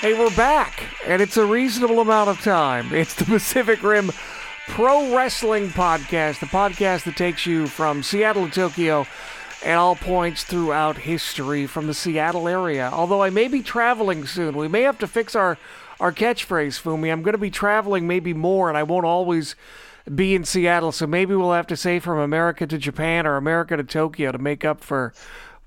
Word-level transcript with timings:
Hey, 0.00 0.12
we're 0.12 0.28
back, 0.36 0.84
and 1.06 1.22
it's 1.22 1.38
a 1.38 1.46
reasonable 1.46 2.00
amount 2.00 2.28
of 2.28 2.42
time. 2.42 2.92
It's 2.92 3.14
the 3.14 3.24
Pacific 3.26 3.82
Rim 3.82 4.12
Pro 4.68 5.16
Wrestling 5.16 5.70
Podcast, 5.70 6.40
the 6.40 6.46
podcast 6.46 7.04
that 7.04 7.16
takes 7.16 7.46
you 7.46 7.66
from 7.66 8.02
Seattle 8.02 8.44
to 8.46 8.52
Tokyo 8.52 9.06
at 9.64 9.78
all 9.78 9.96
points 9.96 10.44
throughout 10.44 10.98
history 10.98 11.66
from 11.66 11.86
the 11.86 11.94
Seattle 11.94 12.46
area. 12.46 12.90
Although 12.92 13.22
I 13.22 13.30
may 13.30 13.48
be 13.48 13.62
traveling 13.62 14.26
soon, 14.26 14.54
we 14.54 14.68
may 14.68 14.82
have 14.82 14.98
to 14.98 15.06
fix 15.06 15.34
our, 15.34 15.56
our 15.98 16.12
catchphrase, 16.12 16.78
Fumi. 16.80 17.10
I'm 17.10 17.22
going 17.22 17.32
to 17.32 17.38
be 17.38 17.50
traveling 17.50 18.06
maybe 18.06 18.34
more, 18.34 18.68
and 18.68 18.76
I 18.76 18.82
won't 18.82 19.06
always 19.06 19.56
be 20.14 20.34
in 20.34 20.44
Seattle, 20.44 20.92
so 20.92 21.06
maybe 21.06 21.34
we'll 21.34 21.52
have 21.52 21.66
to 21.68 21.76
say 21.76 22.00
from 22.00 22.18
America 22.18 22.66
to 22.66 22.76
Japan 22.76 23.26
or 23.26 23.36
America 23.36 23.78
to 23.78 23.82
Tokyo 23.82 24.30
to 24.30 24.38
make 24.38 24.62
up 24.62 24.84
for 24.84 25.14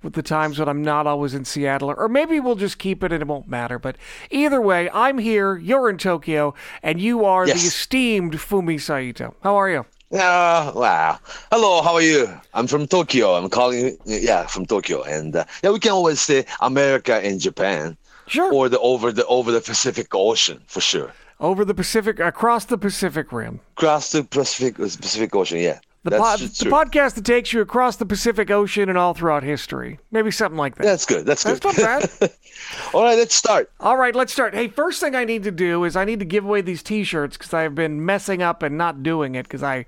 with 0.02 0.14
the 0.14 0.24
times 0.24 0.60
when 0.60 0.70
I'm 0.70 0.82
not 0.82 1.08
always 1.08 1.34
in 1.34 1.46
Seattle, 1.46 1.94
or 1.98 2.08
maybe 2.08 2.40
we'll 2.40 2.56
just 2.56 2.78
keep 2.78 3.04
it 3.04 3.12
and 3.12 3.22
it 3.22 3.28
won't 3.28 3.48
matter. 3.48 3.78
But 3.80 3.98
either 4.30 4.62
way, 4.62 4.90
I'm 4.92 5.18
here, 5.18 5.58
you're 5.58 5.90
in 5.90 5.98
Tokyo, 5.98 6.54
and 6.84 7.00
you 7.02 7.26
are 7.26 7.48
Yes. 7.48 7.62
the 7.62 7.68
esteemed 7.68 8.34
Fumi 8.36 8.80
Saito. 8.80 9.36
How 9.44 9.56
are 9.56 9.70
you? 9.70 9.86
Uh, 10.12 10.72
wow. 10.76 11.20
Hello, 11.52 11.82
how 11.84 11.94
are 11.94 12.02
you? 12.02 12.28
I'm 12.54 12.66
from 12.66 12.88
Tokyo. 12.88 13.36
I'm 13.36 13.50
calling, 13.50 13.96
yeah, 14.06 14.48
from 14.48 14.66
Tokyo. 14.66 15.04
And 15.04 15.36
uh, 15.36 15.46
yeah, 15.64 15.70
we 15.72 15.80
can 15.80 15.92
always 15.92 16.20
say 16.20 16.46
America 16.62 17.16
and 17.24 17.40
Japan 17.40 17.96
Sure. 18.26 18.52
or 18.54 18.70
the 18.70 18.80
over 18.80 19.12
the 19.12 19.26
over 19.28 19.52
the 19.52 19.62
Pacific 19.62 20.08
Ocean 20.16 20.62
for 20.68 20.82
sure. 20.82 21.12
Over 21.40 21.64
the 21.64 21.74
Pacific, 21.76 22.20
across 22.20 22.66
the 22.66 22.78
Pacific 22.78 23.32
Rim. 23.32 23.60
Across 23.78 24.12
the 24.14 24.24
Pacific 24.24 24.76
Pacific 24.78 25.36
Ocean, 25.36 25.60
yeah. 25.60 25.80
The, 26.04 26.12
pod, 26.12 26.40
the 26.40 26.46
podcast 26.70 27.16
that 27.16 27.26
takes 27.26 27.52
you 27.52 27.60
across 27.60 27.98
the 27.98 28.06
Pacific 28.06 28.50
Ocean 28.50 28.88
and 28.88 28.98
all 28.98 29.14
throughout 29.14 29.44
history. 29.44 30.00
Maybe 30.12 30.32
something 30.32 30.58
like 30.58 30.76
that. 30.76 30.84
That's 30.84 31.06
good. 31.06 31.26
That's 31.26 31.44
good. 31.44 31.60
That's 31.60 31.78
not 31.78 32.20
bad. 32.20 32.32
All 32.94 33.04
right, 33.04 33.18
let's 33.18 33.36
start. 33.36 33.72
All 33.80 33.96
right, 33.98 34.16
let's 34.16 34.32
start. 34.34 34.54
Hey, 34.54 34.68
first 34.70 35.00
thing 35.02 35.14
I 35.16 35.24
need 35.26 35.44
to 35.44 35.52
do 35.52 35.84
is 35.84 35.96
I 35.96 36.06
need 36.06 36.20
to 36.20 36.26
give 36.26 36.46
away 36.46 36.62
these 36.62 36.82
T-shirts 36.84 37.38
because 37.38 37.54
I've 37.54 37.76
been 37.76 38.06
messing 38.06 38.42
up 38.42 38.64
and 38.64 38.78
not 38.78 39.04
doing 39.04 39.36
it 39.36 39.44
because 39.44 39.62
I 39.64 39.78
am 39.78 39.86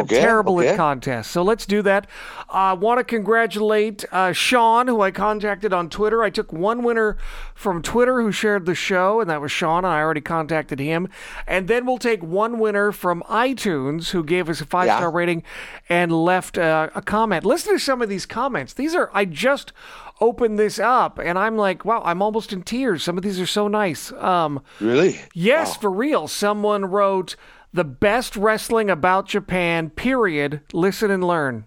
Okay, 0.00 0.20
terrible 0.20 0.58
okay. 0.58 0.68
at 0.68 0.76
contests. 0.76 1.28
So 1.28 1.42
let's 1.42 1.66
do 1.66 1.82
that. 1.82 2.06
I 2.48 2.72
want 2.74 2.98
to 2.98 3.04
congratulate 3.04 4.04
uh, 4.12 4.32
Sean, 4.32 4.86
who 4.88 5.00
I 5.00 5.10
contacted 5.10 5.72
on 5.72 5.88
Twitter. 5.88 6.22
I 6.22 6.30
took 6.30 6.52
one 6.52 6.82
winner 6.82 7.16
from 7.54 7.80
Twitter 7.82 8.20
who 8.20 8.32
shared 8.32 8.66
the 8.66 8.74
show, 8.74 9.20
and 9.20 9.28
that 9.30 9.40
was 9.40 9.52
Sean, 9.52 9.78
and 9.84 9.92
I 9.94 10.00
already 10.00 10.20
contacted 10.20 10.78
him. 10.78 11.08
And 11.46 11.68
then 11.68 11.86
we'll 11.86 11.98
take 11.98 12.22
one 12.22 12.58
winner 12.58 12.92
from 12.92 13.22
iTunes 13.28 14.10
who 14.10 14.22
gave 14.24 14.48
us 14.48 14.60
a 14.60 14.66
five 14.66 14.86
star 14.88 15.10
Yeah. 15.10 15.16
rating 15.16 15.42
and 15.88 16.12
left 16.12 16.56
uh, 16.58 16.90
a 16.94 17.02
comment. 17.02 17.44
Listen 17.44 17.74
to 17.74 17.78
some 17.78 18.02
of 18.02 18.08
these 18.08 18.26
comments. 18.26 18.72
These 18.72 18.94
are 18.94 19.10
I 19.12 19.24
just 19.24 19.72
opened 20.20 20.58
this 20.58 20.78
up 20.78 21.18
and 21.18 21.38
I'm 21.38 21.56
like, 21.56 21.84
wow, 21.84 22.02
I'm 22.04 22.20
almost 22.22 22.52
in 22.52 22.62
tears. 22.62 23.02
Some 23.02 23.16
of 23.16 23.22
these 23.24 23.40
are 23.40 23.46
so 23.46 23.68
nice. 23.68 24.12
Um, 24.12 24.62
Really? 24.80 25.20
yes, 25.34 25.76
for 25.76 25.90
real. 25.90 26.28
Someone 26.28 26.84
wrote 26.84 27.36
the 27.72 27.84
best 27.84 28.36
wrestling 28.36 28.90
about 28.90 29.26
Japan. 29.28 29.90
Period. 29.90 30.60
Listen 30.72 31.10
and 31.10 31.24
learn. 31.24 31.64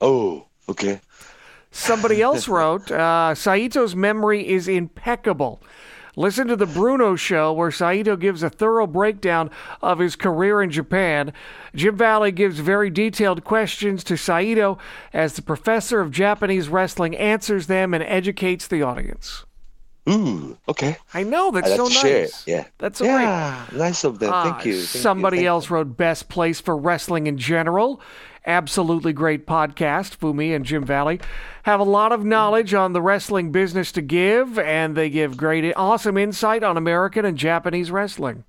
Oh, 0.00 0.46
okay. 0.68 1.00
Somebody 1.70 2.22
else 2.22 2.48
wrote, 2.56 2.90
uh, 2.90 3.34
Saito's 3.34 3.94
memory 3.94 4.48
is 4.48 4.68
impeccable. 4.68 5.60
Listen 6.18 6.48
to 6.48 6.56
the 6.56 6.66
Bruno 6.66 7.14
show 7.14 7.52
where 7.52 7.70
Saito 7.70 8.16
gives 8.16 8.42
a 8.42 8.50
thorough 8.50 8.88
breakdown 8.88 9.52
of 9.80 10.00
his 10.00 10.16
career 10.16 10.60
in 10.60 10.68
Japan. 10.68 11.32
Jim 11.76 11.96
Valley 11.96 12.32
gives 12.32 12.58
very 12.58 12.90
detailed 12.90 13.44
questions 13.44 14.02
to 14.02 14.16
Saito 14.16 14.78
as 15.12 15.34
the 15.34 15.42
professor 15.42 16.00
of 16.00 16.10
Japanese 16.10 16.68
wrestling 16.68 17.16
answers 17.16 17.68
them 17.68 17.94
and 17.94 18.02
educates 18.02 18.66
the 18.66 18.82
audience. 18.82 19.44
Ooh, 20.08 20.56
okay. 20.68 20.96
I 21.12 21.22
know 21.22 21.50
that's 21.50 21.70
I 21.70 21.76
so 21.76 21.84
nice. 21.84 21.92
share 22.00 22.24
it. 22.24 22.42
Yeah. 22.46 22.64
That's 22.78 22.98
so 22.98 23.04
great. 23.04 23.22
yeah, 23.22 23.66
nice 23.74 24.04
of 24.04 24.18
them. 24.18 24.30
Thank 24.30 24.34
Ah, 24.34 24.46
you. 24.46 24.52
Thank 24.54 24.66
you, 24.66 24.80
Somebody 24.82 25.40
you. 25.42 25.48
else 25.48 25.70
wrote 25.70 25.96
best 25.96 26.28
place 26.28 26.60
for 26.60 26.76
wrestling 26.76 27.26
in 27.26 27.36
general. 27.38 28.00
Absolutely 28.46 29.12
great 29.12 29.46
podcast. 29.46 30.16
Fumi 30.16 30.54
and 30.56 30.64
Jim 30.64 30.82
Valley 30.84 31.20
have 31.64 31.80
a 31.80 31.84
lot 31.84 32.12
of 32.12 32.24
knowledge 32.24 32.72
on 32.72 32.94
the 32.94 33.02
wrestling 33.02 33.52
business 33.52 33.92
to 33.92 34.00
give, 34.00 34.58
and 34.58 34.96
they 34.96 35.10
give 35.10 35.36
great, 35.36 35.70
awesome 35.76 36.16
insight 36.16 36.62
on 36.62 36.78
American 36.78 37.26
and 37.26 37.36
Japanese 37.36 37.90
wrestling. 37.90 38.44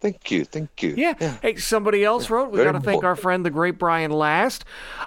Thank 0.00 0.30
you. 0.30 0.44
Thank 0.44 0.82
you. 0.82 0.94
Yeah. 0.96 1.38
Hey, 1.40 1.56
somebody 1.56 2.04
else 2.04 2.28
wrote, 2.28 2.50
we 2.50 2.62
got 2.62 2.72
to 2.72 2.80
thank 2.80 3.04
our 3.04 3.16
friend, 3.16 3.44
the 3.44 3.50
great 3.50 3.78
Brian 3.78 4.10
Last. 4.10 4.64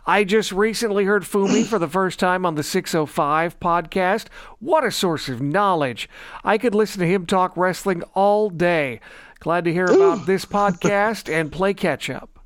I 0.07 0.23
just 0.23 0.51
recently 0.51 1.05
heard 1.05 1.23
Fumi 1.23 1.65
for 1.65 1.77
the 1.77 1.87
first 1.87 2.19
time 2.19 2.45
on 2.45 2.55
the 2.55 2.63
605 2.63 3.59
podcast. 3.59 4.27
What 4.59 4.83
a 4.83 4.91
source 4.91 5.29
of 5.29 5.41
knowledge. 5.41 6.09
I 6.43 6.57
could 6.57 6.73
listen 6.73 6.99
to 7.01 7.07
him 7.07 7.25
talk 7.27 7.55
wrestling 7.55 8.01
all 8.15 8.49
day. 8.49 8.99
Glad 9.39 9.65
to 9.65 9.73
hear 9.73 9.85
about 9.85 10.25
this 10.25 10.45
podcast 10.45 11.31
and 11.31 11.51
play 11.51 11.75
catch 11.75 12.09
up. 12.09 12.36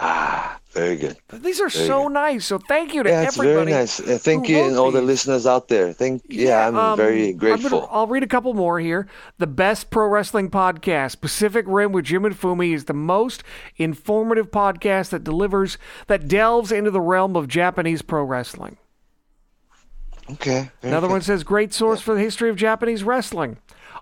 Ah, 0.00 0.60
very 0.70 0.94
good. 0.96 1.16
These 1.32 1.60
are 1.60 1.68
so 1.70 2.06
nice. 2.06 2.46
So 2.46 2.58
thank 2.58 2.94
you 2.94 3.02
to 3.02 3.08
Yeah, 3.10 3.22
it's 3.22 3.36
everybody. 3.36 3.70
very 3.72 3.80
nice. 3.82 3.98
Uh, 3.98 4.16
thank 4.20 4.48
you, 4.48 4.58
and 4.58 4.76
all 4.76 4.92
the 4.92 5.02
listeners 5.02 5.44
out 5.44 5.66
there. 5.66 5.92
Thank. 5.92 6.22
Yeah, 6.28 6.68
I'm 6.68 6.76
um, 6.76 6.96
very 6.96 7.30
I'm 7.30 7.36
grateful. 7.36 7.70
gonna- 7.80 7.92
I'll 7.92 8.06
read 8.06 8.22
a 8.22 8.28
couple 8.28 8.54
more 8.54 8.78
here. 8.78 9.08
The 9.38 9.48
best 9.48 9.90
pro 9.90 10.06
wrestling 10.06 10.50
podcast, 10.50 11.20
Pacific 11.20 11.64
Rim 11.66 11.90
with 11.90 12.04
Jim 12.04 12.24
and 12.24 12.38
Fumi, 12.38 12.72
is 12.74 12.84
the 12.84 12.94
most 12.94 13.42
informative 13.76 14.52
podcast 14.52 15.08
that 15.10 15.24
delivers 15.24 15.78
that 16.06 16.28
delves 16.28 16.70
into 16.70 16.92
the 16.92 17.00
realm 17.00 17.34
of 17.34 17.48
Japanese 17.48 18.02
pro 18.02 18.22
wrestling. 18.22 18.76
okay. 20.32 20.70
Another 20.82 21.08
good. 21.08 21.12
one 21.14 21.22
says 21.22 21.42
great 21.42 21.72
source 21.74 22.00
for 22.00 22.14
the 22.14 22.20
history 22.20 22.50
of 22.50 22.56
Japanese 22.56 23.02
wrestling. 23.02 23.56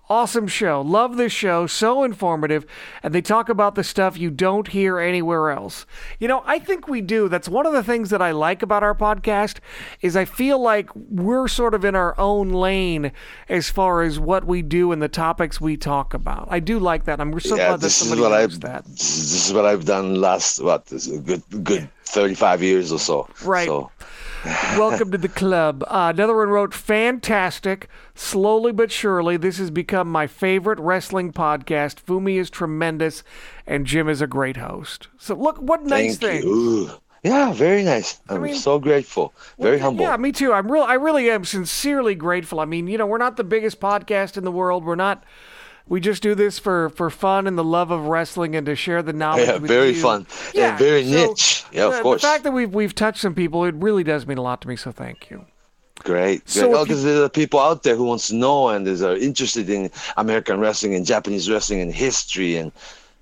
Awesome 0.09 0.47
show. 0.47 0.81
Love 0.83 1.17
this 1.17 1.33
show. 1.33 1.67
So 1.67 2.05
informative. 2.05 2.65
And 3.03 3.13
they 3.13 3.23
talk 3.23 3.49
about 3.49 3.75
the 3.75 3.83
stuff 3.83 4.17
you 4.17 4.31
don't 4.31 4.69
hear 4.69 5.01
anywhere 5.01 5.51
else. 5.51 5.85
You 6.21 6.29
know, 6.29 6.43
I 6.47 6.61
think 6.61 6.87
we 6.87 7.01
do. 7.01 7.29
That's 7.29 7.49
one 7.49 7.67
of 7.67 7.73
the 7.73 7.83
things 7.83 8.11
that 8.11 8.23
I 8.23 8.31
like 8.31 8.63
about 8.63 8.85
our 8.85 8.95
podcast 8.95 9.59
is 10.01 10.15
I 10.17 10.25
feel 10.25 10.61
like 10.61 10.91
we're 10.95 11.49
sort 11.49 11.75
of 11.75 11.85
in 11.85 11.97
our 11.97 12.19
own 12.21 12.51
lane 12.51 13.11
as 13.49 13.69
far 13.69 14.03
as 14.03 14.21
what 14.21 14.45
we 14.45 14.63
do 14.63 14.93
and 14.93 15.03
the 15.03 15.09
topics 15.09 15.61
we 15.61 15.77
talk 15.77 16.15
about. 16.15 16.47
I 16.51 16.61
do 16.61 16.79
like 16.79 17.05
that. 17.05 17.21
I'm 17.21 17.39
so 17.41 17.57
yeah, 17.57 17.69
glad 17.69 17.73
that 17.73 17.81
this 17.81 18.01
is 18.01 18.09
somebody 18.09 18.23
what 18.23 18.33
I've. 18.33 18.61
that. 18.61 18.85
This 18.85 19.49
is 19.49 19.53
what 19.53 19.65
I've 19.65 19.85
done 19.85 20.21
last 20.21 20.63
what 20.63 20.87
this 20.87 21.09
is 21.09 21.19
a 21.19 21.21
good 21.21 21.43
good 21.65 21.91
35 22.05 22.63
years 22.63 22.93
or 22.93 22.99
so. 22.99 23.29
Right. 23.45 23.67
So 23.67 23.91
Welcome 24.79 25.11
to 25.11 25.19
the 25.19 25.29
club. 25.29 25.83
Uh, 25.89 26.13
another 26.15 26.37
one 26.37 26.49
wrote, 26.49 26.73
fantastic. 26.73 27.89
Slowly 28.15 28.71
but 28.71 28.93
surely, 28.93 29.37
this 29.37 29.59
has 29.59 29.73
become 29.73 30.11
my 30.11 30.29
favorite 30.29 30.79
wrestling 30.79 31.33
podcast. 31.33 31.97
Fumi 32.05 32.37
is 32.39 32.49
tremendous, 32.49 33.25
and 33.67 33.87
Jim 33.87 34.09
is 34.09 34.21
a 34.21 34.29
great 34.29 34.57
host. 34.59 35.09
So, 35.19 35.35
look, 35.35 35.59
what 35.59 35.85
nice 35.85 36.17
thank 36.17 36.45
thing. 36.45 36.91
Yeah, 37.25 37.53
very 37.55 37.83
nice. 37.83 38.21
I'm 38.29 38.43
mean- 38.43 38.55
so 38.55 38.79
grateful. 38.79 39.35
Very 39.59 39.81
humble. 39.81 40.05
Yeah, 40.05 40.17
me 40.17 40.31
too. 40.31 40.53
I'm 40.53 40.71
real. 40.71 40.85
I 40.85 40.95
really 40.95 41.29
am 41.29 41.45
sincerely 41.45 42.15
grateful. 42.15 42.61
I 42.61 42.67
mean, 42.67 42.87
you 42.87 42.99
know, 42.99 43.07
we're 43.07 43.19
not 43.19 43.37
the 43.37 43.45
biggest 43.45 43.81
podcast 43.81 44.37
in 44.37 44.45
the 44.45 44.53
world. 44.53 44.85
We're 44.85 44.95
not. 44.95 45.25
We 45.89 46.01
just 46.01 46.23
do 46.23 46.35
this 46.35 46.59
for 46.59 46.91
for 46.91 47.11
fun 47.11 47.47
and 47.47 47.57
the 47.57 47.65
love 47.65 47.91
of 47.91 48.07
wrestling 48.07 48.57
and 48.57 48.67
to 48.67 48.75
share 48.75 49.03
the 49.03 49.13
knowledge. 49.13 49.47
Yeah, 49.47 49.59
very 49.59 49.91
you. 49.91 50.03
fun. 50.03 50.27
Yeah, 50.53 50.77
very 50.77 51.05
niche. 51.05 51.65
Yeah, 51.73 51.87
of 51.87 51.93
the, 51.95 52.03
course. 52.03 52.23
The 52.23 52.29
fact 52.29 52.45
that 52.45 52.53
we've 52.53 52.75
we've 52.75 52.95
touched 52.95 53.21
some 53.21 53.35
people, 53.35 53.65
it 53.65 53.75
really 53.77 54.03
does 54.03 54.27
mean 54.27 54.39
a 54.39 54.43
lot 54.43 54.61
to 54.63 54.69
me. 54.69 54.77
So 54.77 54.91
thank 54.91 55.31
you. 55.31 55.47
Great. 56.01 56.49
So 56.49 56.69
Great. 56.69 56.81
if 56.81 56.89
because 56.89 57.05
there 57.05 57.23
are 57.23 57.29
people 57.29 57.61
out 57.61 57.83
there 57.83 57.97
who 57.97 58.05
wants 58.05 58.29
to 58.29 58.35
know 58.35 58.69
and 58.69 58.87
is 58.87 59.03
are 59.03 59.17
interested 59.17 59.71
in 59.71 59.91
American 60.17 60.61
wrestling 60.61 60.95
and 60.95 61.07
Japanese 61.07 61.49
wrestling 61.51 61.81
and 61.81 61.93
history 61.93 62.57
and 62.57 62.73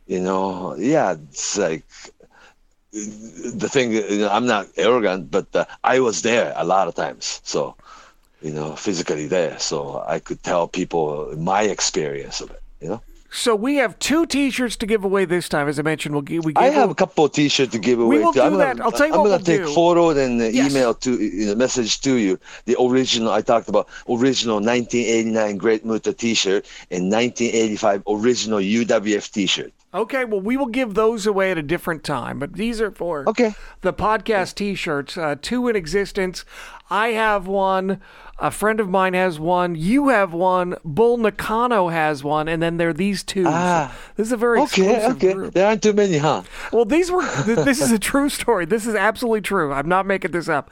you 0.06 0.20
know, 0.20 0.75
yeah, 0.76 1.12
it's 1.12 1.56
like 1.56 1.84
the 2.92 3.69
thing. 3.70 3.93
You 3.93 4.19
know, 4.19 4.28
I'm 4.31 4.46
not 4.46 4.66
arrogant, 4.76 5.31
but 5.31 5.46
uh, 5.55 5.64
I 5.82 6.00
was 6.00 6.22
there 6.22 6.52
a 6.56 6.64
lot 6.64 6.88
of 6.88 6.94
times, 6.94 7.40
so 7.43 7.75
you 8.44 8.52
know, 8.52 8.76
physically 8.76 9.26
there, 9.26 9.58
so 9.58 10.05
I 10.06 10.19
could 10.26 10.41
tell 10.43 10.69
people 10.69 11.35
my 11.52 11.62
experience 11.62 12.41
of 12.44 12.50
it. 12.50 12.61
You 12.82 12.88
know, 12.91 13.00
So 13.44 13.56
we 13.56 13.73
have 13.82 13.99
two 13.99 14.26
T-shirts 14.26 14.76
to 14.76 14.87
give 14.87 15.02
away 15.11 15.25
this 15.25 15.49
time. 15.49 15.67
As 15.73 15.79
I 15.79 15.82
mentioned, 15.82 16.14
we'll 16.14 16.23
give 16.32 16.44
we 16.44 16.52
give 16.52 16.62
I 16.62 16.69
have 16.81 16.91
a 16.91 16.94
couple 17.02 17.25
of 17.25 17.32
T-shirts 17.32 17.73
to 17.73 17.79
give 17.88 17.99
away. 17.99 18.19
We 18.19 18.23
will 18.25 18.32
too. 18.35 18.43
I'm 18.43 18.52
do 18.52 18.58
gonna, 18.58 18.75
that. 18.76 18.85
I'll 18.85 18.93
tell 18.93 19.08
you 19.08 19.14
I'm 19.14 19.20
what 19.20 19.31
gonna 19.31 19.43
we'll 19.43 19.58
take 19.58 19.64
do. 19.67 19.75
photo 19.75 20.11
and 20.11 20.41
uh, 20.41 20.44
Yes. 20.44 20.70
email 20.70 20.93
to 21.05 21.11
you 21.20 21.46
know, 21.46 21.55
message 21.56 22.00
to 22.02 22.12
you 22.25 22.38
the 22.67 22.76
original. 22.79 23.31
I 23.32 23.41
talked 23.41 23.69
about 23.69 23.88
original 24.08 24.56
1989 24.56 25.56
Great 25.56 25.82
Muta 25.85 26.12
T-shirt 26.12 26.62
and 26.93 27.11
1985 27.11 28.02
original 28.06 28.61
UWF 28.61 29.31
T-shirt. 29.32 29.73
Okay, 29.94 30.25
well, 30.25 30.40
we 30.40 30.56
will 30.56 30.67
give 30.81 30.94
those 30.94 31.25
away 31.25 31.52
at 31.52 31.58
a 31.58 31.62
different 31.62 32.02
time, 32.02 32.40
but 32.40 32.55
these 32.55 32.81
are 32.81 32.90
for 32.90 33.25
Okay. 33.29 33.55
the 33.82 33.93
podcast 33.93 34.56
T-shirts. 34.56 35.17
Uh, 35.17 35.37
two 35.40 35.69
in 35.69 35.76
existence. 35.76 36.44
I 36.90 37.08
have 37.08 37.46
one. 37.46 38.00
A 38.40 38.50
friend 38.50 38.81
of 38.81 38.88
mine 38.90 39.14
has 39.14 39.38
one. 39.38 39.75
You 39.76 40.08
have 40.08 40.32
one. 40.32 40.75
Bull 40.84 41.16
Nakano 41.19 41.88
has 41.88 42.25
one, 42.25 42.48
and 42.48 42.60
then 42.62 42.76
there 42.78 42.88
are 42.88 42.92
these 42.92 43.22
two. 43.22 43.44
Ah. 43.46 43.94
this 44.16 44.26
is 44.26 44.32
a 44.32 44.36
very 44.36 44.60
Okay, 44.62 45.06
okay. 45.06 45.32
group. 45.32 45.54
There 45.54 45.66
aren't 45.66 45.82
too 45.82 45.92
many, 45.92 46.19
huh? 46.19 46.42
Well, 46.72 46.84
these 46.84 47.10
were. 47.12 47.22
th- 47.44 47.58
this 47.64 47.81
is 47.81 47.92
a 47.92 47.98
true 47.98 48.28
story. 48.28 48.64
This 48.64 48.86
is 48.86 48.94
absolutely 48.96 49.40
true. 49.42 49.72
I'm 49.72 49.88
not 49.88 50.04
making 50.04 50.32
this 50.32 50.48
up. 50.48 50.70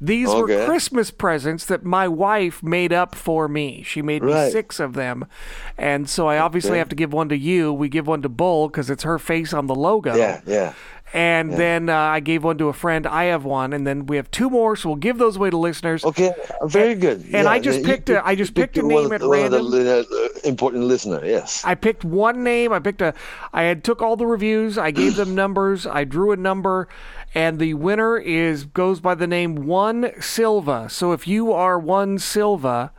These 0.00 0.28
were 0.28 0.66
Christmas 0.66 1.10
presents 1.12 1.64
that 1.66 1.84
my 1.84 2.08
wife 2.08 2.62
made 2.62 2.92
up 2.92 3.14
for 3.14 3.46
me. 3.48 3.82
She 3.84 4.02
made 4.02 4.22
me 4.24 4.50
six 4.50 4.80
of 4.80 4.94
them, 4.94 5.24
and 5.78 6.08
so 6.08 6.26
I 6.26 6.38
obviously 6.38 6.72
Okay. 6.72 6.78
have 6.78 6.88
to 6.90 6.96
give 6.96 7.12
one 7.12 7.28
to 7.28 7.36
you. 7.38 7.72
We 7.72 7.88
give 7.88 8.06
one 8.08 8.22
to 8.22 8.28
Bull 8.28 8.68
because 8.68 8.90
it's 8.90 9.04
her 9.04 9.18
face 9.20 9.54
on 9.54 9.68
the 9.68 9.74
logo. 9.74 10.14
Yeah, 10.16 10.40
yeah. 10.46 10.74
And 11.14 11.52
then 11.52 11.88
uh, 11.88 11.96
I 11.96 12.18
gave 12.18 12.42
one 12.42 12.58
to 12.58 12.68
a 12.68 12.72
friend. 12.72 13.06
I 13.06 13.24
have 13.26 13.44
one, 13.44 13.72
and 13.72 13.86
then 13.86 14.06
we 14.06 14.16
have 14.16 14.28
two 14.32 14.50
more. 14.50 14.74
So 14.74 14.88
we'll 14.88 14.96
give 14.96 15.16
those 15.16 15.36
away 15.36 15.48
to 15.50 15.56
listeners. 15.56 16.04
Okay, 16.04 16.32
very 16.64 16.96
good. 16.96 17.24
and 17.32 17.46
I 17.46 17.60
just 17.60 17.84
picked 17.84 18.10
a- 18.10 18.14
picked- 18.14 18.26
I 18.26 18.34
just 18.34 18.50
you 18.56 18.62
picked 18.64 18.76
a 18.78 18.82
name 18.82 19.06
of- 19.06 19.12
at 19.12 19.22
one 19.22 19.44
of 19.44 19.70
the 19.70 19.84
random. 19.84 20.06
uh, 20.12 20.40
important 20.48 20.82
listener. 20.84 21.20
Yes. 21.24 21.62
I 21.64 21.76
picked 21.76 22.04
one 22.04 22.42
name. 22.42 22.72
I 22.72 22.80
picked 22.80 23.00
a. 23.00 23.14
I 23.52 23.62
had 23.62 23.84
took 23.84 24.02
all 24.02 24.16
the 24.16 24.26
reviews. 24.26 24.76
I 24.76 24.90
gave 24.90 25.14
them 25.14 25.34
numbers. 25.42 25.86
I 25.86 26.02
drew 26.02 26.32
a 26.32 26.36
number, 26.36 26.88
and 27.32 27.60
the 27.60 27.74
winner 27.74 28.18
is 28.18 28.64
goes 28.64 28.98
by 28.98 29.14
the 29.14 29.28
name 29.28 29.66
One 29.66 30.10
Silva. 30.20 30.88
So 30.90 31.12
if 31.12 31.28
you 31.28 31.52
are 31.52 31.78
One 31.78 32.18
Silva, 32.18 32.90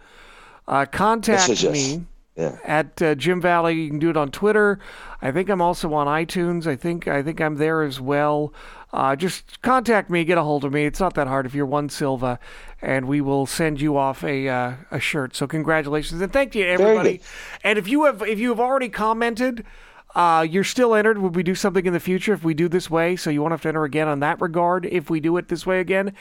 uh, 0.69 0.85
contact 0.85 1.50
Yes, 1.50 1.61
yes, 1.61 1.75
yes. 1.75 1.97
me 1.97 2.06
Yeah. 2.35 2.57
at 2.65 3.01
uh, 3.01 3.15
Jim 3.15 3.39
Valley. 3.39 3.75
You 3.75 3.89
can 3.89 3.99
do 3.99 4.09
it 4.09 4.17
on 4.17 4.29
Twitter. 4.29 4.77
I 5.21 5.31
think 5.31 5.49
I'm 5.49 5.61
also 5.61 5.93
on 5.93 6.07
iTunes. 6.07 6.67
I 6.67 6.75
think 6.75 7.07
I 7.07 7.23
think 7.23 7.39
I'm 7.39 7.55
there 7.55 7.81
as 7.81 8.01
well. 8.01 8.53
Uh, 8.91 9.15
just 9.15 9.61
contact 9.61 10.09
me, 10.09 10.23
get 10.23 10.37
a 10.37 10.43
hold 10.43 10.63
of 10.63 10.71
me. 10.73 10.85
It's 10.85 10.99
not 10.99 11.13
that 11.15 11.27
hard 11.27 11.45
if 11.45 11.53
you're 11.55 11.65
one 11.65 11.89
Silva, 11.89 12.39
and 12.81 13.07
we 13.07 13.21
will 13.21 13.45
send 13.45 13.79
you 13.79 13.97
off 13.97 14.23
a 14.23 14.47
uh, 14.49 14.73
a 14.91 14.99
shirt. 14.99 15.35
So 15.35 15.47
congratulations 15.47 16.21
and 16.21 16.31
thank 16.31 16.55
you 16.55 16.65
everybody. 16.65 17.21
And 17.63 17.79
if 17.79 17.87
you 17.87 18.03
have 18.03 18.21
if 18.21 18.39
you 18.39 18.49
have 18.49 18.59
already 18.59 18.89
commented. 18.89 19.65
Uh, 20.15 20.47
you're 20.50 20.63
still 20.63 20.95
entered. 20.95 21.17
Would 21.17 21.35
we 21.35 21.44
do 21.44 21.56
something 21.56 21.85
in 21.85 21.91
the 21.91 22.00
future 22.00 22.33
if 22.33 22.44
we 22.44 22.53
do 22.53 22.69
this 22.69 22.89
way? 22.89 23.15
So 23.17 23.29
you 23.29 23.41
won't 23.41 23.51
have 23.51 23.62
to 23.63 23.67
enter 23.67 23.83
again 23.83 24.07
on 24.07 24.21
that 24.21 24.39
regard 24.39 24.85
if 24.85 25.09
we 25.09 25.19
do 25.19 25.35
it 25.38 25.50
this 25.50 25.65
way 25.65 25.81
again, 25.81 26.13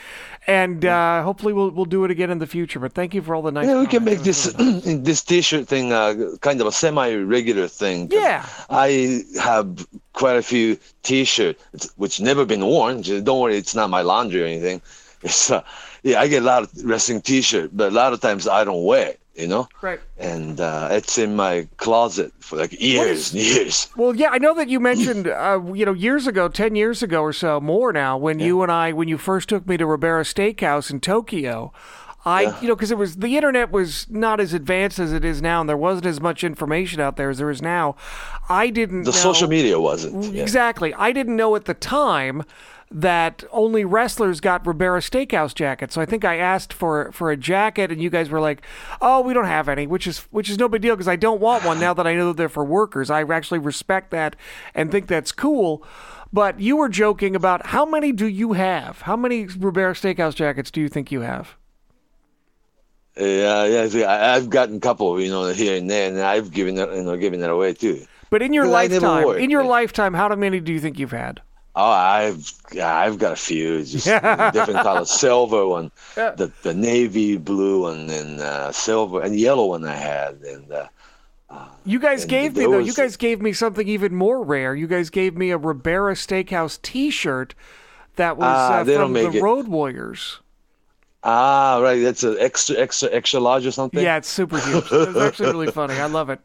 and 0.47 0.85
uh, 0.85 1.23
hopefully 1.23 1.53
we'll 1.53 1.71
we'll 1.71 1.85
do 1.85 2.05
it 2.05 2.11
again 2.11 2.31
in 2.31 2.39
the 2.39 2.47
future. 2.47 2.81
But 2.81 2.93
thank 2.93 3.15
you 3.15 3.23
for 3.23 3.35
all 3.35 3.43
the 3.43 3.53
nice. 3.53 3.67
Yeah, 3.67 3.81
we 3.81 3.87
can 3.87 4.03
make 4.05 4.21
this 4.21 4.53
this 4.59 5.23
T-shirt 5.23 5.69
thing 5.69 5.93
uh, 5.93 6.37
kind 6.41 6.61
of 6.61 6.67
a 6.67 6.73
semi-regular 6.73 7.69
thing. 7.69 8.09
Yeah. 8.11 8.47
I 8.69 9.23
have 9.41 9.87
quite 10.13 10.37
a 10.37 10.43
few 10.43 10.77
T-shirts 11.03 11.93
which 11.97 12.21
never 12.21 12.45
been 12.45 12.65
worn. 12.67 13.03
Just 13.03 13.25
don't 13.25 13.41
worry, 13.41 13.57
it's 13.57 13.75
not 13.75 13.91
my 13.91 14.03
laundry 14.03 14.43
or 14.43 14.47
anything. 14.47 14.83
It's 15.23 15.51
uh, 15.51 15.63
yeah, 16.03 16.21
I 16.21 16.29
get 16.29 16.43
a 16.43 16.47
lot 16.47 16.65
of 16.65 16.85
wrestling 16.85 17.23
T-shirt, 17.23 17.71
but 17.73 17.93
a 17.93 17.95
lot 17.95 18.13
of 18.13 18.21
times 18.21 18.47
I 18.49 18.65
don't 18.65 18.85
wear 18.85 19.09
it. 19.09 19.21
You 19.37 19.49
know, 19.49 19.69
Right. 19.83 20.01
and 20.17 20.61
uh, 20.61 20.89
it's 20.93 21.19
in 21.19 21.35
my 21.35 21.67
closet 21.77 22.33
for 22.39 22.57
like 22.57 22.81
years 22.81 23.33
and 23.33 23.43
years. 23.43 23.89
Well, 23.97 24.15
yeah, 24.15 24.29
I 24.31 24.39
know 24.39 24.55
that 24.55 24.69
you 24.69 24.79
mentioned, 24.79 25.27
uh, 25.27 25.61
you 25.75 25.85
know, 25.85 25.93
years 25.93 26.29
ago, 26.29 26.47
ten 26.49 26.77
years 26.77 27.03
ago 27.03 27.21
or 27.21 27.33
so, 27.33 27.61
more 27.61 27.93
now, 27.93 28.17
when 28.17 28.39
you 28.39 28.63
and 28.63 28.71
I, 28.71 28.93
when 28.93 29.09
you 29.09 29.19
first 29.19 29.49
took 29.49 29.67
me 29.67 29.77
to 29.77 29.87
Ribera 29.87 30.23
Steakhouse 30.23 30.91
in 30.91 31.01
Tokyo, 31.01 31.73
I, 32.25 32.59
you 32.61 32.69
know, 32.69 32.75
because 32.75 32.91
it 32.91 32.97
was 32.97 33.17
the 33.17 33.37
internet 33.37 33.71
was 33.71 34.07
not 34.09 34.41
as 34.41 34.55
advanced 34.55 34.99
as 34.99 35.13
it 35.13 35.25
is 35.25 35.43
now, 35.43 35.61
and 35.61 35.69
there 35.69 35.77
wasn't 35.77 36.07
as 36.07 36.21
much 36.21 36.43
information 36.43 37.01
out 37.01 37.17
there 37.17 37.29
as 37.29 37.39
there 37.39 37.51
is 37.51 37.61
now. 37.61 37.97
I 38.49 38.71
didn't. 38.71 39.03
The 39.03 39.11
know, 39.11 39.17
social 39.17 39.49
media 39.49 39.79
wasn't. 39.79 40.35
Yeah. 40.35 40.43
Exactly. 40.43 40.95
I 40.95 41.13
didn't 41.13 41.37
know 41.37 41.55
at 41.55 41.67
the 41.67 41.75
time 41.75 42.45
that 42.91 43.45
only 43.51 43.85
wrestlers 43.85 44.41
got 44.41 44.67
Ribera 44.67 45.01
Steakhouse 45.01 45.55
jackets. 45.55 45.95
So 45.95 46.01
I 46.01 46.07
think 46.07 46.25
I 46.25 46.37
asked 46.39 46.73
for 46.73 47.13
for 47.13 47.31
a 47.31 47.37
jacket, 47.37 47.93
and 47.93 48.01
you 48.01 48.09
guys 48.09 48.31
were 48.31 48.41
like, 48.41 48.63
"Oh, 49.03 49.21
we 49.21 49.35
don't 49.35 49.45
have 49.45 49.69
any," 49.69 49.87
which 49.87 50.07
is 50.07 50.21
which 50.31 50.49
is 50.49 50.59
no 50.59 50.69
big 50.69 50.81
deal 50.81 50.95
because 50.95 51.09
I 51.09 51.17
don't 51.17 51.41
want 51.41 51.65
one 51.65 51.79
now 51.87 51.93
that 51.93 52.07
I 52.07 52.15
know 52.15 52.29
that 52.29 52.39
they're 52.39 52.49
for 52.49 52.65
workers. 52.65 53.11
I 53.11 53.23
actually 53.23 53.59
respect 53.59 54.11
that 54.13 54.35
and 54.75 54.91
think 54.91 55.09
that's 55.09 55.33
cool. 55.33 55.85
But 56.33 56.59
you 56.59 56.77
were 56.77 56.89
joking 56.89 57.37
about 57.37 57.67
how 57.67 57.85
many 57.85 58.11
do 58.11 58.27
you 58.27 58.55
have? 58.55 59.03
How 59.03 59.17
many 59.17 59.47
Ribera 59.47 59.93
Steakhouse 59.93 60.35
jackets 60.35 60.71
do 60.71 60.81
you 60.81 60.89
think 60.89 61.13
you 61.13 61.21
have? 61.21 61.57
Yeah, 63.17 63.65
yeah. 63.87 64.07
I, 64.07 64.35
I've 64.37 64.51
gotten 64.51 64.77
a 64.77 64.81
couple, 64.81 65.21
you 65.21 65.31
know, 65.31 65.47
here 65.53 65.77
and 65.77 65.89
there, 65.91 66.09
and 66.09 66.21
I've 66.21 66.51
given 66.51 66.77
it, 66.79 66.93
you 66.95 67.03
know, 67.03 67.17
given 67.17 67.43
it 67.43 67.51
away 67.51 67.73
too. 67.75 68.05
But 68.31 68.43
in 68.43 68.53
your 68.53 68.65
'Cause 68.65 68.75
I 68.75 68.87
never 68.89 69.07
lifetime, 69.07 69.43
in 69.43 69.51
your 69.51 69.63
yeah. 69.63 69.69
lifetime, 69.69 70.15
how 70.15 70.35
many 70.35 70.59
do 70.61 70.73
you 70.73 70.81
think 70.81 70.99
you've 70.99 71.13
had? 71.13 71.41
Oh, 71.77 71.85
I've 71.91 72.53
I've 72.81 73.19
got 73.19 73.33
a 73.33 73.37
few, 73.37 73.85
just 73.85 74.07
different 74.53 74.81
colors. 74.83 75.11
Silver 75.11 75.67
one, 75.67 75.91
Yeah. 76.17 76.31
the 76.33 76.51
the 76.63 76.75
navy 76.75 77.37
blue 77.37 77.83
one, 77.83 78.11
and 78.11 78.41
uh, 78.41 78.73
silver 78.73 79.21
and 79.23 79.39
yellow 79.39 79.67
one 79.67 79.85
I 79.85 79.95
had, 79.97 80.37
and 80.43 80.73
uh, 80.73 80.87
You 81.85 81.99
guys 82.01 82.23
And 82.23 82.31
gave 82.31 82.57
me 82.57 82.65
though. 82.65 82.79
was- 82.79 82.87
You 82.89 82.95
guys 82.95 83.17
gave 83.17 83.41
me 83.41 83.53
something 83.53 83.87
even 83.87 84.15
more 84.15 84.43
rare. 84.43 84.75
You 84.75 84.87
guys 84.89 85.11
gave 85.11 85.37
me 85.37 85.51
a 85.51 85.59
Ribera 85.59 86.15
Steakhouse 86.15 86.81
T-shirt 86.83 87.55
that 88.17 88.37
was 88.37 88.47
Ah, 88.47 88.81
uh, 88.81 88.85
from 88.85 89.13
the 89.13 89.31
it. 89.31 89.43
Road 89.43 89.69
Warriors. 89.69 90.41
Ah, 91.25 91.81
right, 91.83 92.01
that's 92.03 92.23
an 92.23 92.37
extra 92.39 92.77
extra 92.77 93.09
extra 93.13 93.41
large 93.41 93.67
or 93.67 93.71
something. 93.73 94.03
Yeah, 94.03 94.17
it's 94.19 94.29
super 94.29 94.59
huge. 94.59 94.85
It 94.93 95.09
was 95.09 95.17
actually 95.29 95.51
really 95.53 95.71
funny. 95.73 95.95
I 95.95 96.07
love 96.07 96.31
it. 96.31 96.41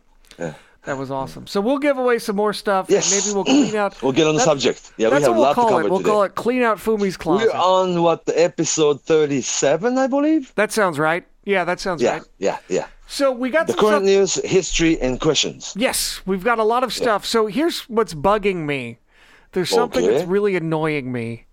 That 0.86 0.98
was 0.98 1.12
awesome. 1.12 1.46
So 1.46 1.60
we'll 1.60 1.78
give 1.78 1.98
away 1.98 2.20
some 2.20 2.38
more 2.38 2.54
stuff. 2.54 2.88
and 2.88 2.94
Yes. 2.94 3.12
maybe 3.12 3.36
we'll 3.36 3.44
clean 3.44 3.76
out. 3.76 3.96
We'll 4.02 4.14
get 4.14 4.26
on 4.28 4.34
the 4.36 4.40
That- 4.40 4.46
subject. 4.46 4.94
Yeah, 4.98 5.10
we 5.10 5.22
have 5.22 5.36
a 5.36 5.40
lot 5.40 5.50
to 5.50 5.56
call 5.56 5.70
cover 5.70 5.81
it. 5.81 5.90
We'll 5.90 6.00
today. 6.00 6.10
call 6.10 6.24
it 6.24 6.36
"Clean 6.36 6.64
Out 6.64 6.80
Fumi's 6.80 7.18
Closet." 7.18 7.50
We're 7.54 7.60
on 7.60 8.02
what 8.02 8.24
episode 8.34 9.02
thirty-seven, 9.02 9.98
I 9.98 10.08
believe. 10.08 10.54
That 10.56 10.72
sounds 10.72 10.98
right. 10.98 11.26
Yeah, 11.44 11.66
that 11.66 11.80
sounds 11.80 12.02
Yeah, 12.02 12.14
right. 12.14 12.24
yeah, 12.38 12.58
yeah. 12.70 12.88
So 13.08 13.31
we 13.31 13.50
got 13.50 13.68
The 13.68 13.74
some 13.74 13.80
stuff- 13.80 13.90
current 13.92 14.06
news, 14.06 14.36
history, 14.46 15.00
and 15.02 15.20
questions. 15.20 15.74
Yes, 15.76 16.22
we've 16.26 16.44
got 16.44 16.60
a 16.60 16.64
lot 16.64 16.84
of 16.84 16.94
stuff. 16.94 17.26
So 17.26 17.48
here's 17.48 17.81
what's 17.90 18.14
bugging 18.14 18.66
me. 18.66 19.00
There's 19.52 19.70
something 19.70 20.04
Okay. 20.06 20.14
that's 20.14 20.28
really 20.28 20.56
annoying 20.56 21.12
me. 21.12 21.46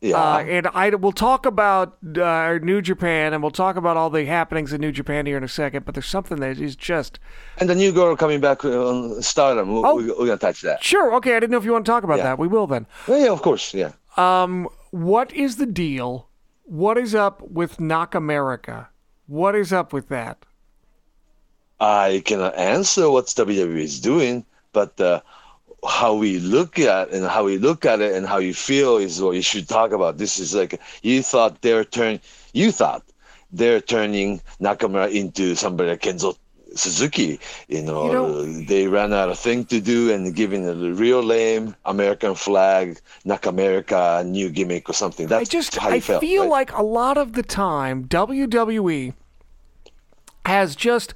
Yeah, 0.00 0.16
Uh, 0.16 0.38
and 0.40 0.66
I 0.68 0.90
we'll 0.90 1.10
talk 1.12 1.44
about 1.44 1.96
uh, 2.16 2.58
New 2.62 2.80
Japan 2.80 3.32
and 3.32 3.42
we'll 3.42 3.50
talk 3.50 3.74
about 3.76 3.96
all 3.96 4.10
the 4.10 4.24
happenings 4.26 4.72
in 4.72 4.80
New 4.80 4.92
Japan 4.92 5.26
here 5.26 5.36
in 5.36 5.42
a 5.42 5.48
second. 5.48 5.84
But 5.84 5.94
there's 5.94 6.06
something 6.06 6.38
that 6.38 6.58
is 6.60 6.76
just 6.76 7.18
and 7.58 7.68
the 7.68 7.74
new 7.74 7.90
girl 7.92 8.14
coming 8.16 8.40
back 8.40 8.64
on 8.64 9.20
Stardom. 9.22 9.74
We- 9.74 9.82
Oh. 9.84 9.96
we- 9.96 10.06
We're 10.06 10.26
gonna 10.26 10.36
touch 10.36 10.62
that. 10.62 10.84
sure 10.84 11.12
okay. 11.16 11.34
I 11.36 11.40
didn't 11.40 11.50
know 11.50 11.58
if 11.58 11.64
you 11.64 11.72
want 11.72 11.84
to 11.84 11.90
talk 11.90 12.04
about 12.04 12.18
Yeah. 12.18 12.24
that. 12.24 12.38
We 12.38 12.46
will 12.46 12.66
then. 12.68 12.86
Yeah, 13.08 13.16
yeah, 13.24 13.30
of 13.32 13.42
course. 13.42 13.74
Yeah. 13.74 13.90
Um. 14.16 14.68
What 14.90 15.32
is 15.32 15.56
the 15.56 15.66
deal? 15.66 16.28
What 16.64 16.96
is 16.96 17.14
up 17.14 17.42
with 17.42 17.78
Nakamerica? 17.78 18.86
What 19.26 19.54
is 19.56 19.72
up 19.72 19.92
with 19.92 20.08
that? 20.10 20.44
I 21.80 22.22
cannot 22.24 22.56
answer 22.56 23.10
what 23.10 23.26
WWE 23.26 23.82
is 23.82 24.00
doing, 24.00 24.44
but 24.72 24.98
uh, 25.00 25.20
how 25.86 26.14
we 26.14 26.38
look 26.38 26.78
at 26.78 27.10
and 27.10 27.24
how 27.26 27.44
we 27.44 27.58
look 27.58 27.84
at 27.86 28.00
it 28.00 28.14
and 28.14 28.26
how 28.26 28.38
you 28.38 28.54
feel 28.54 28.96
is 28.96 29.22
what 29.22 29.36
you 29.36 29.42
should 29.42 29.68
talk 29.68 29.92
about. 29.92 30.18
This 30.18 30.38
is 30.38 30.54
like 30.54 30.80
you 31.02 31.22
thought 31.22 31.62
they're 31.62 31.84
turn 31.84 32.20
you 32.52 32.72
thought 32.72 33.02
they're 33.52 33.80
turning 33.80 34.40
Nakamura 34.60 35.10
into 35.12 35.54
somebody 35.54 35.90
like 35.90 36.02
Kenzo 36.02 36.36
Suzuki. 36.74 37.40
You 37.68 37.82
know, 37.82 38.06
You 38.06 38.12
know- 38.12 38.52
they 38.66 38.88
ran 38.88 39.12
out 39.12 39.30
of 39.30 39.38
thing 39.38 39.64
to 39.66 39.80
do 39.80 40.12
and 40.12 40.34
giving 40.34 40.68
a 40.68 40.74
real 40.74 41.22
lame 41.22 41.74
American 41.86 42.34
flag, 42.34 42.98
Nakamerica 43.24 44.26
new 44.26 44.50
gimmick 44.50 44.88
or 44.88 44.92
something. 44.92 45.32
I 45.32 45.44
just 45.44 45.82
I 45.82 46.00
felt, 46.00 46.20
feel 46.20 46.42
right? 46.42 46.50
like 46.50 46.72
a 46.72 46.82
lot 46.82 47.16
of 47.16 47.32
the 47.32 47.42
time 47.42 48.04
WWE 48.04 49.14
has 50.44 50.76
just 50.76 51.14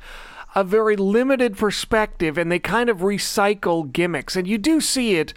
a 0.55 0.65
very 0.65 0.97
limited 0.97 1.57
perspective 1.57 2.37
and 2.37 2.51
they 2.51 2.59
kind 2.59 2.89
of 2.89 2.99
recycle 2.99 3.91
gimmicks. 3.91 4.37
And 4.37 4.47
you 4.47 4.59
do 4.59 4.81
see 4.81 5.17
it 5.17 5.35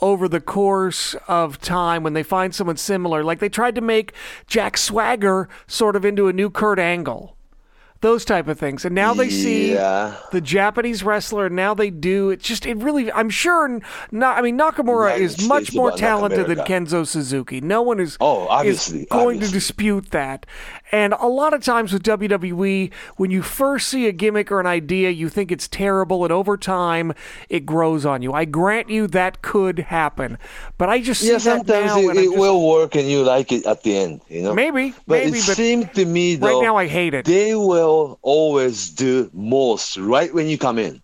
over 0.00 0.28
the 0.28 0.40
course 0.40 1.14
of 1.28 1.60
time 1.60 2.02
when 2.02 2.14
they 2.14 2.22
find 2.22 2.54
someone 2.54 2.76
similar. 2.76 3.22
Like 3.22 3.38
they 3.38 3.48
tried 3.48 3.74
to 3.76 3.80
make 3.80 4.12
Jack 4.46 4.76
Swagger 4.76 5.48
sort 5.66 5.96
of 5.96 6.04
into 6.04 6.28
a 6.28 6.32
new 6.32 6.50
Kurt 6.50 6.78
Angle 6.78 7.36
those 8.04 8.24
type 8.24 8.46
of 8.48 8.58
things 8.58 8.84
and 8.84 8.94
now 8.94 9.14
they 9.14 9.30
see 9.30 9.72
the 9.72 10.40
Japanese 10.42 11.02
wrestler 11.02 11.46
and 11.46 11.56
now 11.56 11.72
they 11.74 11.88
do 11.90 12.28
it's 12.30 12.46
just 12.46 12.66
it 12.66 12.76
really 12.76 13.10
I'm 13.10 13.30
sure 13.30 13.80
not 14.12 14.38
I 14.38 14.42
mean 14.42 14.58
Nakamura 14.58 15.14
United 15.18 15.22
is 15.24 15.48
much 15.48 15.74
more 15.74 15.90
talented 15.90 16.46
than 16.46 16.58
Kenzo 16.58 17.06
Suzuki 17.06 17.60
no 17.62 17.80
one 17.82 17.98
is 18.00 18.16
Oh, 18.20 18.42
is 18.44 18.48
obviously, 18.50 19.06
going 19.10 19.40
to 19.40 19.50
dispute 19.50 20.10
that. 20.10 20.46
And 20.92 21.12
a 21.14 21.26
lot 21.26 21.54
of 21.54 21.62
times 21.64 21.92
with 21.92 22.02
WWE, 22.04 22.92
when 23.16 23.30
you 23.30 23.42
first 23.42 23.88
see 23.88 24.06
a 24.06 24.12
gimmick 24.12 24.52
or 24.52 24.60
an 24.60 24.66
idea, 24.66 25.10
you 25.10 25.28
think 25.28 25.50
it's 25.50 25.66
terrible, 25.66 26.22
and 26.24 26.32
over 26.32 26.56
time, 26.56 27.12
it 27.48 27.66
grows 27.66 28.06
on 28.06 28.22
you. 28.22 28.32
I 28.32 28.44
grant 28.44 28.88
you 28.90 29.08
that 29.08 29.42
could 29.42 29.78
happen, 29.80 30.38
but 30.78 30.88
I 30.88 31.00
just 31.00 31.22
see 31.22 31.32
Yeah, 31.32 31.38
sometimes 31.38 31.92
it, 31.96 32.16
it 32.16 32.24
just- 32.26 32.38
will 32.38 32.60
work 32.68 32.94
and 32.94 33.08
you 33.08 33.24
like 33.24 33.50
it 33.50 33.66
at 33.66 33.82
the 33.82 33.96
end, 33.96 34.20
you 34.28 34.42
know. 34.42 34.54
maybe, 34.54 34.94
But 35.08 35.24
maybe, 35.24 35.38
it 35.38 35.46
but 35.48 35.56
seemed 35.56 35.92
to 35.94 36.04
me 36.04 36.36
though, 36.36 36.46
right 36.60 36.62
now 36.62 36.76
I 36.76 36.86
hate 36.86 37.14
it. 37.14 37.24
they 37.24 37.54
will 37.56 37.93
always 38.22 38.90
do 38.90 39.30
most 39.32 39.96
right 39.96 40.32
when 40.32 40.46
you 40.46 40.58
come 40.58 40.78
in. 40.78 41.02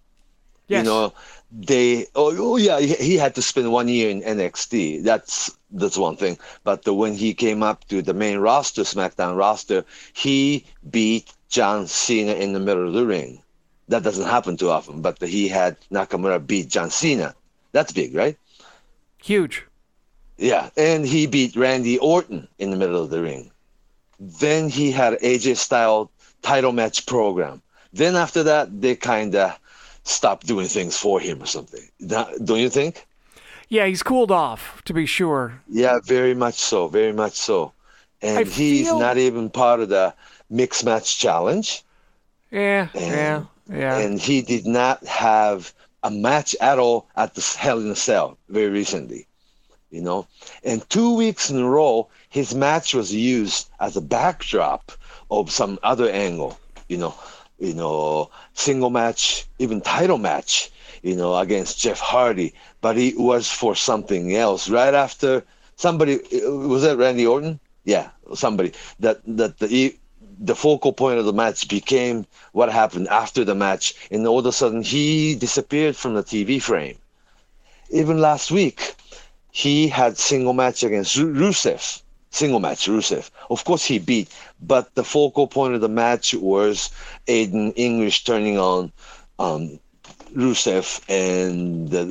Yes. 0.69 0.85
You 0.85 0.91
know, 0.91 1.13
they 1.53 2.07
oh, 2.15 2.35
oh 2.39 2.57
yeah 2.57 2.79
he, 2.79 2.95
he 2.95 3.17
had 3.17 3.35
to 3.35 3.43
spend 3.43 3.73
one 3.73 3.89
year 3.89 4.09
in 4.09 4.23
NXT. 4.23 5.03
That's 5.03 5.51
that's 5.73 5.99
one 5.99 6.17
thing. 6.17 6.39
But 6.65 6.85
the, 6.85 6.95
when 6.95 7.15
he 7.15 7.35
came 7.35 7.63
up 7.63 7.87
to 7.89 8.03
the 8.03 8.15
main 8.15 8.39
roster, 8.39 8.83
SmackDown 8.83 9.37
roster, 9.37 9.85
he 10.13 10.65
beat 10.89 11.33
John 11.49 11.87
Cena 11.87 12.33
in 12.33 12.53
the 12.53 12.61
middle 12.61 12.87
of 12.87 12.95
the 12.95 13.07
ring. 13.07 13.43
That 13.89 14.05
doesn't 14.05 14.29
happen 14.29 14.57
too 14.57 14.71
often. 14.71 15.03
But 15.03 15.21
he 15.21 15.49
had 15.49 15.77
Nakamura 15.91 16.45
beat 16.47 16.69
John 16.69 16.91
Cena. 16.91 17.35
That's 17.73 17.93
big, 17.93 18.15
right? 18.15 18.37
Huge. 19.23 19.65
Yeah, 20.39 20.71
and 20.77 21.05
he 21.05 21.27
beat 21.27 21.57
Randy 21.57 21.99
Orton 21.99 22.49
in 22.59 22.71
the 22.71 22.77
middle 22.77 23.03
of 23.03 23.11
the 23.11 23.23
ring. 23.23 23.51
Then 24.19 24.69
he 24.69 24.91
had 24.91 25.19
AJ 25.21 25.57
Styles 25.57 26.09
title 26.43 26.73
match 26.73 27.07
program. 27.07 27.63
Then 27.93 28.17
after 28.17 28.43
that, 28.45 28.81
they 28.81 28.97
kind 28.97 29.35
of 29.35 29.59
stopped 30.05 30.47
doing 30.47 30.69
things 30.69 30.97
for 30.97 31.21
him 31.21 31.43
or 31.43 31.47
something. 31.47 31.83
Don't 32.07 32.61
you 32.61 32.71
think? 32.71 33.07
Yeah, 33.69 33.87
he's 33.87 34.03
cooled 34.03 34.31
off, 34.31 34.83
to 34.85 34.93
be 34.93 35.07
sure. 35.07 35.61
Yeah, 35.69 36.01
very 36.03 36.35
much 36.35 36.55
so. 36.55 36.89
Very 36.89 37.13
much 37.13 37.35
so. 37.35 37.73
And 38.23 38.39
I 38.39 38.45
he's 38.45 38.87
feel... 38.87 38.99
not 38.99 39.17
even 39.17 39.51
part 39.51 39.81
of 39.81 39.89
the 39.89 40.15
mixed 40.49 40.85
match 40.85 41.19
challenge. 41.19 41.83
Yeah, 42.51 42.89
and, 42.95 43.03
yeah, 43.03 43.45
yeah. 43.79 43.99
And 43.99 44.21
he 44.21 44.43
did 44.43 44.67
not 44.67 45.05
have 45.07 45.73
a 46.03 46.11
match 46.11 46.57
at 46.61 46.79
all 46.79 47.07
at 47.17 47.35
the 47.35 47.57
Hell 47.59 47.81
in 47.81 47.89
a 47.91 47.97
Cell 47.97 48.37
very 48.49 48.71
recently 48.71 49.27
you 49.91 50.01
know. 50.01 50.27
And 50.65 50.89
two 50.89 51.15
weeks 51.15 51.51
in 51.51 51.59
a 51.59 51.69
row, 51.69 52.09
his 52.29 52.55
match 52.55 52.95
was 52.95 53.15
used 53.15 53.69
as 53.81 53.97
a 53.97 54.01
backdrop 54.01 54.93
of 55.31 55.51
some 55.51 55.79
other 55.83 56.11
angle, 56.11 56.59
you 56.89 56.97
know, 56.97 57.15
you 57.59 57.75
know, 57.75 58.31
single 58.55 58.91
match, 58.91 59.47
even 59.59 59.81
title 59.81 60.19
match, 60.19 60.71
you 61.03 61.15
know, 61.15 61.37
against 61.37 61.79
Jeff 61.79 62.01
Hardy. 62.01 62.55
But 62.81 62.97
it 62.99 63.19
was 63.19 63.51
for 63.51 63.75
something 63.75 64.35
else. 64.35 64.69
Right 64.69 64.95
after 64.95 65.45
somebody 65.77 66.19
was 66.43 66.83
that 66.83 66.99
Randy 66.99 67.27
Orton? 67.27 67.61
Yeah, 67.85 68.09
somebody 68.35 68.73
that 69.01 69.21
that 69.27 69.59
the 69.59 69.97
the 70.43 70.55
focal 70.55 70.93
point 70.93 71.19
of 71.19 71.27
the 71.27 71.33
match 71.35 71.69
became 71.69 72.27
what 72.53 72.73
happened 72.73 73.09
after 73.09 73.45
the 73.45 73.55
match, 73.55 73.95
and 74.11 74.27
all 74.27 74.39
of 74.39 74.47
a 74.47 74.53
sudden 74.53 74.83
he 74.83 75.35
disappeared 75.35 75.97
from 75.97 76.15
the 76.15 76.23
TV 76.23 76.61
frame. 76.61 76.97
Even 77.91 78.21
last 78.21 78.51
week, 78.51 78.95
he 79.51 79.89
had 79.89 80.17
single 80.17 80.55
match 80.55 80.83
against 80.83 81.17
Rusev. 81.17 82.03
Single 82.31 82.61
match, 82.61 82.87
Rusev. 82.87 83.31
Of 83.51 83.65
course, 83.65 83.85
he 83.85 83.99
beat, 83.99 84.29
but 84.63 84.95
the 84.95 85.05
focal 85.05 85.47
point 85.47 85.75
of 85.75 85.81
the 85.81 85.89
match 85.89 86.35
was 86.35 86.91
Aiden 87.27 87.73
English 87.77 88.25
turning 88.25 88.57
on 88.59 88.93
um, 89.39 89.81
Rusev, 90.35 91.01
and 91.09 91.89
the, 91.89 92.03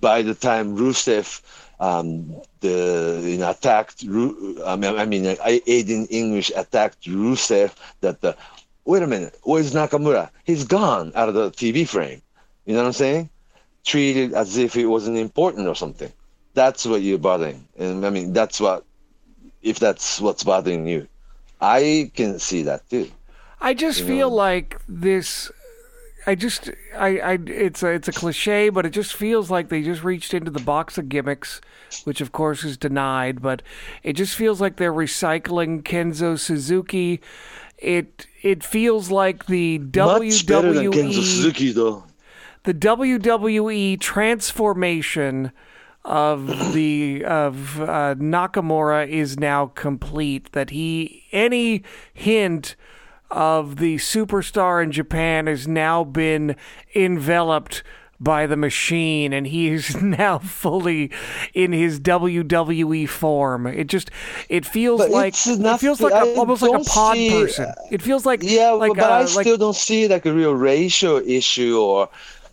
by 0.00 0.22
the 0.22 0.34
time 0.34 0.76
Rusev 0.76 1.40
um, 1.80 2.40
the 2.60 3.20
you 3.24 3.38
know, 3.38 3.50
attacked, 3.50 4.04
I 4.04 4.76
mean, 4.76 4.96
I 4.96 5.04
mean, 5.06 5.24
Aiden 5.24 6.06
English 6.10 6.52
attacked 6.54 7.02
Rusev. 7.04 7.74
That 8.00 8.20
the 8.20 8.36
wait 8.84 9.02
a 9.02 9.08
minute, 9.08 9.38
where's 9.42 9.72
Nakamura? 9.72 10.30
He's 10.44 10.64
gone 10.64 11.12
out 11.16 11.28
of 11.28 11.34
the 11.34 11.50
TV 11.50 11.86
frame. 11.86 12.22
You 12.64 12.74
know 12.74 12.80
what 12.80 12.86
I'm 12.86 12.92
saying? 12.92 13.30
Treated 13.84 14.34
as 14.34 14.56
if 14.56 14.76
it 14.76 14.86
wasn't 14.86 15.18
important 15.18 15.66
or 15.66 15.74
something 15.74 16.12
that's 16.54 16.84
what 16.84 17.02
you're 17.02 17.18
bothering 17.18 17.66
and 17.78 18.04
i 18.04 18.10
mean 18.10 18.32
that's 18.32 18.60
what 18.60 18.84
if 19.62 19.78
that's 19.78 20.20
what's 20.20 20.44
bothering 20.44 20.86
you 20.86 21.06
i 21.60 22.10
can 22.14 22.38
see 22.38 22.62
that 22.62 22.88
too 22.90 23.10
i 23.60 23.74
just 23.74 24.00
you 24.00 24.06
feel 24.06 24.30
know? 24.30 24.36
like 24.36 24.80
this 24.88 25.50
i 26.26 26.34
just 26.34 26.70
i 26.96 27.18
i 27.18 27.38
it's 27.46 27.82
a 27.82 27.88
it's 27.88 28.08
a 28.08 28.12
cliche 28.12 28.68
but 28.68 28.86
it 28.86 28.90
just 28.90 29.14
feels 29.14 29.50
like 29.50 29.68
they 29.68 29.82
just 29.82 30.04
reached 30.04 30.34
into 30.34 30.50
the 30.50 30.60
box 30.60 30.98
of 30.98 31.08
gimmicks 31.08 31.60
which 32.04 32.20
of 32.20 32.32
course 32.32 32.64
is 32.64 32.76
denied 32.76 33.42
but 33.42 33.62
it 34.02 34.14
just 34.14 34.34
feels 34.34 34.60
like 34.60 34.76
they're 34.76 34.92
recycling 34.92 35.82
kenzo 35.82 36.38
suzuki 36.38 37.20
it 37.82 38.26
it 38.42 38.62
feels 38.64 39.10
like 39.10 39.46
the 39.46 39.78
Much 39.78 39.92
WWE 39.92 40.46
better 40.46 40.72
than 40.72 40.90
Kenzo 40.92 41.22
Suzuki 41.22 41.72
though. 41.72 42.04
The 42.62 42.74
WWE 42.74 43.98
transformation 44.00 45.50
of 46.04 46.72
the 46.72 47.24
of 47.24 47.80
uh, 47.80 48.14
Nakamura 48.16 49.08
is 49.08 49.38
now 49.38 49.66
complete. 49.66 50.52
That 50.52 50.70
he 50.70 51.24
any 51.32 51.82
hint 52.12 52.76
of 53.30 53.76
the 53.76 53.96
superstar 53.96 54.82
in 54.82 54.92
Japan 54.92 55.46
has 55.46 55.66
now 55.66 56.04
been 56.04 56.56
enveloped 56.94 57.82
by 58.22 58.46
the 58.46 58.56
machine 58.56 59.32
and 59.32 59.48
he 59.48 59.68
is 59.68 60.00
now 60.02 60.38
fully 60.38 61.10
in 61.54 61.72
his 61.72 61.98
WWE 61.98 63.08
form. 63.08 63.66
It 63.66 63.88
just 63.88 64.10
it 64.48 64.64
feels 64.64 65.00
but 65.00 65.10
like 65.10 65.34
it 65.34 65.78
feels 65.78 66.00
like 66.00 66.12
a, 66.12 66.34
almost 66.36 66.62
like 66.62 66.80
a 66.80 66.84
pod 66.84 67.16
see, 67.16 67.30
person. 67.30 67.72
It 67.90 68.00
feels 68.00 68.24
like 68.24 68.42
yeah, 68.42 68.70
like, 68.70 68.94
but 68.94 69.02
uh, 69.02 69.14
I 69.14 69.24
still 69.24 69.56
don't 69.56 69.76
see 69.76 70.06
like 70.08 70.24
a 70.24 70.32
real 70.32 70.54
racial 70.54 71.16
issue 71.18 71.78
or 71.80 72.08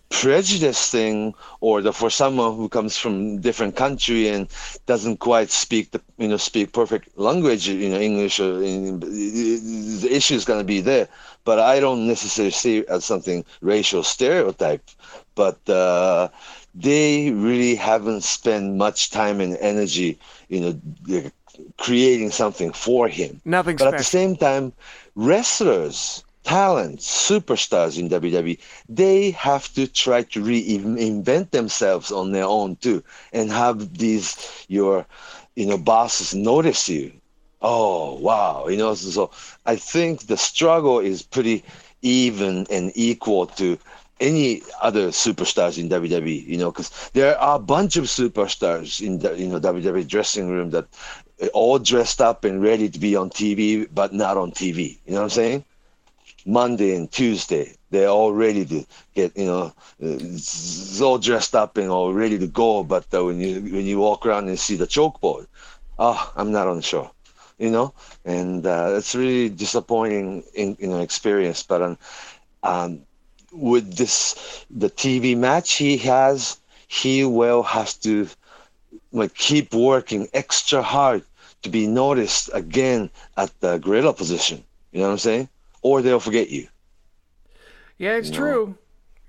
prejudice 0.09 0.89
thing 0.89 1.33
or 1.61 1.81
the 1.81 1.93
for 1.93 2.09
someone 2.09 2.55
who 2.55 2.67
comes 2.67 2.97
from 2.97 3.39
different 3.39 3.75
country 3.75 4.27
and 4.27 4.47
doesn't 4.87 5.17
quite 5.17 5.49
speak 5.49 5.91
the 5.91 6.01
you 6.17 6.27
know 6.27 6.37
speak 6.37 6.73
perfect 6.73 7.15
language 7.17 7.67
you 7.67 7.89
know 7.89 7.99
english 7.99 8.39
or 8.39 8.61
in, 8.63 8.99
the 8.99 10.09
issue 10.11 10.33
is 10.33 10.45
going 10.45 10.59
to 10.59 10.65
be 10.65 10.81
there. 10.81 11.07
But 11.45 11.59
i 11.59 11.79
don't 11.79 12.07
necessarily 12.07 12.51
see 12.51 12.79
it 12.79 12.87
as 12.89 13.05
something 13.05 13.45
racial 13.61 14.03
stereotype. 14.03 14.83
But 15.35 15.69
uh, 15.69 16.29
they 16.75 17.31
really 17.31 17.75
haven't 17.75 18.23
spent 18.23 18.75
much 18.75 19.11
time 19.11 19.39
and 19.41 19.57
energy 19.57 20.17
you 20.49 20.59
know 20.61 21.31
creating 21.77 22.31
something 22.31 22.71
for 22.73 23.07
him. 23.07 23.41
Nothing 23.45 23.77
but 23.77 23.83
special. 23.83 23.95
at 23.95 23.97
the 23.99 24.03
same 24.03 24.35
time 24.35 24.73
wrestlers 25.15 26.23
talents, 26.49 27.05
superstars 27.29 27.99
in 27.99 28.09
WWE, 28.09 28.59
they 28.89 29.31
have 29.31 29.71
to 29.75 29.85
try 29.87 30.23
to 30.23 30.41
reinvent 30.41 31.51
themselves 31.51 32.11
on 32.11 32.31
their 32.31 32.45
own 32.45 32.75
too, 32.77 33.03
and 33.33 33.51
have 33.51 33.97
these 33.97 34.65
your, 34.67 35.05
you 35.55 35.65
know, 35.67 35.77
bosses 35.77 36.33
notice 36.33 36.89
you. 36.89 37.11
Oh 37.61 38.15
wow, 38.19 38.67
you 38.67 38.77
know. 38.77 38.93
So, 38.95 39.31
I 39.65 39.75
think 39.75 40.27
the 40.27 40.37
struggle 40.37 40.99
is 40.99 41.21
pretty 41.21 41.63
even 42.01 42.65
and 42.71 42.91
equal 42.95 43.45
to 43.61 43.77
any 44.19 44.61
other 44.81 45.09
superstars 45.09 45.77
in 45.77 45.89
WWE. 45.89 46.45
You 46.47 46.57
know, 46.57 46.71
because 46.71 46.89
there 47.13 47.37
are 47.37 47.57
a 47.57 47.59
bunch 47.75 47.95
of 47.97 48.05
superstars 48.05 49.05
in 49.05 49.19
the 49.19 49.37
you 49.37 49.47
know 49.47 49.59
WWE 49.59 50.07
dressing 50.07 50.49
room 50.49 50.71
that 50.71 50.87
eh, 51.41 51.49
all 51.53 51.77
dressed 51.79 52.21
up 52.21 52.43
and 52.43 52.63
ready 52.63 52.89
to 52.89 52.99
be 52.99 53.15
on 53.15 53.29
TV, 53.29 53.87
but 53.93 54.13
not 54.13 54.37
on 54.37 54.51
TV. 54.51 54.97
You 55.05 55.13
know 55.13 55.19
what 55.19 55.23
I'm 55.25 55.41
saying? 55.41 55.65
Monday 56.45 56.95
and 56.95 57.11
Tuesday. 57.11 57.75
They're 57.91 58.09
all 58.09 58.33
ready 58.33 58.65
to 58.65 58.85
get, 59.15 59.35
you 59.37 59.45
know, 59.45 59.73
it's 59.99 61.01
all 61.01 61.17
dressed 61.17 61.55
up 61.55 61.77
and 61.77 61.89
all 61.89 62.13
ready 62.13 62.37
to 62.39 62.47
go. 62.47 62.83
But 62.83 63.05
uh, 63.13 63.25
when 63.25 63.39
you 63.39 63.61
when 63.61 63.85
you 63.85 63.99
walk 63.99 64.25
around 64.25 64.47
and 64.47 64.59
see 64.59 64.75
the 64.75 64.87
chalkboard, 64.87 65.47
oh, 65.97 66.31
I'm 66.35 66.51
not 66.51 66.67
on 66.67 66.77
the 66.77 66.83
show, 66.83 67.11
you 67.57 67.71
know, 67.71 67.93
and 68.25 68.65
uh, 68.65 68.93
it's 68.97 69.15
really 69.15 69.49
disappointing 69.49 70.43
in 70.53 70.77
you 70.79 70.87
know 70.87 70.99
experience. 70.99 71.63
But 71.63 71.81
um, 71.81 71.97
um, 72.63 73.01
with 73.51 73.95
this 73.95 74.65
the 74.69 74.89
TV 74.89 75.35
match 75.35 75.73
he 75.73 75.97
has, 75.97 76.57
he 76.87 77.25
will 77.25 77.63
have 77.63 77.99
to 78.01 78.27
like 79.11 79.33
keep 79.33 79.73
working 79.73 80.27
extra 80.33 80.81
hard 80.81 81.23
to 81.63 81.69
be 81.69 81.87
noticed 81.87 82.49
again 82.53 83.09
at 83.37 83.51
the 83.59 83.77
gorilla 83.77 84.13
position. 84.13 84.63
You 84.91 84.99
know 85.01 85.07
what 85.07 85.13
I'm 85.13 85.17
saying? 85.19 85.49
Or 85.81 86.01
they'll 86.01 86.19
forget 86.19 86.49
you. 86.49 86.67
Yeah, 87.97 88.15
it's 88.15 88.29
you 88.29 88.35
true. 88.35 88.65
Know? 88.67 88.75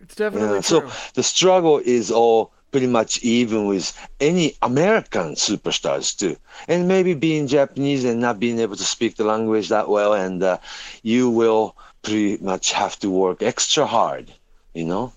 It's 0.01 0.15
definitely 0.15 0.57
yeah, 0.57 0.63
true. 0.63 0.91
So 0.91 1.11
the 1.15 1.23
struggle 1.23 1.79
is 1.79 2.11
all 2.11 2.53
pretty 2.71 2.87
much 2.87 3.21
even 3.23 3.67
with 3.67 3.93
any 4.21 4.55
American 4.63 5.35
superstars 5.35 6.17
too, 6.17 6.37
and 6.69 6.87
maybe 6.87 7.15
being 7.15 7.49
Japanese 7.49 8.05
and 8.05 8.21
not 8.21 8.39
being 8.39 8.61
able 8.61 8.77
to 8.77 8.85
speak 8.85 9.17
the 9.17 9.25
language 9.25 9.69
that 9.69 9.89
well, 9.89 10.15
and 10.15 10.43
uh, 10.43 10.59
you 11.03 11.29
will 11.29 11.77
pretty 12.03 12.39
much 12.43 12.73
have 12.73 12.99
to 13.01 13.11
work 13.11 13.43
extra 13.43 13.87
hard, 13.87 14.33
you 14.73 14.85
know. 14.85 15.13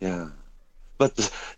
Yeah, 0.00 0.28
but 0.96 1.14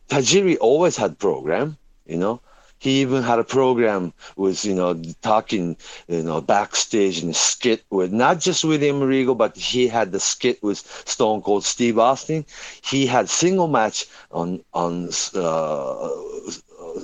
Tajiri 0.09 0.57
always 0.61 0.97
had 0.97 1.19
program, 1.19 1.77
you 2.07 2.17
know 2.17 2.41
he 2.85 3.01
even 3.01 3.23
had 3.23 3.39
a 3.39 3.45
program 3.45 4.13
with 4.37 4.63
you 4.67 4.75
know 4.75 4.93
talking 5.23 5.75
you 6.07 6.23
know 6.23 6.43
backstage 6.43 7.23
and 7.23 7.35
skit 7.35 7.83
with 7.89 8.13
not 8.13 8.41
just 8.41 8.63
William 8.63 9.01
Regal, 9.03 9.35
but 9.35 9.57
he 9.57 9.89
had 9.89 10.13
the 10.13 10.21
skit 10.21 10.63
with 10.63 10.79
Stone 11.07 11.41
Cold 11.41 11.65
Steve 11.65 11.99
Austin. 11.99 12.45
He 12.83 13.07
had 13.07 13.31
single 13.31 13.69
match 13.69 14.05
on 14.33 14.63
on 14.75 15.09
uh, 15.35 16.11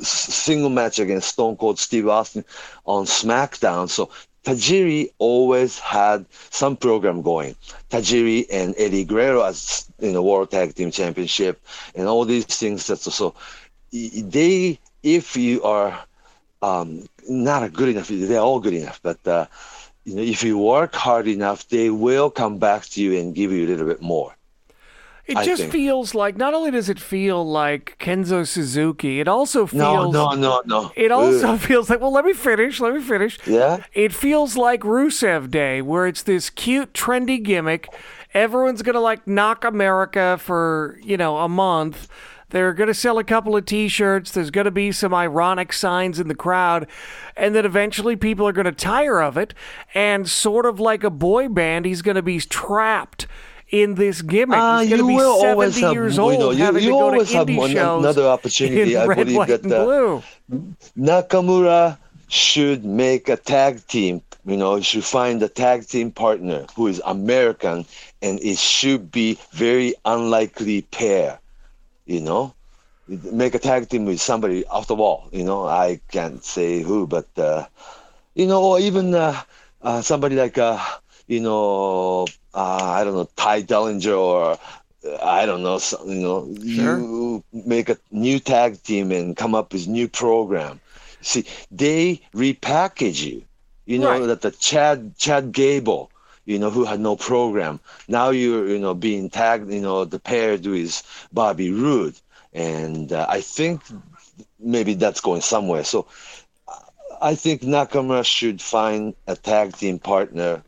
single 0.02 0.68
match 0.68 0.98
against 0.98 1.30
Stone 1.30 1.56
Cold 1.56 1.78
Steve 1.78 2.08
Austin 2.08 2.44
on 2.84 3.06
SmackDown. 3.06 3.88
So 3.88 4.10
Tajiri 4.44 5.08
always 5.16 5.78
had 5.78 6.26
some 6.50 6.76
program 6.76 7.22
going. 7.22 7.56
Tajiri 7.88 8.44
and 8.52 8.74
Eddie 8.76 9.04
Guerrero 9.04 9.40
as 9.44 9.86
you 9.98 10.12
know 10.12 10.22
World 10.22 10.50
Tag 10.50 10.74
Team 10.74 10.90
Championship 10.90 11.58
and 11.94 12.06
all 12.06 12.26
these 12.26 12.44
things. 12.44 12.86
That's 12.86 13.12
so 13.14 13.34
they 13.90 14.78
if 15.02 15.36
you 15.36 15.62
are 15.62 15.98
um, 16.62 17.06
not 17.28 17.72
good 17.72 17.90
enough, 17.90 18.08
they're 18.08 18.40
all 18.40 18.60
good 18.60 18.74
enough, 18.74 19.00
but. 19.02 19.26
Uh, 19.26 19.46
you 20.04 20.16
know, 20.16 20.22
if 20.22 20.42
you 20.42 20.58
work 20.58 20.94
hard 20.94 21.28
enough, 21.28 21.68
they 21.68 21.90
will 21.90 22.30
come 22.30 22.58
back 22.58 22.84
to 22.86 23.02
you 23.02 23.18
and 23.20 23.34
give 23.34 23.52
you 23.52 23.66
a 23.66 23.68
little 23.68 23.86
bit 23.86 24.00
more. 24.00 24.34
It 25.26 25.36
I 25.36 25.44
just 25.44 25.62
think. 25.62 25.72
feels 25.72 26.14
like 26.14 26.36
not 26.36 26.54
only 26.54 26.70
does 26.72 26.88
it 26.88 26.98
feel 26.98 27.48
like 27.48 27.96
Kenzo 28.00 28.46
Suzuki, 28.46 29.20
it 29.20 29.28
also 29.28 29.66
No, 29.72 30.06
feels 30.06 30.12
no, 30.12 30.32
no, 30.34 30.62
no. 30.66 30.92
it 30.94 31.12
also 31.12 31.54
Ugh. 31.54 31.60
feels 31.60 31.88
like 31.90 32.00
well 32.00 32.12
let 32.12 32.24
me 32.24 32.32
finish, 32.32 32.80
let 32.80 32.94
me 32.94 33.00
finish. 33.00 33.38
Yeah. 33.46 33.84
It 33.92 34.12
feels 34.12 34.56
like 34.56 34.80
Rusev 34.82 35.50
Day, 35.50 35.82
where 35.82 36.06
it's 36.06 36.22
this 36.22 36.50
cute, 36.50 36.92
trendy 36.94 37.42
gimmick. 37.42 37.88
Everyone's 38.34 38.82
gonna 38.82 39.00
like 39.00 39.24
Nakamerica 39.26 40.38
for 40.40 40.98
you 41.02 41.16
know 41.16 41.38
a 41.38 41.48
month. 41.48 42.08
They're 42.50 42.72
gonna 42.72 42.94
sell 42.94 43.18
a 43.18 43.24
couple 43.24 43.56
of 43.56 43.64
T-shirts. 43.64 44.32
There's 44.32 44.50
gonna 44.50 44.70
be 44.70 44.92
some 44.92 45.14
ironic 45.14 45.72
signs 45.72 46.20
in 46.20 46.28
the 46.28 46.34
crowd, 46.34 46.86
and 47.36 47.54
then 47.54 47.64
eventually 47.64 48.16
people 48.16 48.46
are 48.46 48.52
gonna 48.52 48.72
tire 48.72 49.22
of 49.22 49.36
it. 49.36 49.54
And 49.94 50.28
sort 50.28 50.66
of 50.66 50.78
like 50.78 51.04
a 51.04 51.10
boy 51.10 51.48
band, 51.48 51.86
he's 51.86 52.02
gonna 52.02 52.22
be 52.22 52.40
trapped 52.40 53.26
in 53.70 53.94
this 53.94 54.22
gimmick. 54.22 54.58
Ah, 54.58 54.80
he's 54.80 54.90
gonna 54.90 55.02
you 55.02 55.08
be 55.08 55.14
will 55.14 55.40
70 55.40 55.50
always 55.50 55.80
have, 55.80 55.92
years 55.92 56.16
you 56.16 56.22
know, 56.22 56.50
you, 56.50 56.64
having 56.64 56.82
you 56.82 56.90
to 56.90 56.94
go 56.94 57.00
always 57.00 57.30
to 57.30 57.36
have 57.36 57.46
indie 57.46 57.56
one, 57.56 57.70
shows 57.70 58.02
another 58.02 58.26
opportunity. 58.26 58.96
I 58.96 59.06
red, 59.06 59.26
believe 59.26 59.46
that 59.46 59.64
uh. 59.72 60.20
Nakamura 60.98 61.96
should 62.28 62.84
make 62.84 63.28
a 63.28 63.36
tag 63.36 63.86
team. 63.86 64.22
You 64.46 64.56
know, 64.56 64.80
should 64.80 65.04
find 65.04 65.42
a 65.42 65.48
tag 65.48 65.86
team 65.86 66.10
partner 66.10 66.64
who 66.74 66.86
is 66.86 67.00
American, 67.04 67.84
and 68.22 68.40
it 68.40 68.58
should 68.58 69.12
be 69.12 69.38
very 69.52 69.94
unlikely 70.04 70.82
pair. 70.82 71.38
You 72.10 72.20
know, 72.22 72.54
make 73.08 73.54
a 73.54 73.58
tag 73.58 73.88
team 73.88 74.06
with 74.06 74.20
somebody 74.20 74.66
off 74.66 74.88
the 74.88 74.94
wall. 74.96 75.28
You 75.32 75.44
know, 75.44 75.66
I 75.66 76.00
can't 76.10 76.44
say 76.44 76.82
who, 76.82 77.06
but 77.06 77.28
uh, 77.38 77.66
you 78.34 78.46
know, 78.46 78.62
or 78.62 78.80
even 78.80 79.14
uh, 79.14 79.40
uh, 79.82 80.02
somebody 80.02 80.36
like 80.36 80.58
uh, 80.58 80.78
you 81.26 81.40
know, 81.40 82.32
uh, 82.54 82.82
I 82.98 83.04
don't 83.04 83.14
know, 83.14 83.28
Tye 83.36 83.62
Dillinger 83.62 84.18
or 84.18 84.58
uh, 85.06 85.24
I 85.24 85.46
don't 85.46 85.62
know, 85.62 85.78
you 86.06 86.20
know, 86.20 86.46
Sure. 86.66 87.08
you 87.10 87.44
make 87.52 87.88
a 87.90 87.98
new 88.10 88.38
tag 88.40 88.82
team 88.82 89.12
and 89.12 89.36
come 89.36 89.54
up 89.54 89.72
with 89.72 89.88
new 89.88 90.08
program. 90.08 90.80
See, 91.20 91.46
they 91.70 92.22
repackage 92.34 93.24
you. 93.24 93.44
You 93.86 93.98
know 93.98 94.26
Right. 94.26 94.26
that 94.26 94.42
the 94.42 94.50
Chad 94.52 95.16
Chad 95.18 95.52
Gable, 95.52 96.10
you 96.50 96.58
know, 96.58 96.70
who 96.70 96.84
had 96.84 97.00
no 97.00 97.16
program. 97.16 97.80
Now 98.08 98.30
you're, 98.30 98.66
you 98.68 98.78
know, 98.78 98.94
being 98.94 99.30
tagged, 99.30 99.70
you 99.72 99.80
know, 99.80 100.04
the 100.04 100.18
paired 100.18 100.66
with 100.66 101.02
Bobby 101.32 101.70
Roode, 101.70 102.16
and 102.52 103.12
uh, 103.12 103.26
I 103.28 103.40
think 103.40 103.82
maybe 104.58 104.94
that's 104.94 105.20
going 105.20 105.40
somewhere. 105.42 105.84
So 105.84 106.06
I 107.22 107.34
think 107.34 107.62
Nakamura 107.62 108.24
should 108.24 108.60
find 108.60 109.14
a 109.26 109.36
tag 109.36 109.76
team 109.76 109.98
partner, 109.98 110.62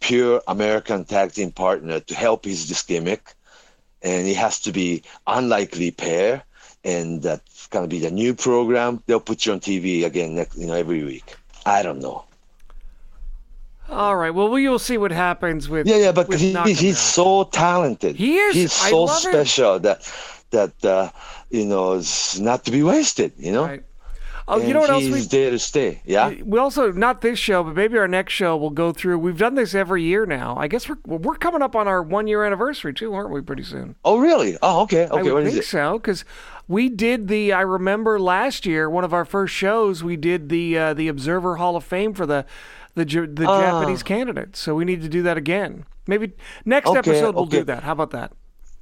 pure 0.00 0.42
American 0.46 1.04
tag 1.04 1.32
team 1.32 1.52
partner 1.52 2.00
to 2.00 2.14
help 2.14 2.44
his 2.44 2.68
this 2.68 2.82
gimmick, 2.82 3.34
and 4.02 4.28
it 4.28 4.36
has 4.36 4.60
to 4.62 4.72
be 4.72 5.02
unlikely 5.26 5.90
pair, 5.90 6.42
and 6.84 7.22
that's 7.22 7.66
gonna 7.68 7.88
be 7.88 7.98
the 8.00 8.10
new 8.10 8.34
program. 8.34 9.02
They'll 9.06 9.20
put 9.20 9.46
you 9.46 9.52
on 9.52 9.60
TV 9.60 10.04
again, 10.04 10.36
next, 10.36 10.56
you 10.56 10.66
know, 10.66 10.74
every 10.74 11.02
week. 11.02 11.34
I 11.64 11.82
don't 11.82 12.00
know. 12.00 12.24
All 13.88 14.16
right. 14.16 14.30
Well, 14.30 14.48
we 14.48 14.68
will 14.68 14.78
see 14.78 14.98
what 14.98 15.10
happens 15.10 15.68
with 15.68 15.86
Yeah, 15.86 15.96
yeah, 15.96 16.12
but 16.12 16.32
he, 16.34 16.52
he's 16.74 16.98
so 16.98 17.44
talented. 17.44 18.16
He 18.16 18.36
is. 18.36 18.54
He's 18.54 18.82
I 18.82 18.90
so 18.90 19.06
special 19.06 19.78
that 19.80 20.12
that 20.50 20.84
uh, 20.84 21.10
you 21.50 21.64
know 21.64 21.94
is 21.94 22.40
not 22.40 22.64
to 22.64 22.70
be 22.70 22.82
wasted. 22.82 23.32
You 23.36 23.52
know. 23.52 23.64
Right. 23.64 23.84
Oh, 24.48 24.60
And 24.60 24.68
you 24.68 24.74
know 24.74 24.80
what 24.80 24.90
else 24.90 25.02
he's 25.02 25.28
there 25.28 25.50
to 25.50 25.58
stay. 25.58 26.02
Yeah. 26.04 26.32
we 26.44 26.60
also 26.60 26.92
not 26.92 27.20
this 27.20 27.36
show, 27.36 27.64
but 27.64 27.74
maybe 27.74 27.98
our 27.98 28.06
next 28.06 28.32
show 28.32 28.56
we'll 28.56 28.70
go 28.70 28.92
through. 28.92 29.18
We've 29.18 29.36
done 29.36 29.56
this 29.56 29.74
every 29.74 30.04
year 30.04 30.24
now. 30.24 30.56
I 30.56 30.68
guess 30.68 30.88
we're 30.88 30.98
we're 31.04 31.34
coming 31.34 31.62
up 31.62 31.74
on 31.74 31.88
our 31.88 32.00
one 32.00 32.28
year 32.28 32.44
anniversary 32.44 32.94
too, 32.94 33.12
aren't 33.12 33.30
we? 33.30 33.40
Pretty 33.40 33.64
soon. 33.64 33.96
Oh, 34.04 34.18
really? 34.18 34.56
Oh, 34.62 34.82
okay. 34.82 35.08
Okay. 35.08 35.22
would 35.22 35.32
What 35.32 35.42
is 35.44 35.54
think 35.54 35.64
so 35.64 35.98
because 35.98 36.24
we 36.68 36.88
did 36.88 37.26
the. 37.26 37.52
I 37.52 37.62
remember 37.62 38.20
last 38.20 38.66
year 38.66 38.88
one 38.88 39.02
of 39.02 39.12
our 39.12 39.24
first 39.24 39.52
shows. 39.52 40.04
We 40.04 40.16
did 40.16 40.48
the 40.48 40.78
uh, 40.78 40.94
the 40.94 41.08
Observer 41.08 41.56
Hall 41.56 41.74
of 41.74 41.82
Fame 41.82 42.14
for 42.14 42.24
the 42.24 42.46
the 42.96 43.04
the 43.04 43.46
Ah. 43.46 43.60
Japanese 43.60 44.02
candidates. 44.02 44.58
So 44.58 44.74
we 44.74 44.84
need 44.84 45.02
to 45.02 45.08
do 45.08 45.22
that 45.22 45.36
again. 45.36 45.84
Maybe 46.08 46.32
next 46.64 46.88
Okay, 46.90 46.98
episode 46.98 47.34
we'll 47.34 47.46
do 47.46 47.64
that. 47.64 47.82
How 47.84 47.92
about 47.92 48.10
that? 48.10 48.32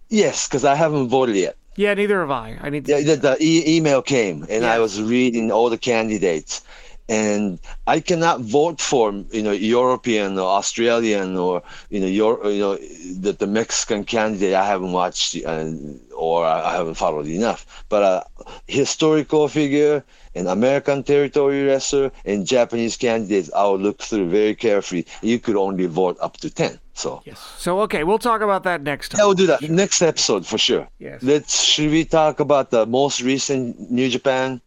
Yes, 0.08 0.46
because 0.48 0.64
I 0.64 0.74
haven't 0.74 1.08
voted 1.08 1.36
yet. 1.36 1.56
Yeah, 1.76 1.94
neither 1.94 2.20
have 2.20 2.30
I. 2.30 2.56
I 2.62 2.70
need 2.70 2.84
to. 2.86 2.92
Yeah, 2.92 3.00
the, 3.14 3.16
the 3.16 3.36
e- 3.40 3.76
email 3.76 4.00
came, 4.02 4.46
and 4.48 4.64
I 4.64 4.78
was 4.78 5.02
reading 5.02 5.50
all 5.50 5.68
the 5.70 5.78
candidates, 5.92 6.62
and 7.08 7.58
I 7.88 7.98
cannot 8.00 8.40
vote 8.42 8.80
for 8.80 9.10
you 9.32 9.42
know 9.42 9.50
European 9.78 10.38
or 10.38 10.46
Australian 10.60 11.36
or 11.36 11.62
you 11.90 11.98
know 12.00 12.06
your 12.20 12.38
you 12.46 12.60
know 12.60 12.76
the, 13.20 13.32
the 13.32 13.46
Mexican 13.48 14.04
candidate. 14.04 14.54
I 14.54 14.66
haven't 14.66 14.92
watched 14.92 15.34
uh, 15.44 15.66
or 16.14 16.44
I 16.46 16.72
haven't 16.76 16.94
followed 16.94 17.26
enough, 17.26 17.66
but 17.88 18.02
uh, 18.02 18.22
historical 18.68 19.48
figure. 19.48 20.04
An 20.34 20.46
American 20.48 21.02
territory 21.02 21.64
wrestler 21.64 22.10
and 22.24 22.46
Japanese 22.46 22.96
candidates, 22.96 23.50
I'll 23.54 23.78
look 23.78 24.02
through 24.02 24.30
very 24.30 24.54
carefully. 24.54 25.06
You 25.22 25.38
could 25.38 25.56
only 25.56 25.86
vote 25.86 26.16
up 26.20 26.36
to 26.38 26.50
ten, 26.50 26.78
so 26.94 27.22
Yes. 27.24 27.38
So 27.58 27.80
okay, 27.80 28.04
we'll 28.04 28.18
talk 28.18 28.40
about 28.40 28.64
that 28.64 28.82
next 28.82 29.10
time. 29.10 29.20
yeah, 29.20 29.26
we'll 29.26 29.34
do 29.34 29.46
that 29.46 29.62
next 29.62 30.02
episode 30.02 30.46
for 30.46 30.58
sure. 30.58 30.88
Yes. 30.98 31.22
Let's 31.22 31.62
should 31.62 31.90
we 31.90 32.04
talk 32.04 32.40
about 32.40 32.70
the 32.70 32.86
most 32.86 33.20
recent 33.22 33.90
New 33.90 34.08
Japan 34.08 34.60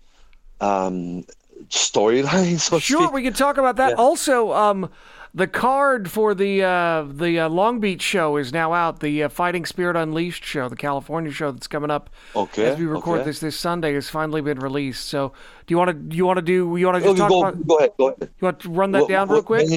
um, 0.61 1.25
storyline? 1.69 2.59
So 2.67 2.79
Sure, 2.79 3.11
we 3.11 3.23
can 3.23 3.33
talk 3.33 3.57
about 3.57 3.75
that. 3.77 3.91
Yeah. 3.91 3.95
Also, 3.95 4.53
um, 4.53 4.89
the 5.33 5.47
card 5.47 6.09
for 6.09 6.33
the 6.33 6.63
uh, 6.63 7.03
the 7.09 7.39
uh, 7.41 7.49
Long 7.49 7.79
Beach 7.79 8.01
show 8.01 8.37
is 8.37 8.51
now 8.53 8.73
out. 8.73 8.99
The 9.01 9.23
uh, 9.23 9.29
Fighting 9.29 9.65
Spirit 9.65 9.95
Unleashed 9.95 10.43
show, 10.43 10.69
the 10.69 10.75
California 10.75 11.31
show 11.31 11.51
that's 11.51 11.67
coming 11.67 11.91
up 11.91 12.09
Okay, 12.35 12.65
as 12.65 12.79
we 12.79 12.85
record 12.85 13.19
okay. 13.19 13.25
this 13.29 13.39
this 13.39 13.57
Sunday, 13.57 13.93
has 13.93 14.09
finally 14.09 14.41
been 14.41 14.59
released. 14.59 15.05
So, 15.05 15.33
do 15.65 15.73
you 15.73 15.77
want 15.77 15.89
to 15.89 15.93
do 15.93 16.15
you 16.17 16.25
want 16.25 16.37
to 16.37 16.41
do 16.41 16.75
you 16.77 16.85
want 16.87 17.03
to 17.03 17.09
Oh, 17.09 17.15
talk 17.15 17.29
go, 17.29 17.39
about? 17.45 17.67
go 17.67 17.77
ahead. 17.77 17.91
Go 17.97 18.07
ahead. 18.07 18.29
You 18.39 18.45
want 18.45 18.59
to 18.61 18.69
run 18.69 18.91
that 18.91 19.01
What- 19.01 19.09
down 19.09 19.29
real 19.29 19.43
quick? 19.43 19.67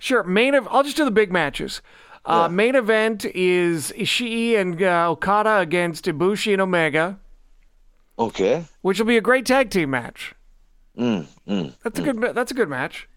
Sure. 0.00 0.22
Main. 0.24 0.54
Ev- 0.54 0.68
I'll 0.70 0.82
just 0.82 0.96
do 0.96 1.04
the 1.04 1.10
big 1.10 1.30
matches. 1.32 1.80
Uh, 2.24 2.46
Yeah. 2.48 2.54
Main 2.54 2.74
event 2.76 3.24
is 3.24 3.92
Ishii 3.96 4.56
and 4.56 4.80
uh, 4.82 5.10
Okada 5.10 5.58
against 5.58 6.04
Ibushi 6.04 6.52
and 6.52 6.62
Omega, 6.62 7.18
Okay. 8.18 8.64
which 8.80 8.98
will 8.98 9.06
be 9.06 9.16
a 9.16 9.20
great 9.20 9.44
tag 9.46 9.70
team 9.70 9.90
match. 9.90 10.34
Mm, 10.96 11.26
mm. 11.48 11.72
That's 11.82 11.98
a 11.98 12.02
good. 12.02 12.20
That's 12.34 12.50
a 12.52 12.54
good 12.54 12.68
match. 12.68 13.08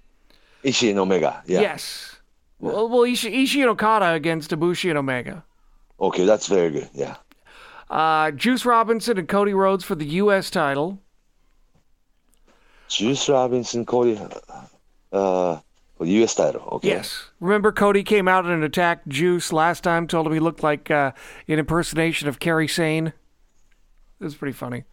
Ishii 0.65 0.89
and 0.89 0.99
Omega. 0.99 1.43
Yeah. 1.45 1.62
Yes. 1.62 2.15
Well, 2.60 2.89
well 2.89 3.01
Ishii, 3.01 3.43
Ishii 3.43 3.62
and 3.62 3.69
Okada 3.69 4.13
against 4.13 4.51
Ibushi 4.51 4.89
and 4.89 4.97
Omega. 4.97 5.43
Okay, 5.99 6.25
that's 6.25 6.47
very 6.47 6.71
good. 6.71 6.89
Yeah. 6.93 7.15
Uh, 7.89 8.32
Juice 8.32 8.65
Robinson 8.65 9.17
and 9.17 9.28
Cody 9.28 9.54
Rhodes 9.54 9.84
for 9.84 9.95
the 9.95 10.06
U.S. 10.06 10.49
title. 10.49 10.99
Juice 12.88 13.30
Robinson, 13.30 13.86
Cody, 13.86 14.19
uh, 15.12 15.60
for 15.97 16.06
the 16.06 16.12
U.S. 16.12 16.36
title. 16.36 16.62
Okay. 16.73 16.89
Yes. 16.89 17.30
Remember, 17.39 17.71
Cody 17.71 18.04
came 18.04 18.28
out 18.28 18.45
and 18.45 18.63
attacked 18.63 19.08
Juice 19.08 19.54
last 19.54 19.84
time, 19.84 20.08
told 20.08 20.28
him 20.28 20.34
he 20.34 20.39
looked 20.39 20.63
like 20.63 20.89
uh, 20.89 21.12
an 21.47 21.60
impersonation 21.60 22.28
of 22.28 22.39
Kerry 22.39 22.67
Sane. 22.67 23.08
It 23.08 24.23
was 24.23 24.36
pretty 24.36 24.54
funny. 24.54 24.84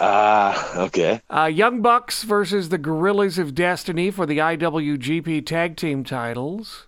Ah, 0.00 0.78
okay. 0.78 1.20
Uh, 1.28 1.50
Young 1.52 1.82
Bucks 1.82 2.22
versus 2.22 2.70
the 2.70 2.78
Gorillas 2.78 3.38
of 3.38 3.54
Destiny 3.54 4.10
for 4.10 4.26
the 4.26 4.38
IWGP 4.38 5.44
Tag 5.44 5.76
Team 5.76 6.02
titles. 6.04 6.86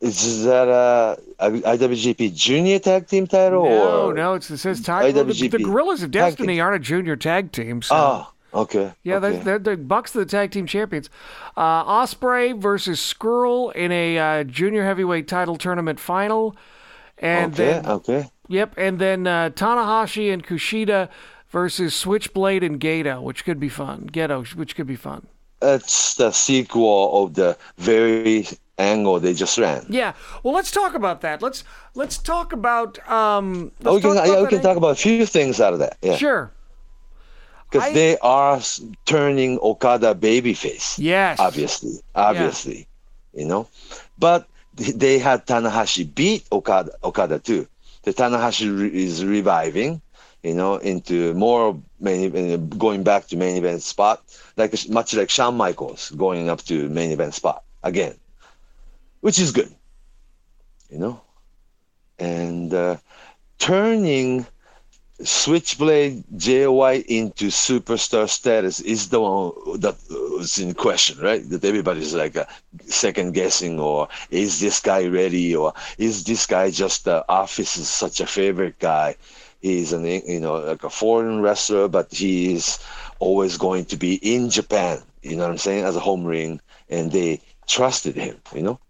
Is 0.00 0.44
that 0.44 0.68
uh, 0.68 1.16
a 1.38 1.50
IWGP 1.50 2.34
Junior 2.34 2.78
Tag 2.78 3.08
Team 3.08 3.26
title 3.26 3.64
No, 3.64 4.10
no, 4.10 4.34
it's, 4.34 4.50
it 4.50 4.58
says 4.58 4.82
tag. 4.82 5.14
the, 5.14 5.24
the 5.24 5.58
Gorillas 5.58 6.02
of 6.02 6.10
Destiny 6.10 6.60
aren't 6.60 6.76
a 6.76 6.78
junior 6.78 7.16
tag 7.16 7.50
team. 7.50 7.80
So. 7.80 7.94
Oh, 7.94 8.60
okay. 8.62 8.92
Yeah, 9.04 9.16
okay. 9.16 9.38
they're, 9.38 9.58
they're 9.58 9.76
the 9.76 9.82
Bucks 9.82 10.14
are 10.14 10.18
the 10.18 10.26
tag 10.26 10.50
team 10.50 10.66
champions. 10.66 11.08
Uh, 11.56 11.82
Ospreay 11.84 12.60
versus 12.60 13.00
Scurll 13.00 13.74
in 13.74 13.90
a 13.90 14.18
uh, 14.18 14.44
junior 14.44 14.84
heavyweight 14.84 15.28
title 15.28 15.56
tournament 15.56 15.98
final, 15.98 16.54
and 17.16 17.54
okay. 17.54 17.64
then 17.64 17.86
okay. 17.86 18.30
yep, 18.48 18.74
and 18.76 18.98
then 18.98 19.26
uh, 19.26 19.48
Tanahashi 19.48 20.30
and 20.30 20.46
Kushida 20.46 21.08
versus 21.56 21.94
Switchblade 21.94 22.62
and 22.62 22.78
Gedo, 22.78 23.22
which 23.22 23.42
could 23.46 23.58
be 23.58 23.70
fun. 23.70 24.10
Gedo, 24.12 24.44
which 24.54 24.76
could 24.76 24.86
be 24.86 24.94
fun. 24.94 25.26
It's 25.62 26.14
the 26.16 26.30
sequel 26.30 27.24
of 27.24 27.32
the 27.32 27.56
very 27.78 28.46
angle 28.76 29.18
they 29.20 29.32
just 29.32 29.56
ran. 29.56 29.86
Yeah. 29.88 30.12
Well, 30.42 30.52
let's 30.52 30.70
talk 30.70 30.92
about 30.94 31.22
that. 31.22 31.40
Let's 31.40 31.64
let's 31.94 32.18
talk 32.18 32.52
about. 32.52 32.90
Um, 33.08 33.72
let's 33.80 33.86
Oh, 33.86 33.94
we 33.94 34.00
can, 34.02 34.14
talk 34.16 34.26
yeah, 34.26 34.32
about 34.32 34.42
we 34.42 34.48
can 34.50 34.60
talk 34.60 34.76
about 34.76 34.90
a 34.90 35.00
few 35.06 35.24
things 35.24 35.58
out 35.58 35.72
of 35.72 35.78
that. 35.78 35.96
Yeah. 36.02 36.16
Sure. 36.16 36.52
because 37.70 37.94
they 37.94 38.18
are 38.20 38.60
turning 39.06 39.58
Okada 39.62 40.14
babyface. 40.14 40.98
Yes. 40.98 41.40
obviously, 41.40 41.94
obviously, 42.14 42.86
you 43.32 43.46
know. 43.46 43.66
But 44.18 44.46
they 44.76 45.18
had 45.18 45.46
Tanahashi 45.46 46.04
beat 46.14 46.44
Okada, 46.52 46.92
Okada 47.02 47.38
too. 47.38 47.66
The 48.02 48.12
Tanahashi 48.12 48.68
re- 48.78 48.92
is 49.04 49.24
reviving, 49.24 50.02
you 50.46 50.54
know, 50.54 50.76
into 50.76 51.34
more 51.34 51.76
main 51.98 52.68
going 52.78 53.02
back 53.02 53.26
to 53.26 53.36
main 53.36 53.56
event 53.56 53.82
spot, 53.82 54.22
like 54.56 54.72
much 54.88 55.12
like 55.14 55.28
Shawn 55.28 55.56
Michaels 55.56 56.12
going 56.12 56.48
up 56.48 56.62
to 56.70 56.88
main 56.88 57.10
event 57.10 57.34
spot 57.34 57.64
again, 57.82 58.14
which 59.22 59.40
is 59.40 59.50
good, 59.50 59.74
you 60.88 60.98
know, 60.98 61.20
and 62.20 62.72
uh, 62.72 62.96
turning 63.58 64.46
Switchblade 65.20 66.22
White 66.68 67.06
into 67.06 67.46
superstar 67.46 68.28
status 68.28 68.80
is 68.80 69.08
the 69.08 69.20
one 69.20 69.80
that 69.80 69.96
was 70.10 70.58
in 70.58 70.74
question, 70.74 71.18
right? 71.18 71.42
That 71.50 71.64
everybody's 71.64 72.14
like 72.14 72.36
uh, 72.36 72.44
second 72.86 73.32
guessing, 73.32 73.80
or 73.80 74.06
is 74.30 74.60
this 74.60 74.78
guy 74.78 75.06
ready, 75.06 75.56
or 75.56 75.72
is 75.98 76.22
this 76.22 76.46
guy 76.46 76.70
just 76.70 77.04
the 77.04 77.24
office 77.28 77.76
is 77.78 77.88
such 77.88 78.20
a 78.20 78.26
favorite 78.26 78.78
guy? 78.78 79.16
He's 79.60 79.92
an 79.92 80.04
you 80.04 80.40
know 80.40 80.58
like 80.58 80.84
a 80.84 80.90
foreign 80.90 81.40
wrestler, 81.40 81.88
but 81.88 82.12
he 82.12 82.54
is 82.54 82.78
always 83.18 83.56
going 83.56 83.86
to 83.86 83.96
be 83.96 84.14
in 84.16 84.50
Japan. 84.50 85.02
You 85.22 85.36
know 85.36 85.44
what 85.44 85.52
I'm 85.52 85.58
saying? 85.58 85.84
As 85.84 85.96
a 85.96 86.00
home 86.00 86.24
ring, 86.24 86.60
and 86.88 87.10
they 87.10 87.40
trusted 87.66 88.16
him. 88.16 88.36
You 88.54 88.62
know, 88.62 88.80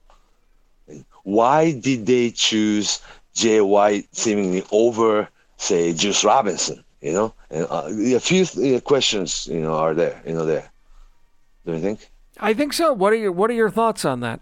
why 1.22 1.72
did 1.72 2.06
they 2.06 2.30
choose 2.30 3.00
Jay 3.34 3.60
White 3.60 4.08
seemingly 4.14 4.64
over? 4.70 5.28
say 5.56 5.92
Juice 5.92 6.24
Robinson, 6.24 6.84
you 7.00 7.12
know, 7.12 7.34
and 7.50 7.66
uh, 7.70 7.88
a 7.88 8.20
few 8.20 8.76
uh, 8.76 8.80
questions, 8.80 9.46
you 9.46 9.60
know, 9.60 9.74
are 9.74 9.94
there, 9.94 10.22
you 10.26 10.34
know, 10.34 10.46
there. 10.46 10.70
Do 11.64 11.72
you 11.72 11.80
think? 11.80 12.08
I 12.38 12.54
think 12.54 12.72
so. 12.72 12.92
What 12.92 13.12
are 13.12 13.16
your 13.16 13.32
What 13.32 13.50
are 13.50 13.54
your 13.54 13.70
thoughts 13.70 14.04
on 14.04 14.20
that? 14.20 14.40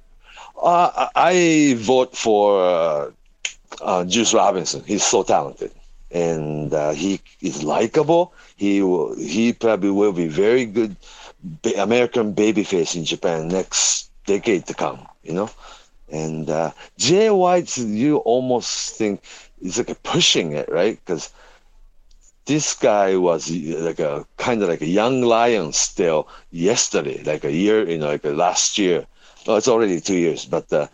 Uh, 0.60 1.08
I 1.14 1.76
vote 1.78 2.16
for 2.16 2.64
uh, 2.64 3.10
uh, 3.80 4.04
Juice 4.04 4.34
Robinson. 4.34 4.82
He's 4.86 5.04
so 5.04 5.22
talented, 5.22 5.72
and 6.14 6.72
uh, 6.74 6.92
he 6.92 7.20
is 7.42 7.64
likable. 7.64 8.34
He 8.56 8.82
will, 8.82 9.16
he 9.16 9.52
probably 9.52 9.90
will 9.90 10.12
be 10.12 10.28
very 10.28 10.66
good 10.66 10.96
ba- 11.42 11.82
American 11.82 12.34
babyface 12.34 12.96
in 12.96 13.04
Japan 13.04 13.48
next 13.48 14.10
decade 14.26 14.66
to 14.68 14.74
come. 14.74 15.06
You 15.24 15.34
know, 15.34 15.50
and 16.10 16.48
uh, 16.50 16.72
Jay 16.98 17.30
White, 17.30 17.76
you 17.78 18.18
almost 18.18 18.96
think 18.96 19.22
he's 19.62 19.78
like 19.78 20.02
pushing 20.04 20.52
it, 20.52 20.70
right? 20.70 20.98
Because 21.04 21.30
this 22.46 22.74
guy 22.74 23.16
was 23.16 23.50
like 23.50 24.00
a 24.00 24.26
kind 24.38 24.62
of 24.62 24.68
like 24.68 24.82
a 24.82 24.86
young 24.86 25.22
lion 25.22 25.72
still 25.72 26.28
yesterday, 26.50 27.22
like 27.24 27.44
a 27.44 27.52
year, 27.52 27.88
you 27.88 27.98
know, 27.98 28.08
like 28.08 28.24
last 28.24 28.78
year. 28.78 29.06
Oh, 29.46 29.56
it's 29.56 29.68
already 29.68 30.00
two 30.00 30.16
years, 30.16 30.44
but 30.46 30.72
uh, 30.72 30.88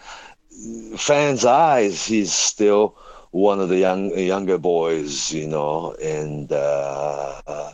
fans' 0.97 1.45
eyes, 1.45 2.07
he's 2.07 2.33
still 2.33 2.97
one 3.31 3.61
of 3.61 3.69
the 3.69 3.79
young 3.79 4.17
younger 4.19 4.59
boys, 4.59 5.33
you 5.33 5.47
know, 5.47 5.95
and 6.03 6.53
uh, 6.53 7.41
uh, 7.47 7.73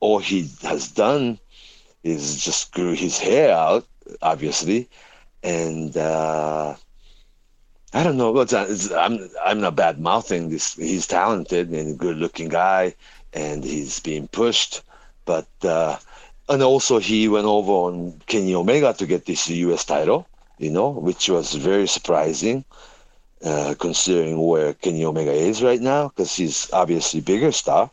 all 0.00 0.18
he 0.18 0.48
has 0.62 0.90
done 0.90 1.38
is 2.02 2.42
just 2.44 2.72
grew 2.72 2.92
his 2.92 3.18
hair 3.18 3.52
out, 3.52 3.86
obviously, 4.22 4.88
and. 5.42 5.96
Uh, 5.96 6.76
I 7.92 8.02
don't 8.02 8.18
know. 8.18 8.32
But 8.32 8.52
I'm 8.52 9.30
I'm 9.42 9.60
not 9.60 9.76
bad 9.76 9.98
mouthing 9.98 10.50
this. 10.50 10.74
He's 10.74 11.06
talented 11.06 11.70
and 11.70 11.94
a 11.94 11.96
good 11.96 12.18
looking 12.18 12.50
guy, 12.50 12.94
and 13.32 13.64
he's 13.64 14.00
being 14.00 14.28
pushed. 14.28 14.82
But 15.24 15.48
uh, 15.62 15.96
and 16.48 16.62
also 16.62 16.98
he 16.98 17.28
went 17.28 17.46
over 17.46 17.72
on 17.72 18.20
Kenny 18.26 18.54
Omega 18.54 18.92
to 18.94 19.06
get 19.06 19.24
this 19.24 19.48
U.S. 19.48 19.84
title, 19.84 20.28
you 20.58 20.70
know, 20.70 20.90
which 20.90 21.28
was 21.28 21.54
very 21.54 21.86
surprising, 21.86 22.64
uh, 23.46 23.74
considering 23.78 24.44
where 24.44 24.74
Kenny 24.74 25.04
Omega 25.04 25.32
is 25.32 25.62
right 25.62 25.80
now, 25.80 26.08
because 26.08 26.34
he's 26.34 26.68
obviously 26.72 27.20
bigger 27.20 27.52
star. 27.52 27.90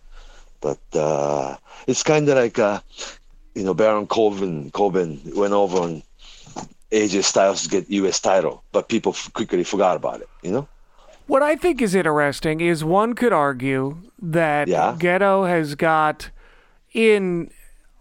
But 0.61 0.79
uh, 0.93 1.57
it's 1.87 2.03
kind 2.03 2.27
of 2.27 2.37
like, 2.37 2.57
uh, 2.57 2.79
you 3.53 3.63
know, 3.63 3.73
Baron 3.73 4.07
Corbin 4.07 4.71
Corbin 4.71 5.21
went 5.35 5.53
over 5.53 5.77
on 5.77 6.03
AJ 6.91 7.23
Styles 7.23 7.63
to 7.63 7.69
get 7.69 7.89
U.S. 7.89 8.19
title, 8.19 8.63
but 8.71 8.87
people 8.89 9.11
f- 9.11 9.31
quickly 9.33 9.63
forgot 9.63 9.95
about 9.95 10.21
it. 10.21 10.29
You 10.41 10.51
know. 10.51 10.67
What 11.27 11.41
I 11.41 11.55
think 11.55 11.81
is 11.81 11.95
interesting 11.95 12.59
is 12.59 12.83
one 12.83 13.13
could 13.13 13.31
argue 13.33 13.97
that 14.21 14.67
Yeah. 14.67 14.95
Gedo 14.97 15.47
has 15.47 15.75
got 15.75 16.29
in 16.93 17.49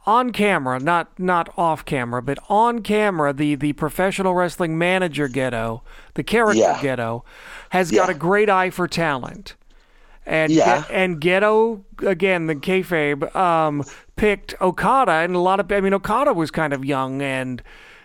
on 0.05 0.31
camera, 0.33 0.81
not 0.81 1.19
not 1.19 1.53
off 1.57 1.85
camera, 1.85 2.23
but 2.23 2.38
on 2.49 2.81
camera, 2.83 3.33
the 3.33 3.55
the 3.55 3.73
professional 3.75 4.35
wrestling 4.35 4.77
manager 4.77 5.29
Gedo, 5.29 5.83
the 6.15 6.23
character 6.23 6.59
Yeah. 6.61 6.79
Gedo, 6.79 7.23
has 7.71 7.91
got 7.91 8.09
a 8.09 8.15
great 8.15 8.51
eye 8.51 8.71
for 8.71 8.88
talent. 8.88 9.55
And 10.27 10.53
Yeah. 10.53 10.85
And 10.91 11.21
Gedo 11.21 11.83
again, 12.05 12.47
the 12.47 12.55
kayfabe 12.55 13.35
um, 13.35 13.85
picked 14.17 14.55
Okada, 14.61 15.12
and 15.12 15.35
a 15.35 15.41
lot 15.41 15.61
of 15.61 15.71
I 15.71 15.81
mean 15.81 15.95
Okada 15.95 16.33
was 16.33 16.51
kind 16.51 16.73
of 16.73 16.85
young, 16.85 17.23
and 17.23 17.62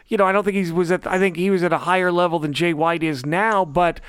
you 0.08 0.18
know 0.18 0.26
I 0.26 0.32
don't 0.32 0.44
think 0.44 0.58
he 0.58 0.72
was 0.72 0.92
at 0.92 1.08
I 1.08 1.18
think 1.18 1.36
he 1.36 1.50
was 1.50 1.64
at 1.64 1.74
a 1.74 1.80
higher 1.80 2.12
level 2.12 2.40
than 2.40 2.54
Jay 2.54 2.74
White 2.74 3.04
is 3.04 3.26
now, 3.26 3.66
but 3.66 4.00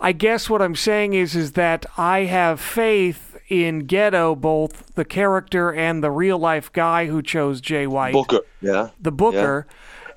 I 0.00 0.12
guess 0.12 0.48
what 0.48 0.62
I'm 0.62 0.76
saying 0.76 1.14
is 1.14 1.34
is 1.34 1.52
that 1.52 1.84
I 1.96 2.20
have 2.20 2.60
faith 2.60 3.27
in 3.48 3.86
Gedo, 3.86 4.38
both 4.38 4.94
the 4.94 5.04
character 5.04 5.72
and 5.72 6.02
the 6.04 6.10
real 6.10 6.38
life 6.38 6.72
guy 6.72 7.06
who 7.06 7.22
chose 7.22 7.60
Jay 7.60 7.86
White 7.86 8.12
Booker. 8.12 8.40
Yeah. 8.60 8.90
the 9.00 9.12
Booker. 9.12 9.66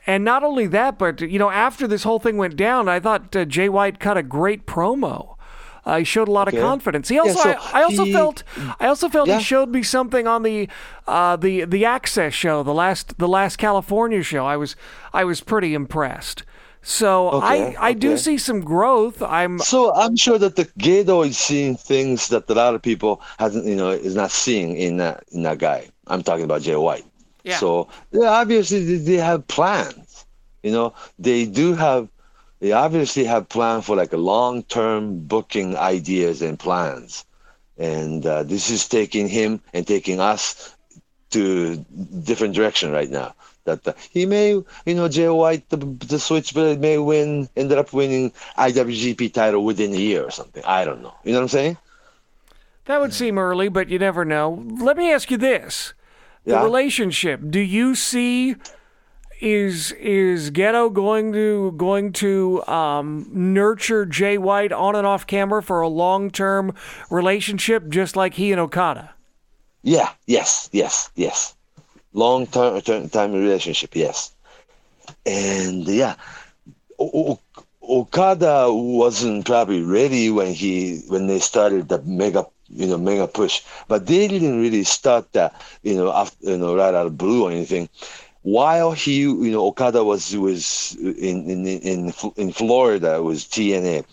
And 0.08 0.24
not 0.26 0.44
only 0.44 0.68
that, 0.68 0.98
but 0.98 1.22
you 1.22 1.38
know, 1.40 1.50
after 1.52 1.88
this 1.88 2.04
whole 2.04 2.20
thing 2.20 2.38
went 2.38 2.56
down, 2.58 2.90
I 2.90 3.00
thought 3.00 3.36
uh, 3.36 3.46
Jay 3.46 3.70
White 3.70 4.00
cut 4.00 4.18
a 4.18 4.24
great 4.24 4.66
promo. 4.66 5.36
Uh, 5.84 5.98
he 6.00 6.04
showed 6.04 6.28
a 6.28 6.32
lot 6.32 6.48
Okay. 6.48 6.58
of 6.58 6.64
confidence. 6.64 7.10
He 7.10 7.18
also, 7.18 7.40
so 7.40 7.50
I, 7.52 7.80
I 7.80 7.84
also 7.84 8.04
he- 8.04 8.14
felt, 8.14 8.44
I 8.80 8.86
also 8.88 9.10
felt 9.10 9.28
Yeah. 9.28 9.38
he 9.38 9.44
showed 9.44 9.70
me 9.70 9.82
something 9.82 10.28
on 10.28 10.44
the, 10.44 10.68
uh, 11.08 11.36
the 11.38 11.66
the 11.66 11.86
Access 11.86 12.34
show, 12.34 12.62
the 12.62 12.74
last 12.74 13.18
the 13.18 13.28
last 13.28 13.58
California 13.58 14.22
show. 14.22 14.46
I 14.46 14.58
was 14.58 14.76
I 15.14 15.24
was 15.24 15.42
pretty 15.42 15.74
impressed. 15.74 16.44
So 16.84 17.30
Okay, 17.30 17.76
I 17.76 17.90
I 17.90 17.94
do 17.94 18.18
see 18.18 18.38
some 18.38 18.62
growth. 18.62 19.22
I'm 19.22 19.60
So 19.60 19.94
I'm 19.94 20.16
sure 20.16 20.40
that 20.40 20.56
the 20.56 20.66
Gedo 20.80 21.26
is 21.28 21.38
seeing 21.38 21.78
things 21.78 22.30
that 22.30 22.50
a 22.50 22.54
lot 22.54 22.74
of 22.74 22.82
people 22.82 23.22
hasn't, 23.38 23.66
you 23.66 23.76
know, 23.76 23.90
is 23.92 24.16
not 24.16 24.32
seeing 24.32 24.76
in 24.78 24.98
that 24.98 25.24
in 25.32 25.44
that 25.44 25.60
guy. 25.60 25.90
I'm 26.08 26.24
talking 26.24 26.44
about 26.46 26.64
Jay 26.64 26.76
White. 26.76 27.06
Yeah. 27.44 27.58
So 27.58 27.88
yeah, 28.12 28.30
obviously 28.30 28.98
they- 28.98 29.18
have 29.18 29.48
plans. 29.48 30.26
You 30.64 30.72
know, 30.72 30.94
they 31.20 31.46
do 31.46 31.74
have. 31.76 32.08
They 32.60 32.72
obviously 32.72 33.26
have 33.26 33.50
plans 33.50 33.86
for 33.86 33.96
like 33.96 34.14
a 34.14 34.18
long-term 34.18 35.26
booking 35.26 35.76
ideas 35.76 36.44
and 36.44 36.60
plans, 36.60 37.26
and 37.78 38.24
uh, 38.26 38.44
this 38.44 38.70
is 38.70 38.88
taking 38.88 39.28
him 39.28 39.60
and 39.74 39.88
taking 39.88 40.20
us 40.20 40.76
to 41.32 41.78
different 42.24 42.54
direction 42.54 42.92
right 42.92 43.10
now. 43.10 43.34
That 43.72 43.88
uh, 43.88 43.94
he 44.12 44.26
may, 44.26 44.50
you 44.86 44.96
know, 44.96 45.08
Jay 45.08 45.30
White, 45.30 45.70
the, 45.70 45.78
the 45.78 46.20
Switchblade 46.20 46.80
may 46.80 46.98
win, 46.98 47.48
ended 47.56 47.78
up 47.78 47.94
winning 47.94 48.32
IWGP 48.58 49.34
title 49.34 49.64
within 49.64 49.94
a 49.94 49.98
year 49.98 50.24
or 50.24 50.32
something. 50.32 50.64
I 50.66 50.84
don't 50.86 51.02
know. 51.02 51.14
You 51.24 51.32
know 51.32 51.40
what 51.40 51.44
I'm 51.44 51.50
saying? 51.50 51.78
that 52.86 53.00
would 53.00 53.14
seem 53.14 53.38
early, 53.38 53.70
but 53.70 53.88
you 53.88 53.98
never 54.00 54.26
know. 54.26 54.66
Let 54.82 54.98
me 54.98 55.12
ask 55.14 55.32
you 55.32 55.38
this: 55.38 55.94
the 56.44 56.52
Yeah. 56.54 56.64
relationship. 56.64 57.40
Do 57.50 57.60
you 57.60 57.96
see? 57.96 58.56
Is 59.40 59.92
is 59.94 60.52
Gedo 60.52 60.94
going 60.94 61.34
to 61.34 61.72
going 61.72 62.14
to 62.14 62.64
um, 62.68 63.26
nurture 63.32 64.06
Jay 64.06 64.38
White 64.38 64.72
on 64.72 64.96
and 64.96 65.08
off 65.08 65.26
camera 65.26 65.64
for 65.64 65.82
a 65.82 65.88
long 65.88 66.30
term 66.30 66.76
relationship, 67.10 67.90
just 67.90 68.16
like 68.16 68.36
he 68.36 68.52
and 68.52 68.62
Okada? 68.62 69.16
Yeah. 69.82 70.10
Yes. 70.28 70.70
Yes. 70.72 71.10
Yes. 71.16 71.56
Long 72.14 72.48
term 72.48 72.82
time 73.10 73.34
relationship. 73.34 73.96
Yes. 73.96 74.32
And 75.26 75.88
yeah, 75.88 76.16
o- 77.00 77.12
o- 77.32 77.40
Okada 78.02 78.72
wasn't 78.72 79.46
probably 79.46 79.84
ready 79.84 80.30
when 80.30 80.54
he 80.54 81.00
when 81.08 81.28
they 81.28 81.40
started 81.40 81.90
the 81.90 82.02
mega 82.04 82.46
you 82.70 82.88
know 82.88 82.98
mega 82.98 83.28
push, 83.28 83.62
but 83.88 84.08
they 84.08 84.28
didn't 84.28 84.60
really 84.62 84.84
start 84.84 85.32
that 85.34 85.54
you 85.84 85.96
know 85.96 86.12
after 86.12 86.52
you 86.52 86.58
know 86.58 86.76
right 86.76 86.94
out 86.94 87.08
of 87.08 87.18
blue 87.18 87.46
or 87.46 87.52
anything. 87.52 87.90
While 88.44 88.92
he 88.92 89.20
you 89.22 89.52
know 89.52 89.66
Okada 89.68 90.04
was 90.04 90.36
was 90.38 90.96
in 91.00 91.50
in 91.50 91.66
in 91.68 92.14
in 92.38 92.52
Florida 92.52 93.22
was 93.22 93.46
TNA. 93.46 94.06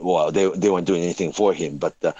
Well, 0.00 0.30
they 0.32 0.48
they 0.50 0.70
weren't 0.70 0.86
doing 0.86 1.02
anything 1.02 1.32
for 1.32 1.52
him, 1.52 1.78
but 1.78 1.94
uh, 2.04 2.12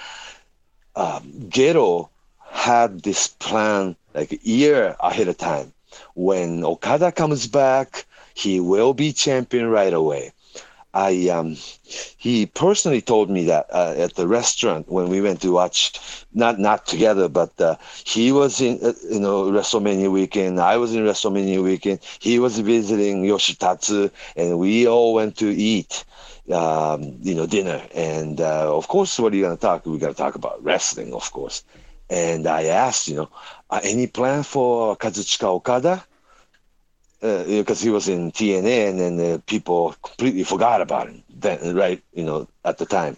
um, 0.97 1.23
Gedo 1.49 2.09
had 2.51 3.03
this 3.03 3.29
plan 3.29 3.97
like 4.19 4.33
a 4.33 4.39
year 4.43 4.97
ahead 5.01 5.29
of 5.29 5.39
time. 5.39 5.73
When 6.15 6.65
Okada 6.65 7.13
comes 7.13 7.47
back, 7.47 8.07
he 8.35 8.61
will 8.61 8.95
be 8.95 9.13
champion 9.13 9.69
right 9.69 9.93
away. 9.93 10.33
I 10.95 11.29
um, 11.29 11.57
he 12.17 12.47
personally 12.47 13.01
told 13.03 13.31
me 13.31 13.45
that 13.47 13.67
uh, 13.73 13.95
at 13.97 14.15
the 14.15 14.27
restaurant 14.27 14.89
when 14.91 15.09
we 15.09 15.21
went 15.21 15.41
to 15.43 15.53
watch, 15.53 15.93
not 16.33 16.59
not 16.59 16.87
together, 16.87 17.29
but 17.29 17.53
uh, 17.61 17.77
he 18.05 18.33
was 18.33 18.61
in 18.61 18.79
uh, 18.83 18.93
you 19.11 19.21
know 19.21 19.45
WrestleMania 19.51 20.11
weekend. 20.11 20.61
I 20.61 20.77
was 20.79 20.95
in 20.95 21.03
WrestleMania 21.05 21.63
weekend. 21.63 22.01
He 22.21 22.39
was 22.39 22.59
visiting 22.59 23.23
Yoshitatsu, 23.25 24.11
and 24.37 24.59
we 24.59 24.87
all 24.89 25.15
went 25.15 25.37
to 25.39 25.49
eat, 25.51 26.05
um, 26.53 27.17
you 27.23 27.35
know, 27.35 27.47
dinner. 27.47 27.83
And 27.95 28.41
uh, 28.41 28.75
of 28.77 28.89
course, 28.89 29.19
what 29.19 29.33
are 29.33 29.37
you 29.37 29.43
gonna 29.45 29.57
talk? 29.57 29.87
We're 29.87 29.99
gonna 29.99 30.15
talk 30.15 30.35
about 30.37 30.63
wrestling, 30.65 31.13
of 31.15 31.31
course. 31.33 31.65
And 32.11 32.47
I 32.47 32.65
asked, 32.65 33.09
you 33.09 33.17
know, 33.17 33.29
uh, 33.71 33.81
any 33.83 34.07
plan 34.07 34.43
for 34.43 34.97
Kazuchika 34.97 35.45
Okada? 35.45 36.05
because 37.21 37.83
uh, 37.83 37.85
he 37.85 37.91
was 37.91 38.09
in 38.09 38.31
TNA, 38.31 38.91
and 38.91 39.19
then 39.19 39.41
people 39.43 39.95
completely 40.03 40.45
forgot 40.45 40.81
about 40.81 41.09
him 41.09 41.23
then, 41.29 41.75
right? 41.75 42.01
You 42.15 42.25
know, 42.25 42.49
at 42.65 42.79
the 42.79 42.87
time. 42.87 43.17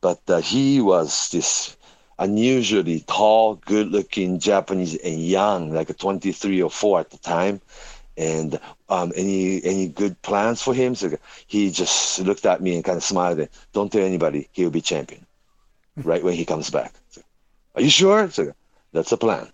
But 0.00 0.20
uh, 0.28 0.40
he 0.40 0.80
was 0.80 1.30
this 1.30 1.76
unusually 2.18 3.00
tall, 3.00 3.56
good-looking 3.56 4.38
Japanese 4.38 4.94
and 4.96 5.20
young, 5.20 5.72
like 5.72 5.90
a 5.90 5.94
23 5.94 6.62
or 6.62 6.70
4 6.70 7.00
at 7.00 7.10
the 7.10 7.18
time. 7.18 7.60
And 8.16 8.60
um, 8.88 9.12
any 9.16 9.64
any 9.64 9.88
good 9.88 10.20
plans 10.20 10.60
for 10.60 10.74
him? 10.74 10.94
So 10.94 11.16
he 11.46 11.70
just 11.70 12.20
looked 12.20 12.44
at 12.44 12.60
me 12.60 12.74
and 12.74 12.84
kind 12.84 12.98
of 12.98 13.04
smiled. 13.04 13.38
And, 13.38 13.48
Don't 13.72 13.90
tell 13.90 14.02
anybody. 14.02 14.48
He'll 14.52 14.70
be 14.70 14.82
champion, 14.82 15.24
right 15.96 16.22
when 16.22 16.34
he 16.34 16.44
comes 16.44 16.68
back. 16.70 16.92
So, 17.10 17.22
Are 17.74 17.82
you 17.82 17.90
sure? 17.90 18.30
So, 18.30 18.52
That's 18.92 19.12
a 19.12 19.16
plan. 19.16 19.48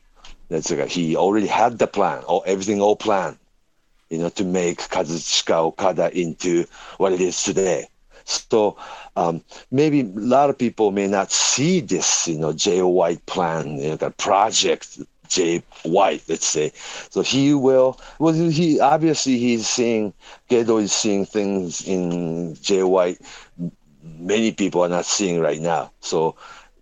That's 0.49 0.71
okay. 0.71 0.89
He 0.89 1.17
already 1.17 1.47
had 1.47 1.79
the 1.79 1.87
plan. 1.87 2.23
All 2.25 2.43
everything 2.47 2.81
all 2.81 2.97
planned 2.97 3.39
you 4.11 4.19
know, 4.19 4.29
to 4.31 4.45
make 4.45 4.79
Kazuchika 4.79 5.55
Okada 5.57 6.17
into 6.19 6.65
what 6.99 7.13
it 7.13 7.21
is 7.21 7.43
today. 7.43 7.87
So 8.25 8.77
um, 9.17 9.43
maybe 9.71 10.01
a 10.01 10.05
lot 10.05 10.51
of 10.51 10.59
people 10.59 10.91
may 10.91 11.07
not 11.07 11.31
see 11.33 11.81
this, 11.81 12.27
you 12.29 12.39
know, 12.39 12.53
Jay 12.53 12.83
White 12.83 13.25
plan, 13.27 13.77
you 13.79 13.91
know, 13.91 13.97
the 13.97 14.11
project 14.11 14.99
Jay 15.29 15.63
White, 15.85 16.23
let's 16.29 16.47
say. 16.47 16.73
So 17.11 17.23
he 17.23 17.55
will. 17.55 17.99
Well, 18.19 18.33
he 18.35 18.81
obviously 18.81 19.39
he's 19.39 19.69
seeing 19.69 20.13
Gedo 20.51 20.81
is 20.81 20.93
seeing 20.93 21.25
things 21.27 21.87
in 21.87 22.55
Jay 22.61 22.83
White. 22.83 23.19
Many 24.03 24.53
people 24.53 24.83
are 24.83 24.89
not 24.89 25.05
seeing 25.05 25.41
right 25.41 25.61
now. 25.61 25.91
So 26.01 26.37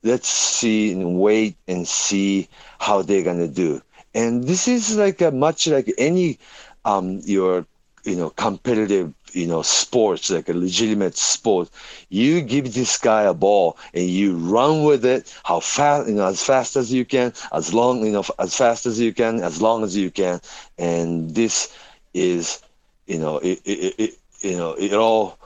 let's 0.05 0.29
see 0.29 0.93
and 0.93 1.19
wait 1.21 1.57
and 1.69 1.89
see 1.89 2.49
how 2.81 3.03
they're 3.03 3.25
gonna 3.25 3.49
do. 3.49 3.83
And 4.15 4.45
this 4.45 4.69
is 4.69 4.97
like 4.97 5.21
a 5.23 5.33
much 5.33 5.67
like 5.69 5.93
any 5.99 6.39
um, 6.85 7.21
your 7.25 7.67
you 8.05 8.17
know 8.17 8.31
competitive 8.31 9.13
you 9.33 9.47
know 9.47 9.63
sports 9.63 10.31
like 10.31 10.49
a 10.49 10.55
legitimate 10.55 11.17
sport. 11.17 11.71
You 12.11 12.43
give 12.43 12.75
this 12.75 12.99
guy 12.99 13.23
a 13.25 13.35
ball 13.35 13.77
and 13.95 14.05
you 14.09 14.37
run 14.37 14.85
with 14.85 15.05
it 15.05 15.33
how 15.45 15.61
fast 15.61 16.09
you 16.09 16.15
know 16.15 16.27
as 16.27 16.43
fast 16.45 16.77
as 16.77 16.93
you 16.93 17.05
can 17.05 17.33
as 17.53 17.75
long 17.75 18.05
you 18.05 18.13
know 18.13 18.25
as 18.39 18.57
fast 18.57 18.87
as 18.87 19.01
you 19.01 19.13
can 19.15 19.41
as 19.43 19.61
long 19.63 19.85
as 19.85 19.97
you 19.97 20.11
can. 20.11 20.41
And 20.79 21.31
this 21.35 21.77
is 22.15 22.63
you 23.07 23.19
know 23.19 23.39
it, 23.39 23.61
it, 23.65 23.95
it 23.99 24.11
you 24.43 24.57
know 24.57 24.75
it 24.75 24.93
all 24.95 25.39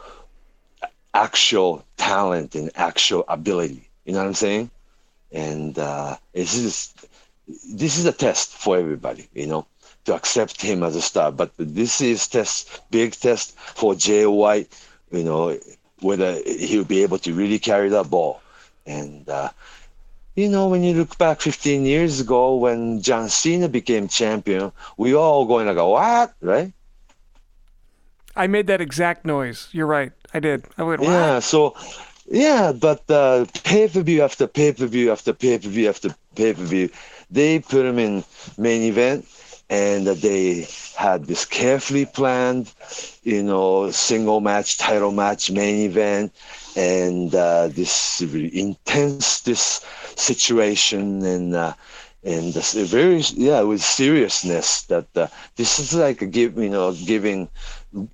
actual 1.15 1.85
talent 1.97 2.55
and 2.55 2.71
actual 2.77 3.25
ability 3.29 3.88
you 4.09 4.15
know 4.15 4.21
what 4.21 4.27
i'm 4.27 4.35
saying 4.35 4.71
and 5.31 5.79
uh 5.79 6.17
this 6.33 6.57
is 6.57 6.95
this 7.69 7.99
is 7.99 8.07
a 8.07 8.13
test 8.13 8.51
for 8.51 8.77
everybody 8.79 9.29
you 9.35 9.47
know 9.47 9.65
to 10.09 10.15
accept 10.15 10.63
him 10.63 10.83
as 10.83 10.97
a 10.97 11.03
star. 11.03 11.31
But 11.31 11.53
this 11.59 12.01
is 12.01 12.27
test, 12.27 12.81
big 12.91 13.13
test 13.13 13.57
for 13.59 13.95
Jay 13.95 14.27
White. 14.27 14.69
You 15.13 15.25
know 15.25 15.59
whether 16.01 16.41
he'll 16.47 16.85
be 16.85 17.03
able 17.03 17.19
to 17.19 17.35
really 17.35 17.59
carry 17.59 17.91
that 17.91 18.09
ball. 18.09 18.41
And 18.87 19.29
uh, 19.29 19.51
you 20.35 20.49
know, 20.49 20.69
when 20.69 20.83
you 20.83 20.95
look 20.95 21.19
back 21.19 21.41
15 21.41 21.85
years 21.85 22.21
ago 22.21 22.57
when 22.57 23.03
John 23.03 23.29
Cena 23.29 23.69
became 23.69 24.09
champion, 24.09 24.73
we 24.97 25.15
all 25.15 25.45
going 25.45 25.67
like, 25.67 25.77
"What?" 25.77 26.33
Right? 26.41 26.73
I 28.35 28.47
made 28.47 28.67
that 28.69 28.81
exact 28.81 29.27
noise. 29.27 29.69
You're 29.73 29.87
right. 29.87 30.13
I 30.33 30.41
did. 30.41 30.65
I 30.79 30.83
went. 30.85 31.03
Yeah. 31.03 31.41
So. 31.41 31.77
Yeah, 32.31 32.73
but 32.73 33.03
uh, 33.11 33.47
pay 33.65 33.89
per 33.89 34.03
view 34.03 34.23
after 34.23 34.47
pay 34.47 34.73
per 34.73 34.87
view 34.87 35.11
after 35.13 35.33
pay 35.33 35.59
per 35.59 35.69
view 35.69 35.89
after 35.89 36.15
pay 36.35 36.53
per 36.55 36.63
view, 36.63 36.91
they 37.31 37.59
put 37.61 37.87
him 37.87 37.99
in 37.99 38.25
main 38.59 38.83
event 38.83 39.27
and 39.71 40.07
they 40.07 40.67
had 40.97 41.25
this 41.27 41.45
carefully 41.45 42.07
planned, 42.07 42.73
you 43.23 43.43
know, 43.43 43.91
single 43.91 44.41
match, 44.41 44.79
title 44.79 45.13
match, 45.13 45.51
main 45.51 45.81
event, 45.91 46.33
and 46.77 47.35
uh, 47.35 47.69
this 47.69 48.23
really 48.33 48.59
intense 48.61 49.41
this 49.41 49.85
situation 50.17 51.25
and 51.25 51.55
uh, 51.55 51.73
and 52.25 52.53
this 52.53 52.75
very 52.75 53.19
yeah 53.35 53.61
with 53.63 53.81
seriousness 53.83 54.83
that 54.85 55.07
uh, 55.17 55.27
this 55.57 55.79
is 55.79 55.95
like 55.95 56.21
a 56.23 56.27
give 56.27 56.59
you 56.59 56.69
know 56.71 56.93
giving 56.93 57.49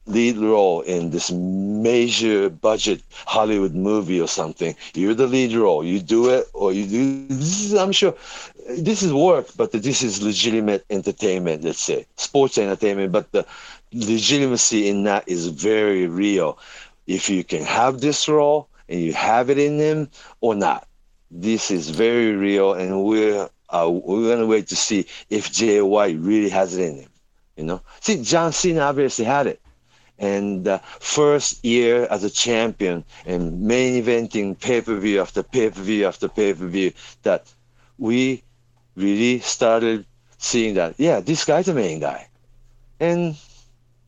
lead 0.06 0.37
role 0.38 0.80
in 0.82 1.10
this 1.10 1.30
major 1.30 2.48
budget 2.48 3.02
Hollywood 3.26 3.74
movie 3.74 4.20
or 4.20 4.28
something. 4.28 4.74
You're 4.94 5.14
the 5.14 5.26
lead 5.26 5.54
role. 5.54 5.84
You 5.84 6.00
do 6.00 6.30
it 6.30 6.46
or 6.52 6.72
you 6.72 6.87
do. 6.87 7.26
This 7.28 7.64
is, 7.64 7.74
I'm 7.74 7.92
sure 7.92 8.14
this 8.78 9.02
is 9.02 9.12
work, 9.12 9.48
but 9.56 9.72
this 9.72 10.02
is 10.02 10.22
legitimate 10.22 10.84
entertainment. 10.90 11.64
Let's 11.64 11.80
say 11.80 12.06
sports 12.16 12.58
entertainment, 12.58 13.12
but 13.12 13.30
the 13.32 13.46
legitimacy 13.92 14.88
in 14.88 15.04
that 15.04 15.28
is 15.28 15.48
very 15.48 16.06
real. 16.06 16.58
If 17.06 17.28
you 17.28 17.44
can 17.44 17.62
have 17.62 18.00
this 18.00 18.28
role 18.28 18.68
and 18.88 19.00
you 19.00 19.12
have 19.12 19.50
it 19.50 19.58
in 19.58 19.78
them 19.78 20.08
or 20.40 20.54
not, 20.54 20.87
this 21.30 21.70
is 21.70 21.90
very 21.90 22.34
real, 22.34 22.74
and 22.74 23.04
we're 23.04 23.48
uh, 23.70 23.90
we're 23.90 24.34
gonna 24.34 24.46
wait 24.46 24.68
to 24.68 24.76
see 24.76 25.06
if 25.30 25.50
Jay 25.52 25.80
White 25.82 26.18
really 26.18 26.50
has 26.50 26.76
it 26.76 26.82
in 26.88 26.96
him. 27.00 27.10
You 27.56 27.64
know, 27.64 27.80
see, 28.00 28.22
John 28.22 28.52
Cena 28.52 28.80
obviously 28.80 29.24
had 29.24 29.46
it 29.46 29.60
and 30.18 30.66
uh, 30.68 30.79
first 31.00 31.64
year 31.64 32.07
as 32.11 32.24
a 32.24 32.31
champion 32.31 33.05
and 33.27 33.61
main 33.62 34.03
eventing 34.03 34.59
pay-per-view 34.59 35.20
after 35.20 35.42
pay-per-view 35.42 36.07
after 36.07 36.29
pay-per-view 36.29 36.92
that 37.22 37.53
we 37.98 38.42
really 38.96 39.40
started 39.40 40.05
seeing 40.38 40.74
that 40.74 40.94
yeah 40.98 41.20
this 41.20 41.44
guy's 41.44 41.66
the 41.66 41.74
main 41.74 42.00
guy. 42.00 42.29
And 43.00 43.37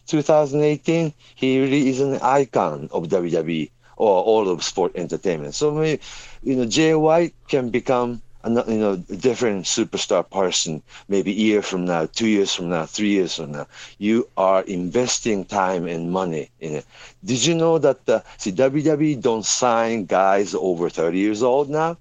2018 0.06 1.12
he 1.34 1.60
really 1.60 1.88
is 1.88 2.00
an 2.00 2.18
icon 2.22 2.88
of 2.92 3.08
WWE 3.08 3.70
or 3.96 4.22
all 4.22 4.48
of 4.48 4.62
sport 4.62 4.92
entertainment. 4.94 5.54
So 5.54 5.72
maybe 5.72 6.00
you 6.42 6.56
know 6.56 6.66
Jay 6.66 6.94
White 6.94 7.34
can 7.48 7.70
become 7.70 8.22
you 8.46 8.78
know, 8.78 8.92
a 8.92 9.16
different 9.16 9.64
superstar 9.64 10.28
person, 10.28 10.82
maybe 11.08 11.30
a 11.32 11.34
year 11.34 11.62
from 11.62 11.84
now, 11.84 12.06
two 12.06 12.26
years 12.28 12.54
from 12.54 12.68
now, 12.70 12.86
three 12.86 13.10
years 13.10 13.34
from 13.36 13.52
now. 13.52 13.66
You 13.98 14.28
are 14.36 14.62
investing 14.62 15.44
time 15.44 15.86
and 15.86 16.10
money 16.12 16.50
in 16.60 16.74
it. 16.76 16.86
Did 17.24 17.44
you 17.44 17.54
know 17.54 17.78
that 17.78 18.04
the 18.06 18.22
see 18.38 18.52
WWE 18.52 19.16
don't 19.16 19.44
sign 19.44 20.04
guys 20.06 20.54
over 20.54 20.88
30 20.90 21.18
years 21.18 21.42
old 21.42 21.68
now? 21.70 21.96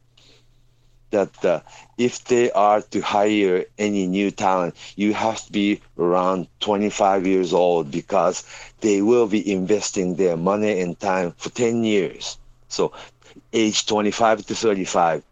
That 1.12 1.44
uh, 1.46 1.62
if 1.98 2.24
they 2.26 2.52
are 2.52 2.82
to 2.82 3.02
hire 3.02 3.66
any 3.78 4.06
new 4.08 4.32
talent, 4.32 4.76
you 4.96 5.14
have 5.14 5.44
to 5.46 5.52
be 5.52 5.82
around 5.98 6.48
25 6.60 7.26
years 7.26 7.54
old 7.54 7.92
because 7.92 8.44
they 8.82 9.02
will 9.02 9.28
be 9.28 9.52
investing 9.52 10.16
their 10.16 10.38
money 10.38 10.80
and 10.82 11.00
time 11.00 11.34
for 11.38 11.50
10 11.50 11.84
years. 11.84 12.38
So 12.68 12.92
age 13.54 13.86
25 13.86 14.46
to 14.46 14.56
35 14.56 15.24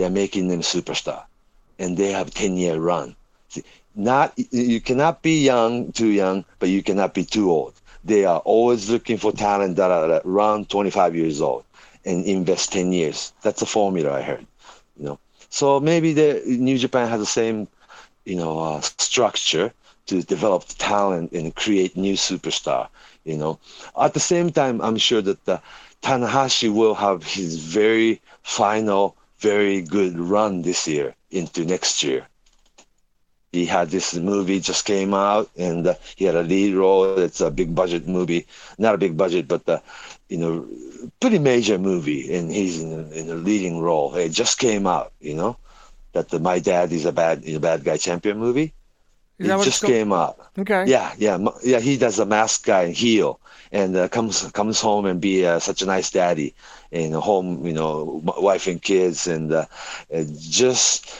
they're 0.00 0.18
making 0.24 0.48
them 0.48 0.60
superstar, 0.62 1.24
and 1.78 1.96
they 1.96 2.12
have 2.12 2.30
ten 2.34 2.56
year 2.56 2.78
run. 2.78 3.16
See, 3.48 3.64
not 3.94 4.32
you 4.50 4.80
cannot 4.80 5.22
be 5.22 5.44
young, 5.44 5.92
too 5.92 6.08
young, 6.08 6.44
but 6.60 6.70
you 6.70 6.82
cannot 6.82 7.14
be 7.14 7.24
too 7.24 7.50
old. 7.50 7.74
They 8.04 8.24
are 8.24 8.40
always 8.40 8.90
looking 8.90 9.18
for 9.18 9.32
talent 9.32 9.76
that 9.76 9.90
are 9.90 10.22
around 10.24 10.70
25 10.70 11.14
years 11.16 11.40
old 11.42 11.64
and 12.04 12.24
invest 12.24 12.72
10 12.72 12.92
years. 12.92 13.32
That's 13.42 13.62
a 13.62 13.66
formula 13.66 14.12
I 14.14 14.22
heard. 14.22 14.46
You 14.98 15.04
know, 15.06 15.18
so 15.50 15.80
maybe 15.80 16.12
the 16.14 16.42
New 16.46 16.78
Japan 16.78 17.08
has 17.08 17.20
the 17.20 17.26
same, 17.26 17.68
you 18.24 18.36
know, 18.36 18.58
uh, 18.60 18.80
structure 18.82 19.72
to 20.06 20.22
develop 20.22 20.64
talent 20.78 21.32
and 21.32 21.54
create 21.54 21.96
new 21.96 22.14
superstar. 22.14 22.88
You 23.24 23.36
know, 23.36 23.58
at 24.00 24.14
the 24.14 24.20
same 24.20 24.50
time, 24.50 24.80
I'm 24.80 24.96
sure 24.98 25.22
that 25.22 25.44
the 25.44 25.60
Tanahashi 26.02 26.72
will 26.72 26.94
have 26.94 27.24
his 27.24 27.56
very 27.58 28.20
final 28.42 29.16
very 29.40 29.82
good 29.82 30.18
run 30.18 30.62
this 30.62 30.86
year 30.88 31.14
into 31.30 31.64
next 31.64 32.02
year. 32.02 32.26
He 33.52 33.66
had 33.66 33.90
this 33.90 34.14
movie 34.16 34.60
just 34.60 34.84
came 34.84 35.14
out, 35.14 35.50
and 35.56 35.86
uh, 35.86 35.94
he 36.16 36.24
had 36.24 36.36
a 36.36 36.42
lead 36.42 36.74
role. 36.74 37.06
It's 37.08 37.30
a 37.30 37.40
big 37.40 37.66
budget 37.66 37.98
movie, 37.98 38.38
not 38.70 38.86
a 38.86 38.90
big 38.92 39.10
budget, 39.16 39.46
but 39.48 39.68
uh, 39.68 39.78
you 40.28 40.36
know, 40.38 40.66
pretty 41.20 41.38
major 41.38 41.78
movie, 41.78 42.34
and 42.34 42.50
he's 42.50 42.80
in 42.80 42.92
a, 42.92 43.02
in 43.14 43.30
a 43.30 43.34
leading 43.34 43.80
role. 43.80 44.14
It 44.14 44.30
just 44.30 44.58
came 44.58 44.86
out, 44.86 45.12
you 45.20 45.34
know, 45.34 45.56
that 46.12 46.28
the 46.28 46.38
My 46.38 46.58
Dad 46.60 46.92
is 46.92 47.04
a 47.06 47.12
bad, 47.12 47.44
a 47.46 47.58
bad 47.58 47.84
guy 47.84 47.96
champion 47.96 48.38
movie. 48.38 48.72
It 49.40 49.48
that 49.48 49.58
what 49.58 49.68
it's 49.68 49.80
just 49.80 49.84
came 49.84 50.12
up. 50.12 50.38
Okay. 50.58 50.84
Yeah, 50.84 51.12
yeah, 51.18 51.38
yeah. 51.62 51.80
He 51.80 51.96
does 51.96 52.18
a 52.18 52.26
mask 52.26 52.64
guy 52.66 52.82
and 52.84 52.94
heel, 52.94 53.40
and 53.72 53.96
uh, 53.96 54.08
comes 54.08 54.42
comes 54.52 54.80
home 54.80 55.06
and 55.06 55.20
be 55.20 55.46
uh, 55.46 55.58
such 55.58 55.82
a 55.82 55.86
nice 55.86 56.10
daddy, 56.10 56.54
and 56.92 57.14
home, 57.14 57.66
you 57.66 57.72
know, 57.72 58.20
wife 58.38 58.66
and 58.66 58.80
kids, 58.82 59.26
and 59.26 59.52
uh, 59.52 59.66
and 60.10 60.38
just 60.38 61.14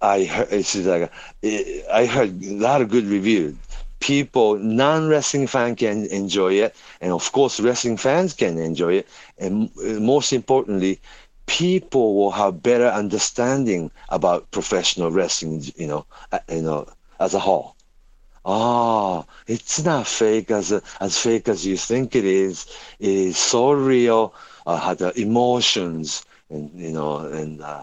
I 0.00 0.24
heard 0.24 0.48
it's 0.52 0.74
like 0.76 1.02
uh, 1.10 1.48
I 1.92 2.06
heard 2.06 2.42
a 2.42 2.54
lot 2.54 2.80
of 2.82 2.88
good 2.90 3.04
reviews. 3.06 3.56
People, 4.00 4.56
non-wrestling 4.58 5.46
fan 5.46 5.76
can 5.76 6.06
enjoy 6.06 6.54
it, 6.54 6.74
and 7.00 7.12
of 7.12 7.30
course, 7.32 7.60
wrestling 7.60 7.96
fans 7.96 8.34
can 8.34 8.58
enjoy 8.58 8.94
it, 8.94 9.08
and 9.38 9.70
uh, 9.78 10.00
most 10.00 10.32
importantly, 10.32 11.00
people 11.46 12.14
will 12.16 12.30
have 12.32 12.62
better 12.62 12.86
understanding 12.88 13.90
about 14.08 14.50
professional 14.50 15.10
wrestling. 15.10 15.62
You 15.76 15.86
know, 15.86 16.06
uh, 16.32 16.38
you 16.48 16.62
know, 16.62 16.86
as 17.22 17.34
a 17.34 17.40
whole. 17.40 17.76
Oh, 18.44 19.26
it's 19.46 19.84
not 19.84 20.06
fake 20.06 20.50
as 20.50 20.72
as 21.00 21.18
fake 21.18 21.48
as 21.48 21.66
you 21.66 21.76
think 21.76 22.14
it 22.16 22.24
is. 22.24 22.66
It 23.00 23.08
is 23.30 23.36
so 23.38 23.72
real. 23.72 24.34
Uh, 24.66 24.76
how 24.78 24.94
the 24.94 25.10
emotions 25.20 26.24
and 26.50 26.70
you 26.74 26.92
know 26.92 27.18
and 27.18 27.62
uh, 27.62 27.82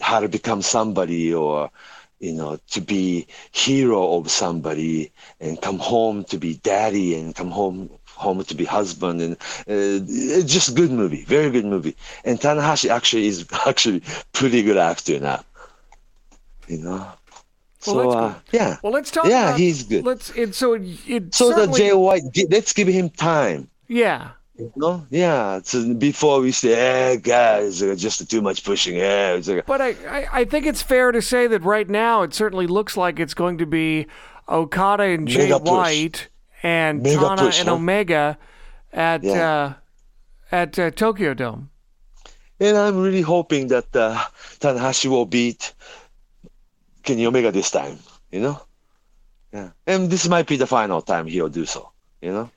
how 0.00 0.20
to 0.20 0.28
become 0.28 0.62
somebody 0.62 1.32
or 1.34 1.70
you 2.20 2.32
know 2.32 2.58
to 2.70 2.80
be 2.80 3.26
hero 3.52 4.16
of 4.16 4.30
somebody 4.30 5.12
and 5.40 5.60
come 5.60 5.78
home 5.78 6.24
to 6.24 6.38
be 6.38 6.54
daddy 6.56 7.14
and 7.18 7.34
come 7.34 7.50
home 7.50 7.90
home 8.14 8.44
to 8.44 8.54
be 8.54 8.64
husband 8.64 9.20
and 9.20 9.34
uh, 9.68 10.44
just 10.46 10.74
good 10.76 10.90
movie 10.90 11.24
very 11.24 11.50
good 11.50 11.64
movie 11.64 11.96
and 12.24 12.40
tanahashi 12.40 12.88
actually 12.90 13.26
is 13.26 13.46
actually 13.66 14.02
pretty 14.32 14.62
good 14.62 14.76
actor 14.78 15.18
now 15.20 15.42
you 16.68 16.78
know 16.78 17.06
Well, 17.86 18.10
so 18.12 18.18
uh, 18.18 18.34
yeah 18.52 18.76
Well, 18.82 18.92
let's 18.92 19.10
talk. 19.10 19.26
Yeah, 19.26 19.48
about, 19.48 19.60
he's 19.60 19.82
good. 19.84 20.04
Let's. 20.04 20.30
It, 20.36 20.54
so 20.54 20.74
it, 20.74 20.82
it 21.08 21.34
so 21.34 21.52
the 21.52 21.66
jay 21.76 21.92
white 21.92 22.22
let's 22.50 22.72
give 22.72 22.88
him 22.88 23.08
time 23.10 23.68
Yeah. 23.88 24.30
no 24.76 25.06
yeah 25.10 25.60
so 25.64 25.94
before 25.94 26.40
we 26.40 26.52
say 26.52 26.74
eh 26.74 27.16
guys 27.16 27.80
just 27.96 28.28
too 28.30 28.42
much 28.42 28.64
pushing 28.64 28.98
eh 28.98 29.34
it's 29.36 29.48
like, 29.48 29.64
But 29.66 29.80
I, 29.80 29.90
I, 30.08 30.26
I 30.40 30.44
think 30.44 30.66
it's 30.66 30.82
fair 30.82 31.12
to 31.12 31.22
say 31.22 31.46
that 31.46 31.62
right 31.62 31.88
now 31.88 32.22
it 32.22 32.34
certainly 32.34 32.66
looks 32.66 32.96
like 32.96 33.18
it's 33.18 33.34
going 33.34 33.56
to 33.58 33.66
be 33.66 34.06
Okada 34.48 35.04
and 35.04 35.26
Jay. 35.28 35.50
White 35.52 36.28
and 36.62 37.02
Mega 37.02 37.20
Tana 37.20 37.42
push, 37.42 37.60
and 37.60 37.68
huh? 37.68 37.76
Omega 37.76 38.38
at 38.92 39.22
Yeah. 39.22 39.50
uh, 39.50 39.72
at 40.52 40.78
uh, 40.78 40.90
Tokyo 40.90 41.32
Dome. 41.34 41.70
And 42.58 42.76
I'm 42.76 43.00
really 43.00 43.22
hoping 43.22 43.68
that 43.68 43.94
uh, 43.96 44.18
Tanahashi 44.58 45.06
will 45.08 45.24
beat 45.24 45.72
Kenny 47.02 47.26
Omega 47.26 47.50
this 47.50 47.70
time, 47.70 47.98
you 48.30 48.40
know? 48.40 48.60
Yeah. 49.52 49.70
And 49.86 50.10
this 50.10 50.28
might 50.28 50.46
be 50.46 50.56
the 50.56 50.66
final 50.66 51.02
time 51.02 51.26
he'll 51.26 51.48
do 51.48 51.66
so, 51.66 51.90
you 52.20 52.32
know? 52.32 52.50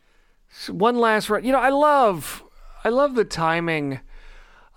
One 0.70 0.98
last, 0.98 1.30
re- 1.30 1.44
you 1.44 1.52
know, 1.52 1.60
I 1.60 1.70
love, 1.70 2.44
I 2.84 2.90
love 2.90 3.16
the 3.16 3.26
timing 3.26 4.00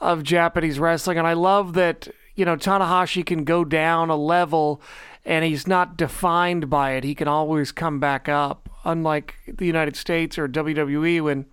of 0.00 0.22
Japanese 0.22 0.78
wrestling, 0.78 1.18
and 1.18 1.26
I 1.26 1.32
love 1.32 1.74
that 1.74 2.08
you 2.34 2.44
know 2.44 2.56
Tanahashi 2.56 3.24
can 3.24 3.44
go 3.44 3.64
down 3.64 4.10
a 4.10 4.16
level, 4.16 4.80
and 5.24 5.44
he's 5.44 5.66
not 5.66 5.96
defined 5.96 6.68
by 6.68 6.92
it. 6.92 7.04
He 7.04 7.14
can 7.14 7.28
always 7.28 7.72
come 7.72 7.98
back 7.98 8.28
up, 8.28 8.68
unlike 8.84 9.34
the 9.46 9.66
United 9.66 9.96
States 9.96 10.38
or 10.38 10.48
WWE 10.48 11.22
when 11.22 11.46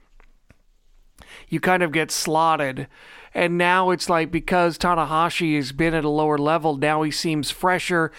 you 1.49 1.59
kind 1.59 1.83
of 1.83 1.91
get 1.91 2.11
slotted. 2.11 2.87
And 3.33 3.57
now 3.57 3.89
it's 3.89 4.09
like 4.09 4.31
because 4.31 4.77
Tanahashi 4.77 5.55
has 5.55 5.71
been 5.71 5.93
at 5.93 6.03
a 6.03 6.09
lower 6.09 6.37
level, 6.37 6.77
now 6.77 7.01
he 7.01 7.11
seems 7.11 7.49
fresher. 7.51 8.11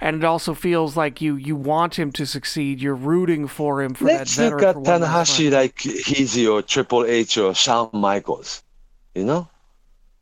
And 0.00 0.16
it 0.16 0.24
also 0.24 0.54
feels 0.54 0.96
like 0.96 1.20
you 1.20 1.36
you 1.36 1.54
want 1.54 1.96
him 1.96 2.10
to 2.12 2.26
succeed. 2.26 2.80
You're 2.80 2.94
rooting 2.94 3.46
for 3.46 3.82
him 3.82 3.94
for 3.94 4.06
Let's 4.06 4.34
that 4.36 4.50
look 4.50 4.62
at 4.62 4.74
for 4.74 4.80
one 4.80 5.00
last 5.02 5.38
Tanahashi 5.38 5.52
like 5.52 5.78
he's 5.78 6.36
your 6.36 6.62
Triple 6.62 7.04
H 7.04 7.38
or 7.38 7.54
Shawn 7.54 7.90
Michaels, 7.92 8.64
you 9.14 9.24
know? 9.24 9.48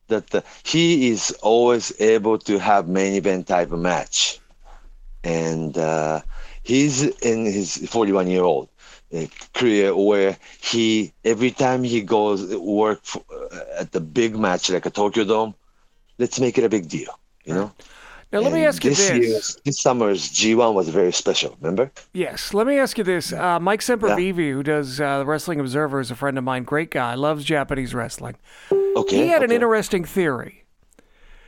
That 0.09 0.35
uh, 0.35 0.43
he 0.65 1.09
is 1.09 1.31
always 1.41 1.99
able 2.01 2.39
to 2.41 2.59
have 2.59 2.89
main 2.89 3.15
event 3.15 3.47
type 3.47 3.73
of 3.73 3.79
match. 3.79 4.39
And 5.25 5.79
uh, 5.79 6.21
he's 6.63 7.03
in 7.03 7.47
his 7.47 7.77
41 7.89 8.27
year 8.27 8.43
old 8.43 8.69
career 9.55 9.95
where 9.95 10.37
he, 10.61 11.13
every 11.25 11.51
time 11.51 11.83
he 11.83 12.01
goes 12.03 12.55
work 12.57 13.01
for, 13.03 13.23
uh, 13.53 13.81
at 13.81 13.93
the 13.93 14.01
big 14.01 14.37
match 14.39 14.71
like 14.71 14.87
a 14.87 14.91
Tokyo 14.91 15.25
Dome, 15.25 15.55
let's 16.19 16.39
make 16.39 16.59
it 16.59 16.65
a 16.65 16.69
big 16.69 16.89
deal, 16.89 17.19
you 17.45 17.55
know? 17.55 17.73
Now 18.33 18.39
let 18.39 18.53
me 18.53 18.65
ask 18.65 18.85
you 18.85 18.91
this 18.91 19.09
this. 19.09 19.19
year's- 19.29 19.59
this 19.65 19.81
summer's 19.81 20.29
G1 20.31 20.73
was 20.73 20.89
very 20.89 21.13
special, 21.13 21.57
remember? 21.61 21.91
Yes, 22.13 22.55
let 22.55 22.65
me 22.65 22.79
ask 22.79 22.97
you 22.97 23.03
this. 23.03 23.33
Uh, 23.33 23.59
Mike 23.59 23.81
Sempervive, 23.81 24.37
who 24.53 24.63
does 24.63 25.01
uh, 25.01 25.19
the 25.19 25.27
Wrestling 25.27 25.59
Observer, 25.59 25.99
is 25.99 26.13
a 26.13 26.15
friend 26.15 26.39
of 26.39 26.45
mine. 26.45 26.63
Great 26.63 26.93
guy, 26.93 27.15
loves 27.15 27.43
Japanese 27.45 27.93
wrestling. 27.93 28.37
Okay. 28.71 29.17
He 29.17 29.29
had 29.29 29.43
an 29.43 29.51
interesting 29.51 30.05
theory. 30.05 30.65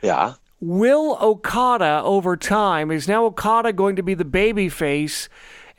Yeah. 0.01 0.33
Will 0.59 1.17
Okada 1.21 2.01
over 2.03 2.35
time 2.35 2.91
is 2.91 3.07
now 3.07 3.23
Okada 3.25 3.71
going 3.71 3.95
to 3.95 4.03
be 4.03 4.13
the 4.13 4.25
baby 4.25 4.67
face, 4.67 5.29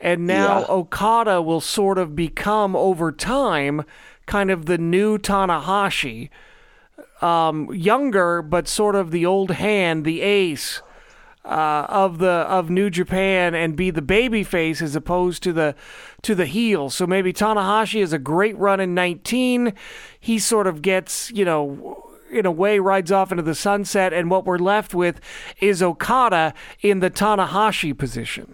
and 0.05 0.27
now 0.27 0.59
Yeah. 0.59 0.65
Okada 0.69 1.41
will 1.41 1.59
sort 1.59 1.97
of 1.97 2.15
become 2.15 2.75
over 2.75 3.11
time 3.11 3.83
kind 4.27 4.51
of 4.51 4.67
the 4.67 4.77
new 4.77 5.17
Tanahashi, 5.17 6.29
um, 7.21 7.73
younger 7.73 8.43
but 8.43 8.67
sort 8.67 8.95
of 8.95 9.09
the 9.09 9.25
old 9.25 9.51
hand, 9.51 10.05
the 10.05 10.21
ace 10.21 10.83
uh, 11.43 11.87
of 11.89 12.19
the 12.19 12.27
of 12.29 12.69
New 12.69 12.91
Japan, 12.91 13.55
and 13.55 13.75
be 13.75 13.89
the 13.89 14.03
baby 14.03 14.43
face 14.43 14.79
as 14.79 14.95
opposed 14.95 15.41
to 15.41 15.51
the 15.51 15.73
to 16.21 16.35
the 16.35 16.45
heel. 16.45 16.91
So 16.91 17.07
maybe 17.07 17.33
Tanahashi 17.33 18.01
has 18.01 18.13
a 18.13 18.19
great 18.19 18.55
run 18.59 18.79
in 18.79 18.93
19. 18.93 19.73
He 20.19 20.37
sort 20.37 20.67
of 20.67 20.83
gets 20.83 21.31
you 21.31 21.45
know 21.45 22.03
in 22.31 22.45
a 22.45 22.51
way 22.51 22.77
rides 22.77 23.11
off 23.11 23.31
into 23.31 23.43
the 23.43 23.55
sunset, 23.55 24.13
and 24.13 24.29
what 24.29 24.45
we're 24.45 24.59
left 24.59 24.93
with 24.93 25.19
is 25.59 25.81
Okada 25.81 26.53
in 26.81 26.99
the 26.99 27.09
Tanahashi 27.09 27.97
position. 27.97 28.53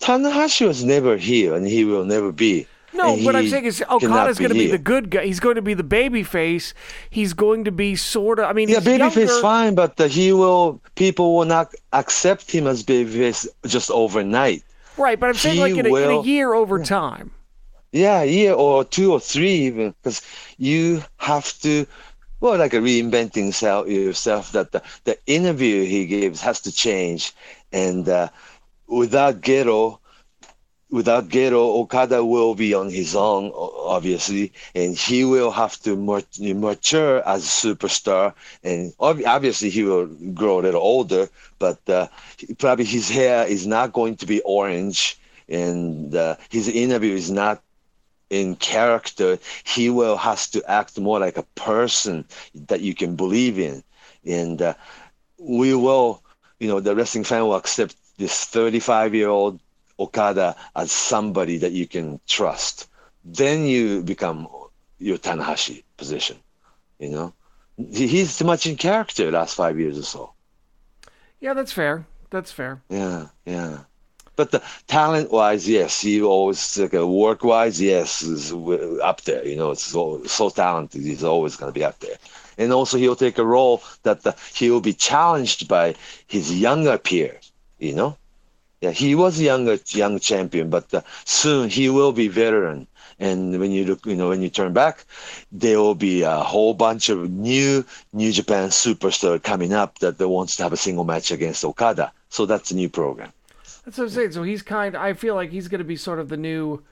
Tanahashi 0.00 0.66
was 0.66 0.84
never 0.84 1.16
here, 1.16 1.54
and 1.54 1.66
he 1.66 1.84
will 1.84 2.04
never 2.04 2.32
be. 2.32 2.66
No, 2.92 3.12
And 3.14 3.24
what 3.26 3.36
I'm 3.36 3.48
saying 3.48 3.66
is 3.66 3.82
Okada's 3.90 4.38
going 4.38 4.50
to 4.50 4.54
be 4.54 4.68
the 4.68 4.78
good 4.78 5.10
guy. 5.10 5.26
He's 5.26 5.40
going 5.40 5.56
to 5.56 5.62
be 5.62 5.74
the 5.74 5.84
baby 5.84 6.22
face. 6.22 6.72
He's 7.10 7.34
going 7.34 7.64
to 7.64 7.72
be 7.72 7.94
sort 7.94 8.38
of. 8.38 8.46
I 8.46 8.54
mean, 8.54 8.68
Yeah, 8.70 8.78
babyface 8.80 9.16
younger. 9.16 9.40
fine, 9.42 9.74
but 9.74 10.00
uh, 10.00 10.04
he 10.08 10.32
will. 10.32 10.80
People 10.94 11.36
will 11.36 11.44
not 11.44 11.74
accept 11.92 12.50
him 12.50 12.66
as 12.66 12.82
babyface 12.82 13.46
just 13.66 13.90
overnight. 13.90 14.62
right? 14.96 15.20
But 15.20 15.28
I'm 15.28 15.34
saying 15.34 15.56
he 15.56 15.60
like 15.60 15.76
in 15.76 15.86
a, 15.86 15.94
in 15.94 16.10
a 16.10 16.22
year 16.22 16.54
over 16.54 16.82
time. 16.82 17.32
Yeah, 17.92 18.22
a 18.22 18.26
year 18.26 18.52
or 18.54 18.84
two 18.84 19.12
or 19.12 19.20
three 19.20 19.52
even, 19.66 19.94
because 20.02 20.22
you 20.58 21.02
have 21.18 21.58
to. 21.60 21.86
Well, 22.40 22.58
like 22.58 22.74
a 22.74 22.78
reinventing 22.78 23.52
self, 23.54 23.88
yourself. 23.88 24.52
That 24.52 24.72
the, 24.72 24.82
the 25.04 25.18
interview 25.26 25.84
he 25.84 26.06
gives 26.06 26.40
has 26.40 26.60
to 26.62 26.72
change, 26.72 27.32
and 27.72 28.08
uh, 28.08 28.28
without 28.88 29.40
Gedo, 29.40 29.98
without 30.90 31.28
Gedo, 31.28 31.80
Okada 31.80 32.24
will 32.24 32.54
be 32.54 32.74
on 32.74 32.90
his 32.90 33.14
own, 33.16 33.50
obviously, 33.54 34.52
and 34.74 34.96
he 34.96 35.24
will 35.24 35.50
have 35.50 35.76
to 35.82 35.96
mature 35.96 37.22
as 37.26 37.44
a 37.44 37.68
superstar. 37.74 38.34
And 38.62 38.92
obviously, 38.98 39.70
he 39.70 39.82
will 39.84 40.06
grow 40.06 40.60
a 40.60 40.62
little 40.62 40.80
older, 40.82 41.28
but 41.58 41.78
uh, 41.88 42.08
probably 42.58 42.84
his 42.84 43.08
hair 43.08 43.46
is 43.46 43.66
not 43.66 43.92
going 43.92 44.16
to 44.16 44.26
be 44.26 44.40
orange, 44.42 45.18
and 45.48 46.14
uh, 46.14 46.36
his 46.50 46.68
interview 46.68 47.14
is 47.14 47.30
not 47.30 47.62
in 48.30 48.56
character. 48.56 49.38
He 49.64 49.90
will 49.90 50.16
has 50.16 50.48
to 50.50 50.62
act 50.70 50.98
more 50.98 51.18
like 51.20 51.36
a 51.36 51.42
person 51.54 52.24
that 52.68 52.80
you 52.80 52.94
can 52.94 53.16
believe 53.16 53.58
in, 53.58 53.82
and 54.26 54.60
uh, 54.62 54.74
we 55.38 55.74
will, 55.74 56.22
you 56.58 56.68
know, 56.68 56.80
the 56.80 56.94
wrestling 56.94 57.24
fan 57.24 57.42
will 57.42 57.56
accept 57.56 57.96
this 58.18 58.44
35 58.44 59.14
year 59.14 59.28
old 59.28 59.60
Okada 59.98 60.56
as 60.74 60.92
somebody 60.92 61.58
that 61.58 61.72
you 61.72 61.86
can 61.86 62.20
trust. 62.26 62.88
Then 63.24 63.64
you 63.64 64.02
become 64.02 64.48
your 64.98 65.18
Tanahashi 65.18 65.82
position. 65.96 66.36
You 66.98 67.10
know, 67.10 67.32
he's 67.76 68.38
too 68.38 68.44
much 68.44 68.66
in 68.66 68.76
character 68.76 69.30
last 69.30 69.54
five 69.54 69.78
years 69.78 69.98
or 69.98 70.02
so. 70.02 70.32
Yeah, 71.40 71.54
that's 71.54 71.72
fair. 71.72 72.06
That's 72.30 72.52
fair. 72.52 72.82
Yeah, 72.88 73.28
yeah. 73.44 73.80
But 74.36 74.50
the 74.50 74.62
talent 74.86 75.30
wise, 75.32 75.66
yes, 75.66 76.00
he 76.02 76.20
always 76.22 76.78
like, 76.78 76.94
uh, 76.94 77.06
work 77.06 77.42
wise, 77.42 77.80
yes, 77.80 78.22
is 78.22 78.52
up 79.02 79.22
there. 79.22 79.46
You 79.46 79.56
know, 79.56 79.70
it's 79.70 79.82
so, 79.82 80.22
so 80.24 80.50
talented. 80.50 81.02
He's 81.02 81.24
always 81.24 81.56
going 81.56 81.72
to 81.72 81.78
be 81.78 81.84
up 81.84 81.98
there. 82.00 82.16
And 82.58 82.72
also, 82.72 82.98
he'll 82.98 83.16
take 83.16 83.38
a 83.38 83.44
role 83.44 83.82
that 84.02 84.22
the, 84.22 84.36
he 84.54 84.70
will 84.70 84.82
be 84.82 84.92
challenged 84.92 85.68
by 85.68 85.94
his 86.26 86.58
younger 86.58 86.98
peer. 86.98 87.40
You 87.78 87.94
know, 87.94 88.16
yeah, 88.80 88.90
he 88.90 89.14
was 89.14 89.38
a 89.40 89.44
younger 89.44 89.78
young 89.88 90.18
champion, 90.18 90.70
but 90.70 90.92
uh, 90.92 91.02
soon 91.24 91.68
he 91.68 91.88
will 91.88 92.12
be 92.12 92.28
veteran. 92.28 92.86
And 93.18 93.58
when 93.58 93.70
you 93.70 93.84
look, 93.84 94.04
you 94.04 94.14
know, 94.14 94.28
when 94.28 94.42
you 94.42 94.50
turn 94.50 94.74
back, 94.74 95.04
there 95.50 95.78
will 95.78 95.94
be 95.94 96.22
a 96.22 96.36
whole 96.36 96.74
bunch 96.74 97.08
of 97.08 97.30
new 97.30 97.84
New 98.12 98.32
Japan 98.32 98.68
superstar 98.68 99.42
coming 99.42 99.72
up 99.72 99.98
that, 100.00 100.18
that 100.18 100.28
wants 100.28 100.56
to 100.56 100.62
have 100.62 100.74
a 100.74 100.76
single 100.76 101.04
match 101.04 101.30
against 101.30 101.64
Okada. 101.64 102.12
So 102.28 102.44
that's 102.44 102.70
a 102.70 102.76
new 102.76 102.90
program. 102.90 103.32
That's 103.84 103.96
what 103.98 104.04
I'm 104.04 104.10
saying. 104.10 104.32
So 104.32 104.42
he's 104.42 104.62
kind. 104.62 104.96
I 104.96 105.14
feel 105.14 105.34
like 105.34 105.50
he's 105.50 105.68
going 105.68 105.78
to 105.78 105.84
be 105.84 105.96
sort 105.96 106.18
of 106.18 106.28
the 106.28 106.36
new, 106.36 106.82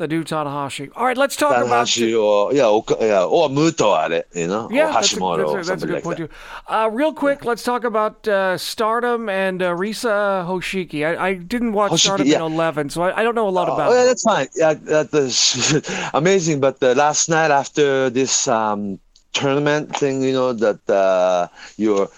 the 0.00 0.08
new 0.08 0.24
Tanahashi. 0.24 0.90
All 0.96 1.04
right, 1.04 1.16
let's 1.16 1.36
talk 1.36 1.54
about. 1.54 1.86
Tanahashi 1.86 2.18
or 2.18 2.54
yeah, 2.54 2.68
or, 2.68 2.82
yeah, 3.00 3.22
or 3.22 3.50
Muto 3.50 3.96
at 4.02 4.12
it, 4.12 4.26
you 4.34 4.46
know, 4.46 4.66
Yeah, 4.72 4.88
or 4.88 4.92
that's 4.94 5.12
a, 5.12 5.16
Hashimoto, 5.16 5.54
that's 5.54 5.68
a, 5.68 5.70
that's 5.70 5.82
a 5.82 5.86
good 5.86 5.94
like 5.96 6.02
point 6.02 6.18
that. 6.18 6.30
too. 6.30 6.34
Uh, 6.66 6.88
real 6.90 7.12
quick, 7.12 7.44
let's 7.44 7.62
talk 7.62 7.84
about 7.84 8.26
uh, 8.26 8.56
Stardom 8.56 9.28
and 9.28 9.62
uh, 9.62 9.72
Risa 9.72 10.46
Hoshiki. 10.46 11.06
I, 11.06 11.28
I 11.28 11.34
didn't 11.34 11.74
watch 11.74 11.92
Hoshiki, 11.92 11.98
Stardom 11.98 12.26
yeah. 12.26 12.46
in 12.46 12.52
11, 12.52 12.88
so 12.88 13.02
I, 13.02 13.20
I 13.20 13.22
don't 13.22 13.34
know 13.34 13.46
a 13.46 13.50
lot 13.50 13.68
about 13.68 13.92
Oh, 13.92 13.94
yeah, 13.94 14.04
that's 14.06 14.22
fine. 14.22 14.48
Yeah, 14.56 14.72
that 14.72 15.12
is 15.12 15.82
amazing. 16.14 16.60
But 16.60 16.82
uh, 16.82 16.94
last 16.94 17.28
night 17.28 17.50
after 17.50 18.08
this 18.08 18.48
um, 18.48 18.98
tournament 19.34 19.94
thing, 19.94 20.22
you 20.22 20.32
know, 20.32 20.54
that 20.54 20.88
uh, 20.88 21.48
your 21.76 22.08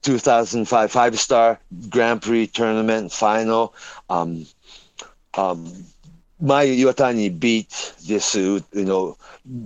2005 0.00 0.90
five 0.90 1.20
star 1.20 1.60
Grand 1.90 2.22
Prix 2.22 2.46
tournament 2.46 3.12
final, 3.12 3.74
um, 4.08 4.46
um, 5.34 5.84
Mayu 6.42 6.74
Iwatani 6.78 7.38
beat 7.38 7.94
this, 8.06 8.34
you 8.34 8.62
know, 8.72 9.16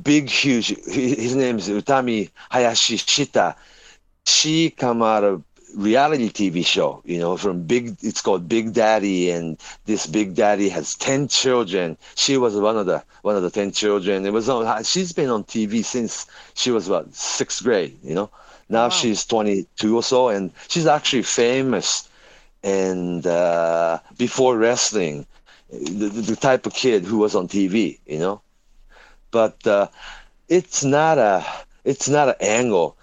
big, 0.03 0.29
huge. 0.29 0.69
His 0.87 1.35
name 1.35 1.59
is 1.59 1.69
Utami 1.69 2.31
Hayashishita. 2.53 3.55
She 4.27 4.71
come 4.71 5.03
out 5.03 5.25
of 5.25 5.43
reality 5.77 6.29
TV 6.31 6.65
show, 6.65 7.03
you 7.05 7.19
know, 7.19 7.37
from 7.37 7.63
Big. 7.65 7.97
It's 8.03 8.21
called 8.23 8.49
Big 8.49 8.73
Daddy, 8.73 9.31
and 9.31 9.59
this 9.87 10.07
Big 10.07 10.35
Daddy 10.35 10.69
has 10.71 10.95
ten 10.95 11.29
children. 11.29 11.97
She 12.15 12.37
was 12.37 12.57
one 12.57 12.77
of 12.77 12.87
the 12.87 13.03
one 13.23 13.37
of 13.37 13.43
the 13.43 13.51
ten 13.51 13.73
children. 13.73 14.25
It 14.25 14.33
was 14.33 14.49
on. 14.49 14.85
She's 14.85 15.13
been 15.13 15.31
on 15.31 15.45
TV 15.45 15.83
since 15.83 16.27
she 16.55 16.71
was 16.71 16.89
what 16.89 17.15
sixth 17.15 17.63
grade, 17.63 17.99
you 18.03 18.15
know. 18.15 18.31
Now 18.69 18.85
Wow. 18.85 18.89
she's 18.89 19.25
22 19.27 19.97
or 19.97 20.03
so, 20.03 20.29
and 20.29 20.51
she's 20.69 20.87
actually 20.87 21.23
famous. 21.23 22.09
And 22.63 23.27
uh, 23.27 23.99
before 24.17 24.57
wrestling, 24.57 25.27
the, 25.73 26.09
the 26.09 26.37
type 26.37 26.67
of 26.67 26.75
kid 26.75 27.05
who 27.05 27.19
was 27.19 27.37
on 27.37 27.49
TV, 27.49 28.01
you 28.07 28.19
know. 28.19 28.43
But 29.31 29.67
uh, 29.67 29.89
it's 30.49 30.85
not 30.85 31.19
a 31.19 31.45
it's 31.85 32.09
not 32.09 32.29
an 32.29 32.35
angle. 32.41 32.97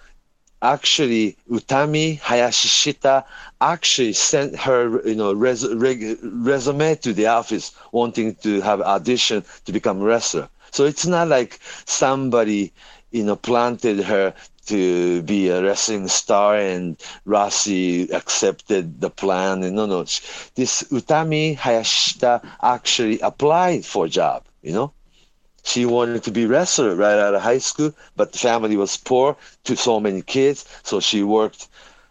Actually, 0.62 1.36
Utami 1.50 2.20
Hayashishita 2.20 3.24
actually 3.60 4.12
sent 4.14 4.56
her, 4.56 5.06
you 5.08 5.14
know, 5.14 5.32
res, 5.32 5.66
reg, 5.68 6.18
resume 6.22 6.94
to 6.96 7.12
the 7.12 7.26
office 7.26 7.72
wanting 7.92 8.34
to 8.36 8.60
have 8.62 8.80
audition 8.80 9.44
to 9.66 9.72
become 9.72 10.00
wrestler. 10.02 10.48
So 10.70 10.84
it's 10.84 11.06
not 11.06 11.28
like 11.28 11.58
somebody, 11.86 12.72
you 13.10 13.24
know, 13.24 13.36
planted 13.36 14.00
her 14.00 14.34
to 14.66 15.22
be 15.22 15.48
a 15.48 15.62
wrestling 15.62 16.08
star 16.08 16.56
and 16.56 16.96
Rossy 17.26 18.10
accepted 18.12 19.00
the 19.00 19.10
plan. 19.10 19.62
And 19.64 19.76
no, 19.76 19.86
no, 19.86 20.02
this 20.02 20.82
Utami 20.90 21.56
Hayashita 21.56 22.46
actually 22.62 23.20
applied 23.20 23.84
for 23.84 24.06
a 24.06 24.08
job, 24.08 24.44
you 24.62 24.72
know? 24.72 24.92
She 25.62 25.84
wanted 25.84 26.22
to 26.24 26.30
be 26.30 26.46
wrestler 26.46 26.94
right 26.94 27.18
out 27.18 27.34
of 27.34 27.42
high 27.42 27.58
school, 27.58 27.92
but 28.16 28.32
the 28.32 28.38
family 28.38 28.76
was 28.76 28.96
poor 28.96 29.36
to 29.64 29.76
so 29.76 30.00
many 30.00 30.22
kids, 30.22 30.64
so 30.82 31.00
she 31.00 31.22
worked 31.22 31.68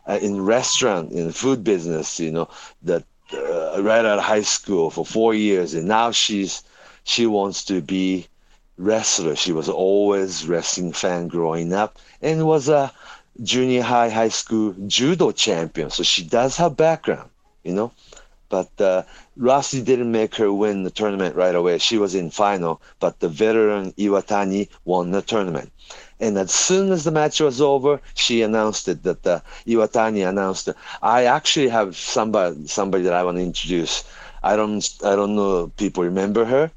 uh, 0.07 0.19
in 0.21 0.45
restaurant 0.45 1.11
in 1.11 1.31
food 1.31 1.63
business, 1.63 2.19
you 2.19 2.31
know, 2.31 2.49
that 2.83 3.03
uh, 3.33 3.81
right 3.81 4.05
out 4.05 4.19
of 4.19 4.23
high 4.23 4.41
school 4.43 4.89
for 4.89 5.05
four 5.05 5.33
years, 5.33 5.73
and 5.73 5.87
now 5.87 6.11
she's 6.11 6.63
she 7.03 7.25
wants 7.25 7.63
to 7.65 7.81
be 7.81 8.27
wrestler. 8.79 9.35
She 9.35 9.51
was 9.53 9.69
always 9.69 10.47
wrestling 10.47 10.93
fan 10.93 11.27
growing 11.27 11.73
up, 11.73 11.99
and 12.21 12.47
was 12.47 12.69
a 12.69 12.91
junior 13.43 13.83
high, 13.83 14.09
high 14.09 14.29
school 14.29 14.75
judo 14.87 15.31
champion. 15.31 15.89
So 15.91 16.03
she 16.03 16.23
does 16.23 16.57
have 16.57 16.77
background, 16.77 17.29
you 17.63 17.73
know. 17.73 17.91
But 18.49 18.69
uh, 18.81 19.03
Rossy 19.37 19.81
didn't 19.83 20.11
make 20.11 20.35
her 20.35 20.51
win 20.51 20.83
the 20.83 20.89
tournament 20.91 21.35
right 21.35 21.55
away. 21.55 21.77
She 21.79 21.97
was 21.99 22.15
in 22.15 22.31
final, 22.31 22.81
but 22.99 23.19
the 23.19 23.29
veteran 23.29 23.93
Iwatani 23.93 24.69
won 24.85 25.11
the 25.11 25.21
tournament. 25.21 25.71
And 26.19 26.37
as 26.37 26.51
soon 26.51 26.91
as 26.91 27.03
the 27.03 27.11
match 27.11 27.39
was 27.39 27.61
over, 27.61 28.01
she 28.15 28.41
announced 28.41 28.87
it 28.87 29.03
that 29.03 29.25
uh, 29.27 29.41
Iwatani 29.67 30.27
announced. 30.27 30.69
"I 31.01 31.25
actually 31.25 31.69
have 31.69 31.95
somebody 31.97 32.67
somebody 32.67 33.03
that 33.03 33.13
I 33.13 33.23
want 33.23 33.37
to 33.37 33.43
introduce. 33.43 34.03
I 34.43 34.55
don't 34.55 34.83
I 35.03 35.15
don't 35.15 35.35
know 35.35 35.67
people 35.77 36.03
remember 36.03 36.45
her. 36.45 36.71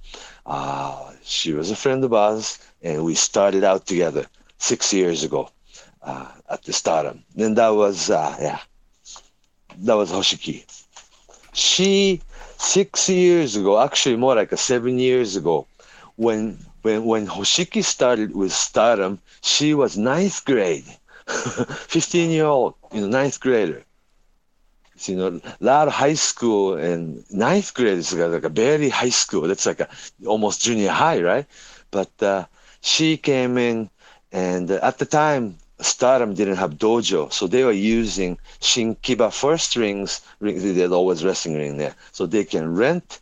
Uh, 0.46 1.11
she 1.32 1.52
was 1.52 1.70
a 1.70 1.76
friend 1.76 2.04
of 2.04 2.12
ours, 2.12 2.58
and 2.82 3.04
we 3.04 3.14
started 3.14 3.64
out 3.64 3.86
together 3.86 4.26
six 4.58 4.92
years 4.92 5.24
ago 5.24 5.50
uh, 6.02 6.28
at 6.50 6.62
the 6.64 6.72
Stardom. 6.72 7.24
And 7.36 7.56
that 7.58 7.70
was 7.70 8.10
uh, 8.10 8.36
yeah, 8.40 8.60
that 9.78 9.94
was 9.94 10.10
Hoshiki." 10.12 10.64
she 11.52 12.20
six 12.58 13.08
years 13.08 13.56
ago, 13.56 13.80
actually 13.80 14.16
more 14.16 14.34
like 14.34 14.52
a 14.52 14.56
seven 14.56 14.98
years 14.98 15.36
ago, 15.36 15.66
when 16.16 16.58
when 16.82 17.04
when 17.04 17.26
Hoshiki 17.26 17.84
started 17.84 18.34
with 18.34 18.52
Stardom, 18.52 19.18
she 19.42 19.74
was 19.74 19.96
ninth 19.98 20.44
grade, 20.44 20.84
fifteen 21.94 22.30
year 22.30 22.46
old, 22.46 22.74
you 22.92 23.02
know, 23.02 23.08
ninth 23.08 23.40
grader. 23.40 23.84
You 25.08 25.16
know, 25.16 25.40
a 25.44 25.64
lot 25.64 25.88
of 25.88 25.94
high 25.94 26.14
school 26.14 26.74
and 26.74 27.24
ninth 27.30 27.74
grade 27.74 27.98
is 27.98 28.12
like 28.12 28.44
a, 28.44 28.48
very 28.48 28.88
high 28.88 29.10
school. 29.10 29.42
That's 29.48 29.66
like 29.66 29.80
a 29.80 29.88
almost 30.26 30.62
junior 30.62 30.90
high, 30.90 31.20
right? 31.22 31.46
But 31.90 32.10
uh, 32.22 32.44
she 32.80 33.16
came 33.16 33.58
in, 33.58 33.90
and 34.32 34.70
at 34.70 34.98
the 34.98 35.06
time, 35.06 35.56
Stardom 35.80 36.34
didn't 36.34 36.56
have 36.56 36.78
dojo, 36.78 37.32
so 37.32 37.46
they 37.46 37.64
were 37.64 37.72
using 37.72 38.38
Shinkiba 38.60 39.32
first 39.32 39.76
rings. 39.76 40.20
ring- 40.40 40.74
There's 40.74 40.92
always 40.92 41.24
wrestling 41.24 41.56
ring 41.56 41.76
there, 41.76 41.94
so 42.12 42.26
they 42.26 42.44
can 42.44 42.74
rent 42.74 43.20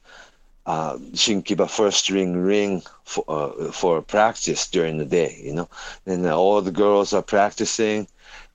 uh, 0.66 0.96
Shinkiba 1.14 1.68
first 1.68 2.10
ring 2.10 2.36
ring 2.42 2.82
for 3.04 3.24
uh, 3.28 3.70
for 3.72 4.00
practice 4.02 4.66
during 4.68 4.98
the 4.98 5.04
day. 5.04 5.40
You 5.42 5.54
know, 5.54 5.68
and 6.06 6.26
all 6.26 6.60
the 6.62 6.70
girls 6.72 7.12
are 7.12 7.22
practicing, 7.22 8.06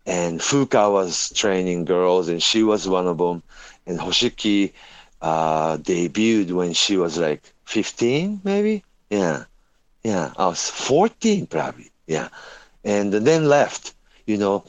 and 0.06 0.40
Fuka 0.40 0.92
was 0.92 1.32
training 1.34 1.86
girls, 1.86 2.28
and 2.30 2.42
she 2.42 2.64
was 2.64 2.88
one 2.88 3.08
of 3.08 3.18
them. 3.18 3.44
And 3.86 4.00
Hoshiki 4.00 4.74
uh, 5.22 5.78
debuted 5.78 6.52
when 6.52 6.74
she 6.74 6.98
was 6.98 7.18
like 7.18 7.42
15, 7.66 8.42
maybe. 8.44 8.84
Yeah, 9.10 9.46
yeah, 10.04 10.34
I 10.38 10.48
was 10.48 10.70
14 10.70 11.48
probably. 11.48 11.92
Yeah, 12.08 12.30
and 12.84 13.14
then 13.14 13.48
left. 13.48 13.94
You 14.26 14.38
know, 14.38 14.66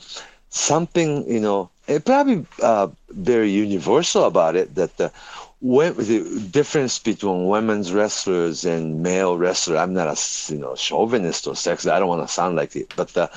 something. 0.49 1.29
You 1.31 1.41
know, 1.41 1.71
it 1.87 2.05
probably 2.05 2.47
uh, 2.63 2.89
very 3.11 3.51
universal 3.51 4.25
about 4.25 4.57
it 4.57 4.75
that 4.75 4.97
the, 4.97 5.13
when, 5.61 5.95
the 5.97 6.49
difference 6.51 6.99
between 6.99 7.49
women's 7.49 7.93
wrestlers 7.93 8.65
and 8.65 9.03
male 9.03 9.37
wrestler. 9.37 9.77
I'm 9.79 9.95
not 9.95 10.09
a 10.09 10.53
you 10.53 10.59
know 10.59 10.75
chauvinist 10.77 11.47
or 11.47 11.55
sexist. 11.55 11.91
I 11.91 11.99
don't 11.99 12.09
want 12.09 12.27
to 12.27 12.33
sound 12.33 12.57
like 12.57 12.77
it, 12.77 12.93
but 12.97 13.17
uh, 13.17 13.29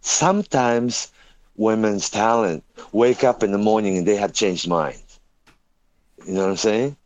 sometimes 0.00 1.11
women's 1.56 2.10
talent 2.10 2.64
wake 2.92 3.24
up 3.24 3.42
in 3.42 3.52
the 3.52 3.58
morning 3.58 3.98
and 3.98 4.06
they 4.06 4.16
have 4.16 4.32
changed 4.32 4.68
minds. 4.68 5.20
You 6.26 6.34
know 6.34 6.42
what 6.42 6.50
I'm 6.50 6.56
saying? 6.56 6.96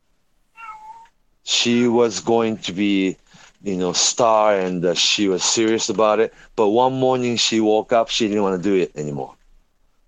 She 1.44 1.86
was 1.86 2.20
going 2.20 2.58
to 2.58 2.72
be, 2.72 3.16
you 3.62 3.76
know, 3.76 3.92
star 3.92 4.58
and 4.58 4.84
uh, 4.84 4.94
she 4.94 5.28
was 5.28 5.42
serious 5.44 5.88
about 5.88 6.20
it. 6.20 6.34
But 6.54 6.68
one 6.70 6.94
morning 6.98 7.36
she 7.36 7.60
woke 7.60 7.92
up, 7.92 8.08
she 8.08 8.28
didn't 8.28 8.42
want 8.42 8.62
to 8.62 8.68
do 8.68 8.74
it 8.74 8.92
anymore. 8.96 9.34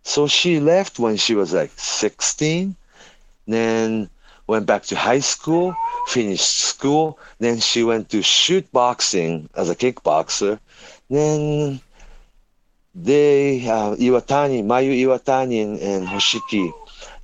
So 0.02 0.26
she 0.26 0.60
left 0.60 0.98
when 0.98 1.16
she 1.16 1.34
was 1.34 1.52
like 1.52 1.70
16, 1.76 2.74
then 3.46 4.10
went 4.46 4.66
back 4.66 4.82
to 4.84 4.96
high 4.96 5.20
school, 5.20 5.74
finished 6.06 6.48
school. 6.58 7.18
Then 7.38 7.60
she 7.60 7.84
went 7.84 8.08
to 8.10 8.22
shoot 8.22 8.70
boxing 8.72 9.48
as 9.54 9.68
a 9.70 9.76
kickboxer. 9.76 10.58
Then 11.10 11.80
they, 12.94 13.60
uh, 13.68 13.94
Iwatani, 13.96 14.64
Mayu 14.64 14.92
Iwatani 15.06 15.62
and, 15.62 15.78
and 15.78 16.06
Hoshiki, 16.06 16.72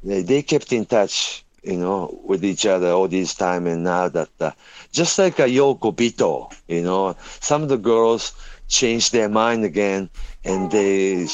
they, 0.02 0.22
they 0.22 0.42
kept 0.42 0.72
in 0.72 0.86
touch, 0.86 1.44
you 1.62 1.76
know, 1.76 2.20
with 2.24 2.44
each 2.44 2.66
other 2.66 2.90
all 2.90 3.08
this 3.08 3.34
time. 3.34 3.66
And 3.66 3.84
now 3.84 4.08
that, 4.08 4.28
uh, 4.40 4.52
just 4.92 5.18
like 5.18 5.38
a 5.38 5.42
Yoko 5.46 5.94
Bito, 5.94 6.52
you 6.68 6.82
know, 6.82 7.16
some 7.40 7.62
of 7.62 7.68
the 7.68 7.78
girls 7.78 8.32
changed 8.68 9.12
their 9.12 9.28
mind 9.28 9.64
again 9.64 10.10
and 10.44 10.70
they, 10.70 11.26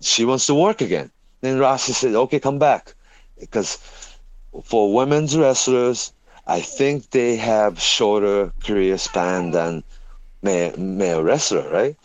she 0.00 0.24
wants 0.24 0.46
to 0.46 0.54
work 0.54 0.80
again. 0.80 1.10
Then 1.40 1.58
Rossy 1.58 1.92
said, 1.92 2.14
okay, 2.14 2.40
come 2.40 2.58
back. 2.58 2.94
Because 3.38 3.78
for 4.64 4.92
women's 4.92 5.36
wrestlers, 5.36 6.12
I 6.46 6.60
think 6.60 7.10
they 7.10 7.36
have 7.36 7.80
shorter 7.80 8.52
career 8.62 8.98
span 8.98 9.52
than 9.52 9.84
male, 10.42 10.76
male 10.76 11.22
wrestler, 11.22 11.68
right? 11.70 11.96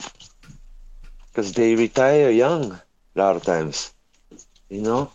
Because 1.35 1.51
they 1.51 1.75
retire 1.75 2.29
young 2.29 2.71
a 2.71 3.19
lot 3.19 3.35
of 3.35 3.43
times, 3.43 3.91
you 4.69 4.81
know. 4.81 5.11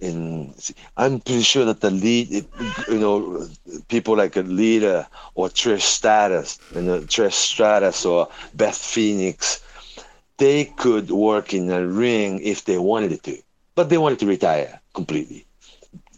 And 0.00 0.54
I'm 0.96 1.20
pretty 1.20 1.42
sure 1.42 1.66
that 1.66 1.82
the 1.82 1.90
lead, 1.90 2.30
you 2.88 2.98
know, 2.98 3.46
people 3.88 4.16
like 4.16 4.36
a 4.36 4.40
Lita 4.40 5.06
or 5.34 5.50
Trish 5.50 5.82
Stratus, 5.82 6.58
you 6.74 6.80
know, 6.80 7.00
Trish 7.00 7.34
Stratus 7.34 8.06
or 8.06 8.28
Beth 8.54 8.76
Phoenix, 8.76 9.62
they 10.38 10.64
could 10.64 11.10
work 11.10 11.52
in 11.52 11.70
a 11.70 11.86
ring 11.86 12.40
if 12.42 12.64
they 12.64 12.78
wanted 12.78 13.22
to, 13.24 13.36
but 13.74 13.90
they 13.90 13.98
wanted 13.98 14.18
to 14.20 14.26
retire 14.26 14.80
completely 14.94 15.46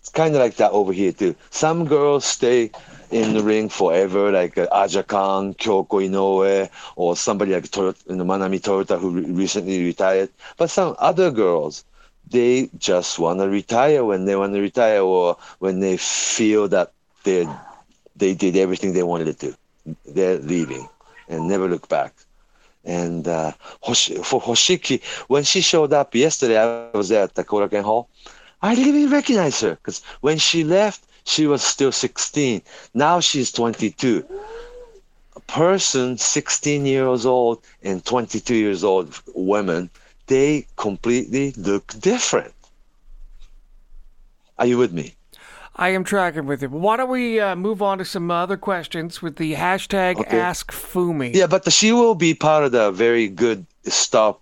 it's 0.09 0.15
kind 0.17 0.35
of 0.35 0.41
like 0.41 0.57
that 0.57 0.71
over 0.71 0.93
here 0.93 1.13
too. 1.13 1.35
Some 1.51 1.85
girls 1.85 2.25
stay 2.25 2.71
in 3.11 3.33
the 3.35 3.43
ring 3.43 3.69
forever, 3.69 4.31
like 4.33 4.57
uh, 4.59 4.67
Aja 4.73 5.03
Kong, 5.03 5.55
Kyoko 5.55 5.99
Inoue, 6.07 6.69
or 6.97 7.17
somebody 7.17 7.53
like 7.53 7.75
you 7.77 8.17
know, 8.17 8.25
Manami 8.25 8.61
Toyota 8.61 8.99
who 8.99 9.11
re- 9.11 9.31
recently 9.31 9.85
retired. 9.85 10.31
But 10.57 10.71
some 10.71 10.95
other 10.99 11.31
girls, 11.31 11.85
they 12.31 12.69
just 12.79 13.19
want 13.19 13.41
to 13.41 13.49
retire 13.49 14.05
when 14.05 14.25
they 14.25 14.37
want 14.37 14.55
to 14.55 14.61
retire, 14.61 15.01
or 15.01 15.37
when 15.59 15.81
they 15.81 15.97
feel 15.97 16.69
that 16.69 16.93
they 17.25 17.47
they 18.17 18.35
did 18.35 18.57
everything 18.57 18.93
they 18.93 19.03
wanted 19.03 19.39
to 19.39 19.47
do. 19.49 19.55
They're 20.07 20.39
leaving 20.39 20.89
and 21.29 21.49
never 21.49 21.69
look 21.69 21.89
back. 21.89 22.15
And 22.85 23.27
uh, 23.27 23.53
Hoshi, 23.83 24.17
for 24.17 24.41
Hoshiki, 24.41 25.03
when 25.29 25.45
she 25.45 25.61
showed 25.61 25.93
up 25.93 26.15
yesterday, 26.15 26.59
I 26.59 26.67
was 26.67 26.83
there 26.83 26.95
at 26.95 27.07
the 27.07 27.17
Korakuen 27.17 27.55
Hall. 27.55 27.77
I 28.37 28.75
didn't 28.75 28.75
even 28.75 28.91
recognize 28.91 29.45
her 29.47 29.61
because 29.61 29.93
when 30.21 30.39
she 30.39 30.65
left, 30.65 31.08
she 31.29 31.47
was 31.47 31.63
still 31.63 31.93
16. 31.93 32.63
Now 32.95 33.21
she's 33.21 33.53
22. 33.53 34.25
A 35.37 35.41
person 35.41 36.17
16 36.17 36.87
years 36.87 37.27
old 37.27 37.63
and 37.83 38.05
22 38.05 38.55
years 38.55 38.83
old 38.83 39.21
women, 39.35 39.91
they 40.27 40.67
completely 40.77 41.53
look 41.57 41.93
different. 42.01 42.55
Are 44.59 44.67
you 44.67 44.79
with 44.79 44.93
me? 44.93 45.15
I 45.77 45.91
am 45.91 46.03
tracking 46.03 46.47
with 46.47 46.63
you. 46.63 46.69
Why 46.71 46.97
don't 46.97 47.11
we 47.11 47.39
uh, 47.39 47.55
move 47.55 47.83
on 47.83 47.99
to 47.99 48.05
some 48.05 48.31
other 48.33 48.57
questions 48.57 49.23
with 49.23 49.37
the 49.37 49.55
hashtag 49.55 50.17
Okay. 50.17 50.41
Ask 50.41 50.73
Fumi? 50.73 51.33
Yeah, 51.35 51.47
but 51.47 51.63
the, 51.63 51.71
she 51.71 51.93
will 51.93 52.17
be 52.17 52.35
part 52.35 52.65
of 52.65 52.73
the 52.73 52.91
very 52.91 53.29
good 53.29 53.65
stop 53.85 54.41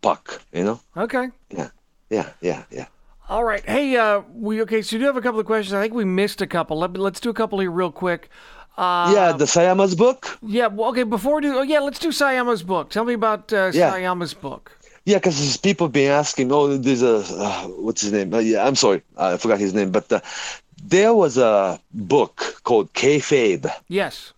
puck, 0.00 0.40
you 0.52 0.64
know? 0.64 0.80
Okay. 0.96 1.28
Yeah, 1.50 1.68
yeah, 2.08 2.30
yeah, 2.40 2.62
yeah. 2.70 2.86
All 3.32 3.44
right. 3.44 3.64
Hey, 3.64 3.96
uh, 3.96 4.20
we 4.34 4.60
okay? 4.60 4.82
So 4.82 4.96
you 4.96 5.00
do 5.00 5.06
have 5.06 5.16
a 5.16 5.22
couple 5.22 5.40
of 5.40 5.46
questions. 5.46 5.72
I 5.72 5.80
think 5.80 5.94
we 5.94 6.04
missed 6.04 6.42
a 6.42 6.46
couple. 6.46 6.78
Let, 6.78 6.98
let's 6.98 7.18
do 7.18 7.30
a 7.30 7.32
couple 7.32 7.60
here 7.60 7.70
real 7.70 7.90
quick. 7.90 8.28
Uh, 8.76 9.10
yeah, 9.14 9.32
the 9.32 9.46
Sayama's 9.46 9.94
book? 9.94 10.38
Yeah. 10.42 10.66
Well, 10.66 10.90
okay. 10.90 11.04
Before 11.04 11.36
we 11.36 11.40
do, 11.40 11.56
oh 11.56 11.62
yeah, 11.62 11.78
let's 11.78 11.98
do 11.98 12.08
Sayama's 12.08 12.62
book. 12.62 12.90
Tell 12.90 13.06
me 13.06 13.14
about 13.14 13.50
uh, 13.50 13.70
Yeah. 13.72 13.90
Sayama's 13.90 14.34
book. 14.34 14.78
Yeah, 15.06 15.16
because 15.16 15.56
people 15.56 15.88
been 15.88 16.10
asking, 16.10 16.52
oh, 16.52 16.76
there's 16.76 17.00
a, 17.00 17.24
uh, 17.38 17.62
what's 17.68 18.02
his 18.02 18.12
name? 18.12 18.34
Uh, 18.34 18.38
yeah, 18.40 18.66
I'm 18.66 18.76
sorry, 18.76 19.00
I 19.16 19.38
forgot 19.38 19.58
his 19.58 19.72
name, 19.72 19.92
but 19.92 20.12
uh, 20.12 20.20
there 20.84 21.14
was 21.14 21.38
a 21.38 21.80
book 21.94 22.60
called 22.64 22.92
Kayfabe. 22.92 23.72
Yes. 23.88 24.34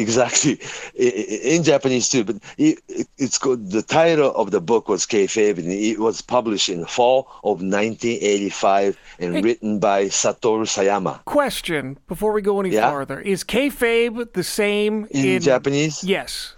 Exactly, 0.00 0.58
in 0.96 1.62
Japanese 1.62 2.08
too. 2.08 2.24
But 2.24 2.36
it, 2.58 2.78
it- 2.88 3.06
it's 3.18 3.36
called 3.38 3.70
the 3.70 3.82
title 3.82 4.32
of 4.34 4.50
the 4.50 4.60
book 4.60 4.88
was 4.88 5.04
Kayfabe, 5.06 5.58
and 5.58 5.70
it 5.70 5.98
was 5.98 6.22
published 6.22 6.68
in 6.70 6.86
fall 6.86 7.28
of 7.44 7.60
1985 7.62 8.96
and 9.18 9.34
Hey. 9.36 9.42
written 9.42 9.78
by 9.78 10.06
Satoru 10.06 10.64
Sayama 10.66 11.24
Question 11.26 11.98
before 12.08 12.32
we 12.32 12.40
go 12.42 12.60
any 12.60 12.70
Yeah? 12.70 12.90
farther: 12.90 13.20
Is 13.20 13.44
kayfabe 13.44 14.32
the 14.32 14.42
same 14.44 15.06
in, 15.10 15.40
Japanese. 15.42 16.02
Yes. 16.02 16.54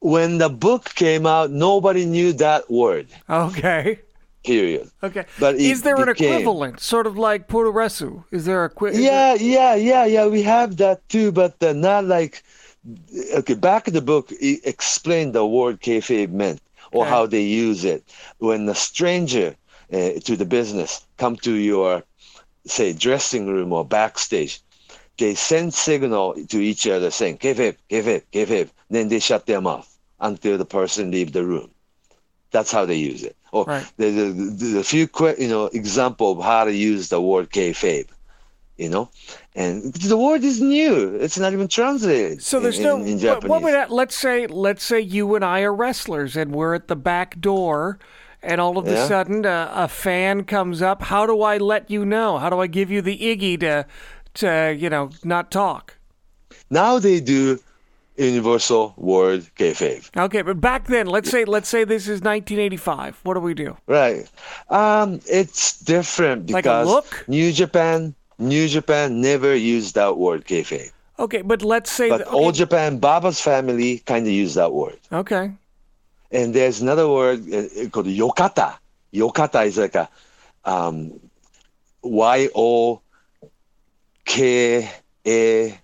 When 0.00 0.38
the 0.38 0.48
book 0.48 0.94
came 0.94 1.26
out, 1.26 1.50
nobody 1.50 2.04
knew 2.06 2.32
that 2.34 2.70
word. 2.70 3.06
Okay. 3.28 4.00
Period. 4.44 4.90
Okay. 5.02 5.26
But 5.38 5.56
is 5.56 5.82
there 5.82 6.00
an 6.00 6.08
equivalent, 6.08 6.80
sort 6.80 7.06
of 7.06 7.18
like 7.18 7.46
puroresu? 7.48 8.24
Is 8.30 8.46
there 8.46 8.64
a 8.64 8.84
is 8.86 8.98
Yeah, 8.98 9.34
yeah, 9.34 9.74
yeah, 9.74 10.04
yeah. 10.06 10.26
We 10.26 10.42
have 10.42 10.78
that 10.78 11.06
too, 11.08 11.30
but 11.32 11.62
uh, 11.62 11.72
not 11.72 12.04
like. 12.04 12.42
Okay, 13.34 13.52
back 13.52 13.86
in 13.86 13.92
the 13.92 14.00
book, 14.00 14.32
it 14.32 14.60
explained 14.64 15.34
the 15.34 15.44
word 15.44 15.82
kayfabe 15.82 16.30
meant 16.30 16.62
or 16.92 17.04
Okay. 17.04 17.10
how 17.10 17.26
they 17.26 17.42
use 17.42 17.84
it. 17.84 18.02
When 18.38 18.66
a 18.68 18.74
stranger 18.74 19.54
uh, 19.92 20.12
to 20.24 20.36
the 20.36 20.46
business 20.46 21.04
come 21.18 21.36
to 21.36 21.52
your, 21.52 22.02
say, 22.64 22.94
dressing 22.94 23.46
room 23.46 23.74
or 23.74 23.84
backstage, 23.84 24.62
they 25.18 25.34
send 25.34 25.74
signal 25.74 26.34
to 26.48 26.58
each 26.58 26.86
other 26.86 27.10
saying 27.10 27.36
kayfabe, 27.38 27.76
kayfabe, 27.90 28.22
kayfabe. 28.32 28.70
Then 28.88 29.08
they 29.08 29.18
shut 29.18 29.44
their 29.44 29.60
mouth 29.60 29.88
until 30.18 30.56
the 30.56 30.64
person 30.64 31.10
leave 31.10 31.32
the 31.32 31.44
room. 31.44 31.70
That's 32.50 32.72
how 32.72 32.86
they 32.86 32.96
use 32.96 33.22
it. 33.22 33.36
Or 33.52 33.64
Right. 33.64 33.86
there's 33.96 34.16
a, 34.16 34.32
there's 34.32 34.74
a 34.74 34.84
few 34.84 35.08
you 35.38 35.48
know 35.48 35.66
example 35.66 36.32
of 36.32 36.44
how 36.44 36.64
to 36.64 36.72
use 36.72 37.08
the 37.08 37.20
word 37.20 37.50
kayfabe, 37.50 38.08
you 38.76 38.88
know, 38.88 39.10
and 39.54 39.92
the 39.92 40.16
word 40.16 40.44
is 40.44 40.60
new. 40.60 41.16
It's 41.16 41.38
not 41.38 41.52
even 41.52 41.68
translated. 41.68 42.42
So 42.42 42.60
there's 42.60 42.78
in, 42.78 42.84
no. 42.84 42.96
in, 42.98 43.18
Japanese. 43.18 43.48
What 43.48 43.62
would 43.62 43.74
that, 43.74 43.90
let's 43.90 44.14
say 44.14 44.46
let's 44.46 44.84
say 44.84 45.00
you 45.00 45.34
and 45.34 45.44
I 45.44 45.62
are 45.62 45.74
wrestlers 45.74 46.36
and 46.36 46.52
we're 46.52 46.74
at 46.74 46.88
the 46.88 46.96
back 46.96 47.40
door, 47.40 47.98
and 48.42 48.60
all 48.60 48.78
of 48.78 48.86
a 48.86 49.06
sudden 49.06 49.44
a, 49.44 49.70
a 49.74 49.88
fan 49.88 50.44
comes 50.44 50.80
up. 50.80 51.02
How 51.02 51.26
do 51.26 51.42
I 51.42 51.58
let 51.58 51.90
you 51.90 52.04
know? 52.04 52.38
How 52.38 52.50
do 52.50 52.60
I 52.60 52.66
give 52.66 52.90
you 52.90 53.02
the 53.02 53.18
iggy 53.18 53.58
to 53.60 53.86
to 54.34 54.76
you 54.78 54.88
know 54.88 55.10
not 55.24 55.50
talk? 55.50 55.96
now 56.70 56.98
they 56.98 57.20
do 57.20 57.58
universal 58.24 58.94
word 58.96 59.46
kayfabe. 59.56 60.04
Okay, 60.16 60.42
but 60.42 60.60
back 60.60 60.86
then, 60.86 61.06
let's 61.06 61.30
say 61.30 61.44
let's 61.44 61.68
say 61.68 61.84
this 61.84 62.04
is 62.04 62.20
1985. 62.20 63.20
What 63.22 63.34
do 63.34 63.40
we 63.40 63.54
do? 63.54 63.76
Right. 63.86 64.28
Um, 64.68 65.20
it's 65.26 65.78
different 65.80 66.50
Like 66.50 66.64
because 66.64 66.86
look? 66.86 67.24
New 67.28 67.52
Japan, 67.52 68.14
New 68.38 68.68
Japan 68.68 69.20
never 69.20 69.54
used 69.54 69.94
that 69.94 70.16
word 70.16 70.44
kayfabe. 70.44 70.90
Okay, 71.18 71.42
but 71.42 71.62
let's 71.62 71.90
say 71.92 72.08
But 72.08 72.18
that, 72.18 72.28
All 72.28 72.50
Japan, 72.52 72.98
Baba's 72.98 73.40
family 73.40 73.98
kind 74.06 74.26
of 74.26 74.32
used 74.32 74.56
that 74.56 74.72
word. 74.72 74.98
okay. 75.12 75.52
And 76.32 76.54
there's 76.54 76.80
another 76.80 77.08
word 77.08 77.40
uh, 77.52 77.88
called 77.90 78.06
yokata. 78.06 78.78
Yokata 79.12 79.66
is 79.66 79.76
like 79.76 79.96
a 79.96 80.08
um, 80.64 81.18
Y 82.02 82.48
O 82.54 83.02
K 84.24 84.88
A 85.26 85.79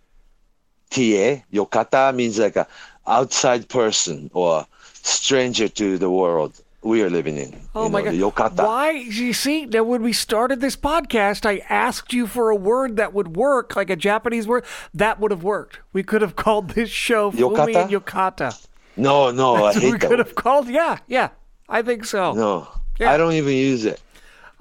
T 0.90 1.20
A. 1.20 1.44
Yokata 1.52 2.14
means 2.14 2.38
like 2.38 2.56
a 2.56 2.66
outside 3.06 3.68
person 3.68 4.30
or 4.34 4.66
stranger 5.02 5.68
to 5.68 5.98
the 5.98 6.10
world 6.10 6.60
we 6.86 7.02
are 7.02 7.10
living 7.10 7.36
in. 7.36 7.60
Oh 7.74 7.84
you 7.84 7.90
my 7.90 8.02
know, 8.02 8.30
god! 8.30 8.56
yokata. 8.56 8.64
Why? 8.64 8.90
You 8.90 9.32
see, 9.32 9.66
now 9.66 9.82
when 9.82 10.02
we 10.02 10.12
started 10.12 10.60
this 10.60 10.76
podcast, 10.76 11.44
I 11.44 11.58
asked 11.68 12.12
you 12.12 12.26
for 12.26 12.50
a 12.50 12.56
word 12.56 12.96
that 12.96 13.12
would 13.12 13.36
work, 13.36 13.76
like 13.76 13.90
a 13.90 13.96
Japanese 13.96 14.46
word 14.46 14.64
that 14.94 15.20
would 15.20 15.30
have 15.30 15.42
worked. 15.42 15.80
We 15.92 16.02
could 16.02 16.22
have 16.22 16.36
called 16.36 16.70
this 16.70 16.90
show 16.90 17.30
Fumi 17.32 17.74
and 17.74 17.90
Yokata. 17.90 18.66
No, 18.96 19.30
no, 19.30 19.64
I 19.66 19.72
So 19.74 19.80
hate 19.80 19.92
we 19.92 19.98
could 19.98 20.18
have 20.18 20.34
called, 20.34 20.68
yeah, 20.68 20.98
yeah. 21.06 21.30
I 21.68 21.82
think 21.82 22.04
so. 22.04 22.32
No, 22.32 22.68
Yeah. 22.98 23.12
I 23.12 23.16
don't 23.16 23.32
even 23.32 23.52
use 23.52 23.84
it. 23.84 24.00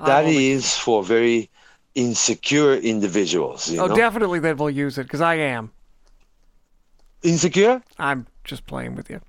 That 0.04 0.26
is 0.26 0.78
for 0.78 1.04
very 1.04 1.50
insecure 1.94 2.74
individuals. 2.76 3.70
You 3.72 3.82
oh, 3.82 3.88
know? 3.88 3.96
definitely 3.96 4.40
then 4.40 4.58
we'll 4.58 4.70
use 4.70 4.98
it 4.98 5.04
because 5.04 5.22
I 5.22 5.36
am. 5.36 5.72
Insecure? 7.26 7.82
I'm 8.00 8.26
just 8.44 8.66
playing 8.68 8.96
with 8.96 9.10
you. 9.10 9.22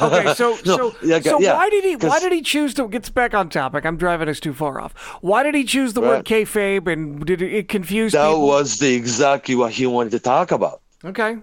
Okay, 0.00 0.32
so 0.34 0.56
No, 0.66 0.76
so 0.76 0.94
yeah, 1.02 1.20
so 1.20 1.38
yeah, 1.40 1.54
why 1.54 1.68
did 1.70 1.84
he 1.84 1.96
why 1.96 2.18
did 2.20 2.32
he 2.32 2.42
choose 2.42 2.74
to 2.74 2.88
gets 2.88 3.08
back 3.10 3.34
on 3.34 3.48
topic? 3.48 3.84
I'm 3.86 3.96
driving 3.96 4.28
us 4.28 4.40
too 4.40 4.52
far 4.54 4.80
off. 4.80 4.92
Why 5.20 5.42
did 5.42 5.54
he 5.54 5.64
choose 5.64 5.92
the 5.94 6.00
word 6.00 6.08
Right. 6.10 6.24
kayfabe 6.24 6.90
and 6.92 7.24
did 7.24 7.40
it, 7.42 7.52
it 7.52 7.68
confuse 7.68 8.12
That 8.12 8.26
people? 8.28 8.46
was 8.46 8.78
the 8.78 8.94
exactly 8.94 9.54
what 9.54 9.72
he 9.72 9.86
wanted 9.86 10.10
to 10.12 10.18
talk 10.20 10.50
about. 10.50 10.80
okay. 11.04 11.38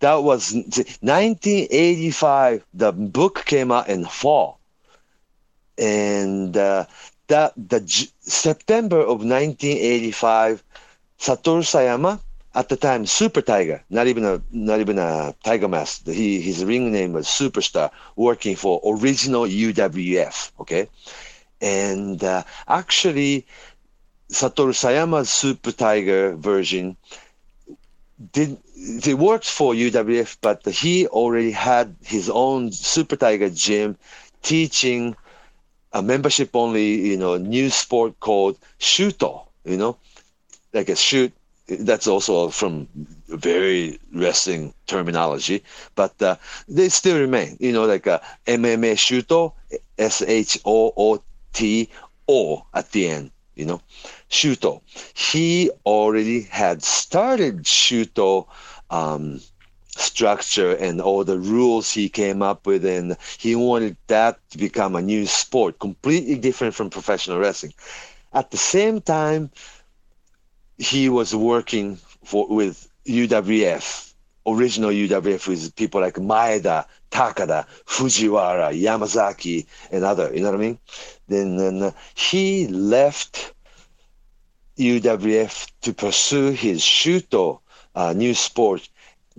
That 0.00 0.22
was 0.22 0.54
1985. 0.54 2.64
The 2.74 2.92
book 2.92 3.44
came 3.44 3.70
out 3.70 3.88
in 3.88 4.04
fall, 4.06 4.58
and 5.78 6.56
uh, 6.56 6.86
that 7.28 7.52
the 7.56 7.80
J- 7.80 8.08
September 8.20 8.98
of 9.00 9.22
1985, 9.24 10.62
Satoru 11.18 11.62
Sayama, 11.62 12.20
at 12.54 12.68
the 12.68 12.76
time 12.76 13.06
Super 13.06 13.42
Tiger, 13.42 13.82
not 13.90 14.06
even 14.06 14.24
a 14.24 14.42
not 14.50 14.80
even 14.80 14.98
a 14.98 15.34
Tiger 15.44 15.68
Mask. 15.68 16.06
He 16.06 16.40
his 16.40 16.64
ring 16.64 16.92
name 16.92 17.12
was 17.12 17.26
Superstar, 17.26 17.90
working 18.16 18.56
for 18.56 18.80
original 18.84 19.44
UWF. 19.44 20.50
Okay, 20.60 20.88
and 21.60 22.22
uh, 22.24 22.42
actually, 22.68 23.46
Satoru 24.30 24.74
Sayama's 24.74 25.30
Super 25.30 25.72
Tiger 25.72 26.34
version 26.36 26.96
did 28.32 28.58
they 28.76 29.14
worked 29.14 29.46
for 29.48 29.74
UWF, 29.74 30.38
but 30.40 30.64
he 30.66 31.06
already 31.08 31.50
had 31.52 31.94
his 32.02 32.28
own 32.30 32.72
Super 32.72 33.16
Tiger 33.16 33.50
gym, 33.50 33.96
teaching 34.42 35.14
a 35.92 36.02
membership 36.02 36.50
only, 36.54 37.08
you 37.08 37.16
know, 37.16 37.36
new 37.36 37.68
sport 37.70 38.18
called 38.20 38.58
Shooto. 38.78 39.46
You 39.64 39.76
know, 39.76 39.96
like 40.72 40.88
a 40.88 40.96
shoot. 40.96 41.32
That's 41.78 42.06
also 42.06 42.48
from 42.50 42.88
very 43.28 43.98
wrestling 44.12 44.74
terminology, 44.86 45.62
but 45.94 46.20
uh, 46.22 46.36
they 46.68 46.88
still 46.88 47.18
remain. 47.18 47.56
You 47.60 47.72
know, 47.72 47.84
like 47.86 48.06
a 48.06 48.20
MMA 48.46 48.94
Shooto, 48.94 49.52
S 49.98 50.22
H 50.22 50.58
O 50.64 50.92
O 50.96 51.22
T 51.52 51.88
O 52.28 52.64
at 52.74 52.90
the 52.92 53.08
end. 53.08 53.30
You 53.54 53.66
know, 53.66 53.80
Shooto. 54.30 54.80
He 55.14 55.70
already 55.86 56.42
had 56.42 56.82
started 56.82 57.64
Shooto 57.64 58.46
um, 58.90 59.40
structure 59.96 60.74
and 60.76 61.00
all 61.00 61.24
the 61.24 61.38
rules 61.38 61.92
he 61.92 62.08
came 62.08 62.42
up 62.42 62.66
with, 62.66 62.84
and 62.84 63.16
he 63.38 63.54
wanted 63.54 63.96
that 64.08 64.38
to 64.50 64.58
become 64.58 64.94
a 64.96 65.02
new 65.02 65.26
sport, 65.26 65.78
completely 65.78 66.36
different 66.36 66.74
from 66.74 66.90
professional 66.90 67.38
wrestling. 67.38 67.72
at 68.32 68.50
the 68.50 68.56
same 68.56 69.00
time, 69.00 69.50
he 70.80 71.10
was 71.10 71.34
working 71.34 71.96
for 72.24 72.48
with 72.48 72.88
UWF, 73.06 74.14
original 74.46 74.90
UWF 74.90 75.46
with 75.46 75.76
people 75.76 76.00
like 76.00 76.14
Maeda, 76.14 76.86
Takada, 77.10 77.66
Fujiwara, 77.86 78.72
Yamazaki, 78.72 79.66
and 79.92 80.04
other. 80.04 80.32
You 80.34 80.40
know 80.40 80.52
what 80.52 80.58
I 80.58 80.62
mean? 80.62 80.78
Then, 81.28 81.56
then 81.58 81.82
uh, 81.82 81.90
he 82.14 82.66
left 82.68 83.52
UWF 84.78 85.70
to 85.82 85.92
pursue 85.92 86.50
his 86.52 86.80
shooto, 86.80 87.60
uh, 87.94 88.14
new 88.14 88.32
sport, 88.32 88.88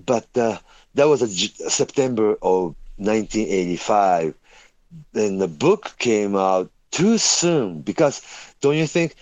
but 0.06 0.28
uh, 0.38 0.60
that 0.94 1.06
was 1.06 1.24
a 1.24 1.28
September 1.28 2.34
of 2.44 2.76
1985. 2.98 4.36
Then 5.14 5.40
the 5.40 5.48
book 5.48 5.96
came 5.98 6.36
out 6.36 6.70
too 6.92 7.18
soon 7.18 7.82
because 7.82 8.22
don't 8.60 8.76
you 8.76 8.86
think 8.86 9.16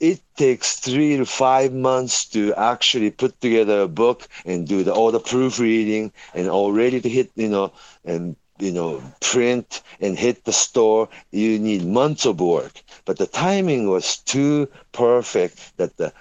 it 0.00 0.20
takes 0.36 0.76
three 0.80 1.16
to 1.16 1.24
five 1.26 1.72
months 1.72 2.26
to 2.26 2.54
actually 2.54 3.10
put 3.10 3.40
together 3.40 3.82
a 3.82 3.88
book 3.88 4.28
and 4.44 4.66
do 4.66 4.82
the, 4.82 4.92
all 4.92 5.10
the 5.10 5.20
proofreading 5.20 6.12
and 6.34 6.48
all 6.48 6.72
ready 6.72 7.00
to 7.00 7.08
hit, 7.08 7.30
you 7.36 7.48
know, 7.48 7.72
and 8.04 8.36
you 8.58 8.70
know, 8.70 9.02
print 9.20 9.82
and 10.00 10.18
hit 10.18 10.44
the 10.44 10.52
store. 10.52 11.08
You 11.32 11.58
need 11.58 11.84
months 11.84 12.24
of 12.24 12.40
work, 12.40 12.82
but 13.04 13.18
the 13.18 13.26
timing 13.26 13.88
was 13.88 14.18
too 14.18 14.68
perfect 14.92 15.76
that 15.76 15.96
the 15.96 16.12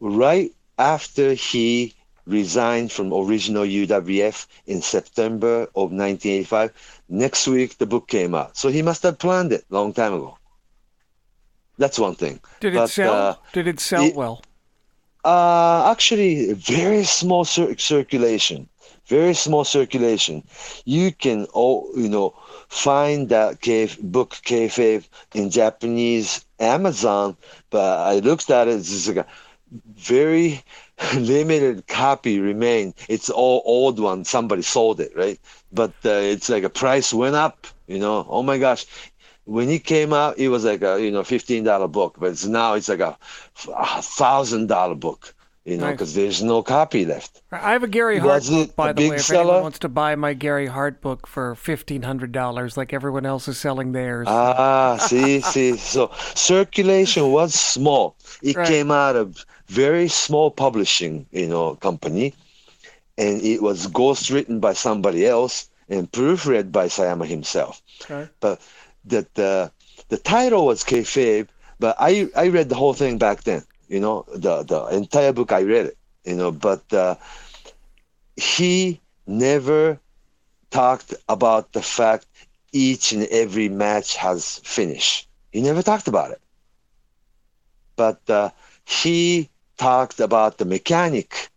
right 0.00 0.52
after 0.78 1.34
he 1.34 1.94
resigned 2.26 2.92
from 2.92 3.12
original 3.12 3.64
UWF 3.64 4.46
in 4.66 4.82
September 4.82 5.62
of 5.74 5.90
1985. 5.92 6.72
Next 7.08 7.48
week, 7.48 7.78
the 7.78 7.86
book 7.86 8.06
came 8.08 8.34
out. 8.34 8.56
So 8.56 8.68
he 8.68 8.82
must 8.82 9.02
have 9.02 9.18
planned 9.18 9.52
it 9.52 9.64
long 9.70 9.92
time 9.92 10.14
ago. 10.14 10.38
That's 11.80 11.98
one 11.98 12.14
thing. 12.14 12.40
Did 12.60 12.76
it 12.76 12.88
sell? 12.90 13.14
uh, 13.14 13.34
Did 13.54 13.66
it 13.66 13.80
sell 13.80 14.04
it- 14.04 14.14
well? 14.14 14.42
Uh, 15.24 15.90
actually, 15.90 16.52
very 16.54 17.04
small 17.04 17.44
cir- 17.44 17.76
circulation. 17.78 18.68
Very 19.06 19.34
small 19.34 19.64
circulation. 19.64 20.42
You 20.84 21.10
can, 21.12 21.46
oh, 21.54 21.88
you 21.96 22.08
know, 22.08 22.34
find 22.68 23.28
that 23.30 23.60
cave 23.60 23.98
book 24.00 24.30
kayfabe 24.44 25.04
in 25.34 25.50
Japanese 25.50 26.44
Amazon, 26.60 27.36
but 27.70 27.98
I 28.12 28.20
looked 28.20 28.50
at 28.50 28.68
it. 28.68 28.76
It's 28.76 29.08
like 29.08 29.16
a 29.16 29.26
very 29.96 30.62
limited 31.16 31.86
copy 31.86 32.38
remain. 32.40 32.94
It's 33.08 33.30
all 33.30 33.62
old 33.64 33.98
one. 33.98 34.24
Somebody 34.24 34.62
sold 34.62 35.00
it, 35.00 35.12
right? 35.16 35.40
But 35.72 35.92
uh, 36.04 36.10
it's 36.32 36.48
like 36.48 36.64
a 36.64 36.70
price 36.70 37.12
went 37.12 37.36
up. 37.36 37.66
You 37.88 37.98
know, 37.98 38.26
oh 38.28 38.42
my 38.42 38.58
gosh. 38.58 38.86
When 39.44 39.68
it 39.68 39.84
came 39.84 40.12
out, 40.12 40.38
it 40.38 40.48
was 40.48 40.64
like 40.64 40.82
a 40.82 41.02
you 41.02 41.10
know 41.10 41.24
fifteen 41.24 41.64
dollar 41.64 41.88
book, 41.88 42.16
but 42.18 42.30
it's 42.30 42.46
now 42.46 42.74
it's 42.74 42.88
like 42.88 43.00
a 43.00 43.16
thousand 44.02 44.68
dollar 44.68 44.94
book. 44.94 45.34
You 45.66 45.76
know, 45.76 45.90
because 45.92 46.14
there's 46.14 46.42
no 46.42 46.62
copy 46.62 47.04
left. 47.04 47.42
I 47.52 47.72
have 47.72 47.82
a 47.82 47.86
Gary 47.88 48.18
Hart 48.18 48.44
book, 48.46 48.74
by 48.76 48.92
the 48.94 49.10
way. 49.10 49.16
If 49.16 49.30
anyone 49.30 49.62
wants 49.62 49.78
to 49.80 49.90
buy 49.90 50.16
my 50.16 50.32
Gary 50.32 50.66
Hart 50.66 51.02
book 51.02 51.26
for 51.26 51.54
fifteen 51.54 52.02
hundred 52.02 52.32
dollars, 52.32 52.78
like 52.78 52.94
everyone 52.94 53.26
else 53.26 53.46
is 53.46 53.58
selling 53.58 53.92
theirs. 53.92 54.26
Ah, 54.28 54.96
see, 54.96 55.42
see. 55.42 55.76
So 55.76 56.10
circulation 56.34 57.30
was 57.30 57.54
small. 57.54 58.16
It 58.42 58.56
Right. 58.56 58.66
came 58.66 58.90
out 58.90 59.16
of 59.16 59.44
very 59.68 60.08
small 60.08 60.50
publishing, 60.50 61.26
you 61.30 61.46
know, 61.46 61.74
company, 61.76 62.34
and 63.18 63.42
it 63.42 63.62
was 63.62 63.86
ghost 63.86 64.30
written 64.30 64.60
by 64.60 64.72
somebody 64.72 65.26
else 65.26 65.68
and 65.90 66.10
proofread 66.10 66.72
by 66.72 66.86
Sayama 66.86 67.26
himself. 67.26 67.82
Okay. 68.02 68.28
But 68.40 68.60
that 69.06 69.34
the 69.34 69.70
the 70.08 70.16
title 70.18 70.66
was 70.66 70.84
kayfabe, 70.84 71.48
but 71.78 71.96
I 71.98 72.28
I 72.36 72.48
read 72.48 72.68
the 72.68 72.74
whole 72.76 72.94
thing 72.94 73.18
back 73.18 73.42
then. 73.44 73.64
You 73.88 74.00
know, 74.00 74.24
the 74.34 74.62
the 74.62 74.86
entire 74.86 75.32
book 75.32 75.52
I 75.52 75.62
read 75.62 75.86
it. 75.86 75.96
You 76.24 76.36
know, 76.36 76.50
but 76.52 76.82
uh, 76.92 77.16
he 78.36 79.00
never 79.26 79.98
talked 80.70 81.14
about 81.28 81.72
the 81.72 81.82
fact 81.82 82.26
each 82.72 83.12
and 83.12 83.24
every 83.24 83.68
match 83.68 84.16
has 84.16 84.60
finish. 84.64 85.26
He 85.52 85.60
never 85.62 85.82
talked 85.82 86.08
about 86.08 86.30
it. 86.32 86.40
But 87.96 88.28
uh, 88.28 88.50
he 88.84 89.50
talked 89.76 90.20
about 90.20 90.58
the 90.58 90.64
mechanic 90.64 91.48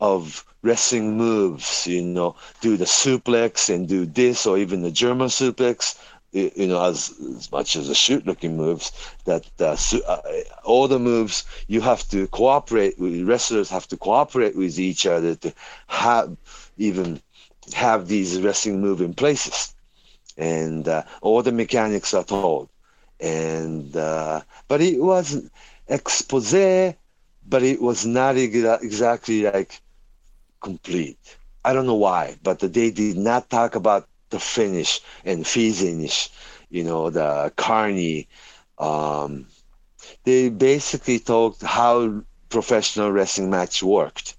of 0.00 0.44
wrestling 0.62 1.16
moves, 1.16 1.86
you 1.86 2.02
know, 2.02 2.34
do 2.60 2.76
the 2.76 2.84
suplex 2.84 3.72
and 3.72 3.88
do 3.88 4.04
this 4.06 4.46
or 4.46 4.58
even 4.58 4.82
the 4.82 4.90
German 4.90 5.28
suplex, 5.28 5.98
you 6.34 6.66
know, 6.66 6.82
as, 6.84 7.14
as 7.36 7.52
much 7.52 7.76
as 7.76 7.88
the 7.88 7.94
shoot 7.94 8.26
looking 8.26 8.56
moves, 8.56 8.92
that 9.24 9.46
uh, 9.60 9.76
uh, 10.06 10.20
all 10.64 10.88
the 10.88 10.98
moves 10.98 11.44
you 11.68 11.80
have 11.80 12.06
to 12.10 12.28
cooperate 12.28 12.98
with, 12.98 13.22
wrestlers 13.26 13.70
have 13.70 13.88
to 13.88 13.96
cooperate 13.96 14.56
with 14.56 14.78
each 14.78 15.06
other 15.06 15.36
to 15.36 15.54
have 15.88 16.36
even 16.78 17.20
have 17.74 18.08
these 18.08 18.40
wrestling 18.40 18.80
move 18.80 19.00
in 19.00 19.14
places 19.14 19.74
and 20.38 20.88
uh, 20.88 21.02
all 21.22 21.42
the 21.42 21.52
mechanics 21.52 22.14
are 22.14 22.24
told. 22.24 22.68
And 23.20 23.96
uh, 23.96 24.40
but 24.68 24.80
it 24.80 25.00
was 25.00 25.48
expose, 25.88 26.94
but 27.46 27.62
it 27.62 27.80
was 27.80 28.06
not 28.06 28.36
exactly 28.36 29.42
like 29.42 29.80
complete. 30.60 31.18
I 31.64 31.72
don't 31.72 31.86
know 31.86 31.94
why, 31.94 32.36
but 32.42 32.60
they 32.60 32.90
did 32.90 33.16
not 33.16 33.50
talk 33.50 33.74
about 33.76 34.08
the 34.34 34.40
finish 34.40 35.00
and 35.24 35.46
finish. 35.46 36.30
You 36.70 36.84
know, 36.84 37.10
the 37.10 37.52
carney. 37.56 38.28
Um, 38.78 39.46
they 40.24 40.48
basically 40.50 41.18
talked 41.20 41.62
how 41.62 42.22
professional 42.48 43.10
wrestling 43.12 43.50
match 43.50 43.82
worked 43.82 44.36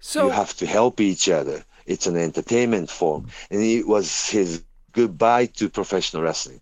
So 0.00 0.24
you 0.24 0.30
have 0.30 0.52
to 0.60 0.66
help 0.66 1.00
each 1.00 1.28
other. 1.28 1.64
It's 1.86 2.06
an 2.06 2.16
entertainment 2.16 2.90
form, 2.90 3.22
and 3.50 3.62
it 3.62 3.86
was 3.86 4.28
his 4.28 4.62
goodbye 4.92 5.46
to 5.58 5.68
professional 5.68 6.22
wrestling. 6.22 6.60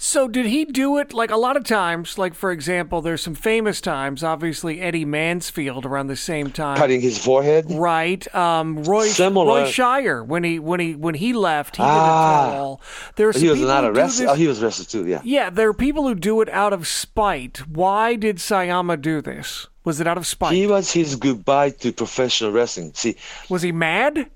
So 0.00 0.28
did 0.28 0.46
he 0.46 0.64
do 0.64 0.96
it 0.98 1.12
like 1.12 1.32
a 1.32 1.36
lot 1.36 1.56
of 1.56 1.64
times? 1.64 2.18
Like 2.18 2.32
for 2.32 2.52
example, 2.52 3.02
there's 3.02 3.20
some 3.20 3.34
famous 3.34 3.80
times. 3.80 4.22
Obviously, 4.22 4.80
Eddie 4.80 5.04
Mansfield 5.04 5.84
around 5.84 6.06
the 6.06 6.14
same 6.14 6.52
time, 6.52 6.76
Cutting 6.76 7.00
his 7.00 7.18
forehead. 7.18 7.66
right? 7.68 8.22
Um, 8.32 8.84
Roy 8.84 9.06
Similar. 9.08 9.62
Roy 9.62 9.64
Shire 9.68 10.22
when 10.22 10.44
he 10.44 10.60
when 10.60 10.78
he 10.78 10.94
when 10.94 11.16
he 11.16 11.32
left, 11.32 11.76
he 11.78 11.82
did 11.82 11.88
Ah. 11.88 12.48
a 12.48 12.52
tell-all. 12.52 12.80
There 13.16 13.28
are 13.28 13.32
some 13.32 13.42
He 13.42 13.48
was 13.48 13.60
not 13.60 13.82
who 13.82 13.90
a 13.90 13.92
do 13.92 13.98
wrestler. 13.98 14.26
this- 14.26 14.32
Oh, 14.32 14.36
he 14.36 14.46
was 14.46 14.62
arrested 14.62 14.88
too. 14.88 15.04
Yeah. 15.04 15.20
yeah, 15.24 15.50
there 15.50 15.68
are 15.68 15.74
people 15.74 16.06
who 16.06 16.14
do 16.14 16.40
it 16.42 16.48
out 16.50 16.72
of 16.72 16.86
spite. 16.86 17.66
Why 17.68 18.14
did 18.14 18.36
Sayama 18.36 19.00
do 19.00 19.20
this? 19.20 19.66
Was 19.82 19.98
it 20.00 20.06
out 20.06 20.16
of 20.16 20.28
spite? 20.28 20.54
He 20.54 20.68
was 20.68 20.92
his 20.92 21.16
goodbye 21.16 21.70
to 21.70 21.92
professional 21.92 22.52
wrestling. 22.52 22.92
See, 22.94 23.16
was 23.48 23.62
he 23.62 23.72
mad? 23.72 24.30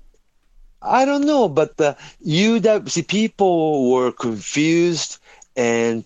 I 0.81 1.05
don't 1.05 1.25
know, 1.25 1.47
but 1.47 1.79
uh, 1.79 1.93
you 2.19 2.59
that 2.59 2.89
see 2.91 3.03
people 3.03 3.89
were 3.89 4.11
confused 4.11 5.19
and 5.55 6.03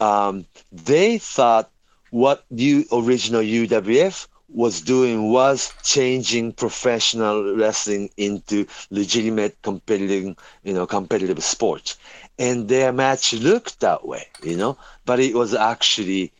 um, 0.00 0.46
they 0.72 1.18
thought 1.18 1.70
what 2.10 2.44
you 2.50 2.84
original 2.92 3.42
UWF 3.42 4.28
was 4.48 4.80
doing 4.80 5.30
was 5.32 5.72
changing 5.82 6.52
professional 6.52 7.54
wrestling 7.56 8.10
into 8.16 8.66
legitimate 8.90 9.56
competitive, 9.62 10.36
you 10.62 10.72
know, 10.72 10.86
competitive 10.86 11.42
sports, 11.42 11.96
and 12.38 12.68
their 12.68 12.92
match 12.92 13.32
looked 13.32 13.80
that 13.80 14.06
way, 14.06 14.26
you 14.42 14.56
know, 14.56 14.76
but 15.04 15.18
it 15.20 15.34
was 15.34 15.54
actually 15.54 16.32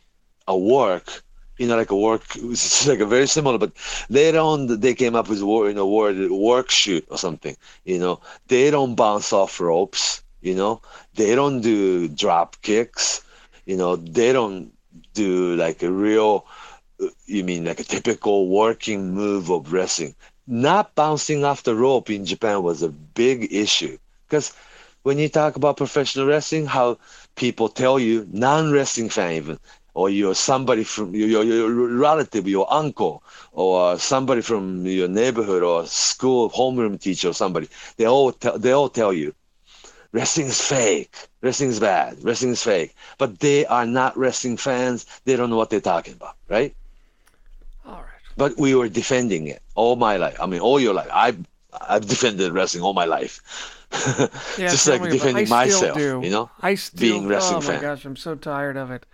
a 0.47 0.57
work 0.57 1.23
you 1.57 1.67
know, 1.67 1.75
like 1.75 1.91
a 1.91 1.95
work, 1.97 2.23
it 2.35 2.43
was 2.43 2.87
like 2.87 2.99
a 2.99 3.05
very 3.05 3.27
similar, 3.27 3.57
but 3.57 3.71
later 4.09 4.39
on 4.39 4.79
they 4.79 4.93
came 4.93 5.15
up 5.15 5.27
with 5.29 5.41
word, 5.41 5.69
you 5.69 5.73
know, 5.73 5.87
word 5.87 6.29
work 6.31 6.69
shoot 6.69 7.05
or 7.09 7.17
something. 7.17 7.55
You 7.85 7.99
know, 7.99 8.19
they 8.47 8.69
don't 8.69 8.95
bounce 8.95 9.33
off 9.33 9.59
ropes. 9.59 10.21
You 10.47 10.55
know, 10.55 10.81
they 11.15 11.35
don't 11.35 11.61
do 11.61 12.07
drop 12.07 12.61
kicks. 12.61 13.23
You 13.65 13.77
know, 13.77 13.95
they 13.97 14.33
don't 14.33 14.71
do 15.13 15.55
like 15.55 15.83
a 15.83 15.91
real, 15.91 16.45
uh, 17.03 17.07
you 17.25 17.43
mean 17.43 17.65
like 17.65 17.79
a 17.79 17.83
typical 17.83 18.47
working 18.49 19.13
move 19.13 19.49
of 19.51 19.73
wrestling. 19.73 20.15
Not 20.47 20.95
bouncing 20.95 21.43
off 21.45 21.63
the 21.63 21.75
rope 21.75 22.09
in 22.09 22.25
Japan 22.25 22.63
was 22.63 22.81
a 22.83 22.89
big 22.89 23.53
issue 23.53 23.97
because 24.27 24.53
when 25.03 25.19
you 25.19 25.29
talk 25.29 25.55
about 25.55 25.77
professional 25.77 26.27
wrestling, 26.27 26.65
how 26.65 26.97
people 27.35 27.69
tell 27.69 27.99
you, 27.99 28.27
non-wrestling 28.31 29.09
fan 29.09 29.33
even, 29.33 29.59
or 29.93 30.09
you're 30.09 30.35
somebody 30.35 30.83
from 30.83 31.15
your, 31.15 31.27
your, 31.27 31.43
your 31.43 31.71
relative, 31.97 32.47
your 32.47 32.71
uncle, 32.71 33.23
or 33.51 33.97
somebody 33.97 34.41
from 34.41 34.85
your 34.85 35.07
neighborhood, 35.07 35.63
or 35.63 35.85
school 35.87 36.49
homeroom 36.49 36.99
teacher, 36.99 37.29
or 37.29 37.33
somebody. 37.33 37.67
They 37.97 38.05
all 38.05 38.31
tell, 38.31 38.57
they 38.59 38.71
all 38.71 38.89
tell 38.89 39.13
you, 39.13 39.33
wrestling 40.17 40.47
is 40.47 40.59
fake, 40.59 41.13
wrestling 41.41 41.69
is 41.69 41.79
bad, 41.79 42.17
wrestling 42.23 42.51
is 42.51 42.63
fake. 42.63 42.95
But 43.17 43.39
they 43.39 43.65
are 43.67 43.85
not 43.85 44.17
wrestling 44.17 44.57
fans. 44.57 45.05
They 45.25 45.35
don't 45.35 45.49
know 45.51 45.57
what 45.57 45.69
they're 45.69 45.89
talking 45.93 46.13
about, 46.13 46.35
right? 46.49 46.73
All 47.85 48.01
right. 48.01 48.23
But 48.35 48.57
we 48.57 48.73
were 48.73 48.89
defending 48.89 49.47
it 49.47 49.61
all 49.75 49.95
my 49.95 50.17
life. 50.17 50.37
I 50.41 50.45
mean, 50.47 50.59
all 50.59 50.79
your 50.79 50.95
life. 50.95 51.09
I've 51.13 51.39
I've 51.93 52.07
defended 52.07 52.51
wrestling 52.51 52.83
all 52.83 52.93
my 52.93 53.05
life. 53.05 53.35
Yeah, 54.57 54.71
Just 54.73 54.87
like 54.87 55.01
me 55.01 55.09
defending 55.11 55.47
myself, 55.47 55.97
do. 55.97 56.19
you 56.21 56.31
know, 56.35 56.49
I 56.61 56.75
still, 56.75 56.99
being 56.99 57.27
wrestling 57.27 57.63
oh 57.63 57.73
my 57.73 57.79
gosh, 57.79 58.03
I'm 58.03 58.17
so 58.17 58.35
tired 58.35 58.75
of 58.75 58.91
it. 58.91 59.05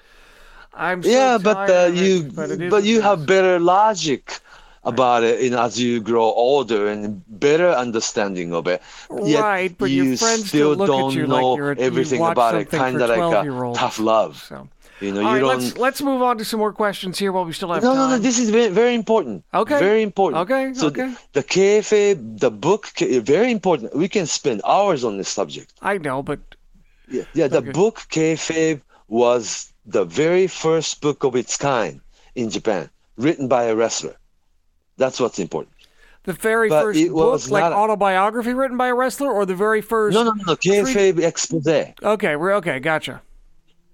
I'm 0.73 1.03
so 1.03 1.09
yeah, 1.09 1.37
but 1.37 1.53
tired 1.53 1.69
uh, 1.69 1.87
of 1.89 1.95
it, 1.95 2.01
you 2.01 2.13
but, 2.39 2.69
but 2.73 2.83
you 2.83 3.01
have 3.01 3.27
better 3.27 3.59
logic 3.59 4.39
about 4.85 5.23
it 5.23 5.51
know, 5.51 5.63
as 5.63 5.79
you 5.79 6.01
grow 6.01 6.23
older 6.23 6.87
and 6.87 7.23
better 7.27 7.69
understanding 7.69 8.53
of 8.53 8.67
it. 8.67 8.81
Yet 9.23 9.41
right, 9.41 9.77
but 9.77 9.89
you 9.89 10.03
your 10.03 10.17
friends 10.17 10.47
still 10.47 10.75
look 10.75 10.87
don't 10.87 11.11
at 11.11 11.15
you 11.15 11.27
know 11.27 11.49
like 11.51 11.57
you're 11.57 11.75
everything 11.79 12.21
you 12.21 12.27
about 12.27 12.55
it, 12.55 12.69
kind 12.69 13.01
of 13.01 13.09
like 13.09 13.19
a 13.45 13.73
tough 13.75 13.99
love. 13.99 14.41
So, 14.49 14.67
You 14.99 15.11
know, 15.13 15.21
all 15.21 15.27
you 15.27 15.33
right, 15.33 15.39
don't. 15.41 15.59
let's 15.63 15.77
let's 15.77 16.01
move 16.01 16.21
on 16.21 16.37
to 16.37 16.45
some 16.45 16.59
more 16.59 16.73
questions 16.73 17.19
here 17.19 17.31
while 17.31 17.45
we 17.45 17.53
still 17.53 17.71
have 17.73 17.83
No, 17.83 17.89
time. 17.93 18.09
no, 18.09 18.15
no. 18.15 18.17
This 18.21 18.39
is 18.39 18.49
very, 18.49 18.69
very 18.69 18.93
important. 18.93 19.43
Okay. 19.53 19.79
Very 19.79 20.01
important. 20.01 20.41
Okay, 20.43 20.73
So 20.73 20.87
okay. 20.87 21.07
The, 21.33 21.41
the 21.41 21.43
kayfabe, 21.43 22.39
the 22.39 22.51
book, 22.51 22.87
very 22.99 23.51
important. 23.51 23.95
We 23.95 24.07
can 24.07 24.25
spend 24.25 24.61
hours 24.65 25.03
on 25.03 25.17
this 25.17 25.29
subject. 25.29 25.73
I 25.81 25.97
know, 25.97 26.21
but 26.23 26.39
Yeah, 27.07 27.23
yeah. 27.33 27.47
The 27.47 27.59
Okay. 27.59 27.71
book 27.71 27.95
kayfabe 28.09 28.81
was 29.07 29.73
the 29.85 30.05
very 30.05 30.47
first 30.47 31.01
book 31.01 31.23
of 31.23 31.35
its 31.35 31.57
kind 31.57 31.99
in 32.35 32.49
Japan, 32.49 32.89
written 33.17 33.47
by 33.47 33.63
a 33.65 33.75
wrestler. 33.75 34.15
That's 34.97 35.19
what's 35.19 35.39
important. 35.39 35.73
the 36.23 36.33
very 36.33 36.69
But 36.69 36.83
first 36.83 37.07
book, 37.09 37.49
like 37.49 37.63
a- 37.71 37.75
autobiography 37.75 38.53
written 38.53 38.77
by 38.77 38.87
a 38.87 38.95
wrestler, 38.95 39.31
or 39.31 39.45
the 39.45 39.55
very 39.55 39.81
first. 39.81 40.13
No, 40.13 40.23
no, 40.23 40.31
no, 40.33 40.43
no. 40.47 40.55
Kayfabe 40.55 41.19
expose. 41.19 41.67
Okay, 42.01 42.35
we're 42.35 42.53
okay. 42.55 42.79
Gotcha. 42.79 43.21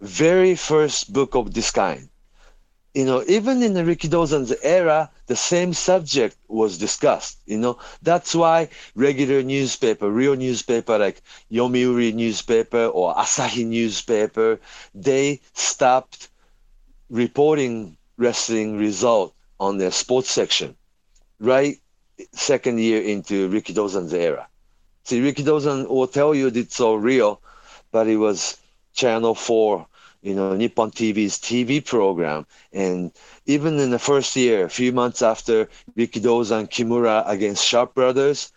very 0.02 0.56
first 0.56 1.12
book 1.12 1.36
of 1.36 1.54
this 1.54 1.72
kind. 1.72 2.10
You 2.96 3.06
know, 3.06 3.24
even 3.28 3.62
in 3.62 3.74
the 3.76 3.84
Rikidozan's 3.84 4.52
era, 4.64 5.12
the 5.28 5.36
same 5.36 5.74
subject 5.74 6.36
was 6.48 6.78
discussed. 6.78 7.38
You 7.46 7.58
know, 7.60 7.78
that's 8.02 8.34
why 8.34 8.70
regular 8.96 9.44
newspaper, 9.44 10.10
real 10.10 10.36
newspaper 10.36 10.98
like 10.98 11.22
Yomiuri 11.52 12.14
newspaper 12.14 12.86
or 12.88 13.14
Asahi 13.16 13.66
newspaper, 13.66 14.60
they 14.96 15.40
stopped 15.54 16.30
reporting 17.10 17.98
wrestling 18.18 18.78
result 18.78 19.34
on 19.60 19.78
their 19.78 19.92
sports 19.92 20.32
section 20.32 20.76
right 21.40 21.80
second 22.34 22.80
year 22.80 23.02
into 23.02 23.48
Ricky 23.50 23.74
Rikidozan's 23.74 24.14
era. 24.14 24.48
See, 25.06 25.22
Ricky 25.22 25.44
Rikidozan 25.44 25.88
will 25.88 26.08
tell 26.08 26.36
you 26.36 26.48
it's 26.48 26.76
so 26.76 26.96
real, 26.96 27.42
but 27.92 28.08
it 28.08 28.18
was 28.18 28.58
Channel 28.94 29.36
4, 29.36 29.88
you 30.22 30.36
know, 30.36 30.56
Nippon 30.56 30.92
TV's 30.92 31.38
TV 31.38 31.84
program. 31.84 32.46
And 32.74 33.12
even 33.46 33.80
in 33.80 33.90
the 33.90 34.00
first 34.00 34.36
year, 34.36 34.66
a 34.66 34.70
few 34.70 34.92
months 34.92 35.22
after 35.22 35.70
Ricky 35.96 36.20
Rikidozan 36.20 36.70
Kimura 36.70 37.24
against 37.28 37.66
Sharpe 37.66 37.94
Brothers, 37.96 38.52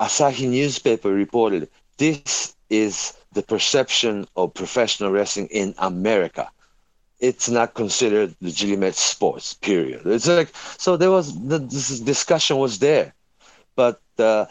Asahi 0.00 0.48
newspaper 0.48 1.12
reported 1.12 1.68
this 1.98 2.56
is 2.70 3.12
the 3.32 3.42
perception 3.42 4.26
of 4.36 4.54
professional 4.54 5.10
wrestling 5.12 5.48
in 5.50 5.74
America. 5.78 6.50
It's 7.20 7.48
not 7.48 7.74
considered 7.74 8.34
legitimate 8.40 8.94
sports. 8.94 9.54
Period. 9.54 10.02
It's 10.06 10.26
like 10.28 10.50
so. 10.78 10.96
There 10.96 11.10
was 11.10 11.32
the 11.34 11.58
this 11.58 12.00
discussion 12.00 12.56
was 12.58 12.78
there, 12.78 13.14
but 13.74 14.00
uh, 14.18 14.46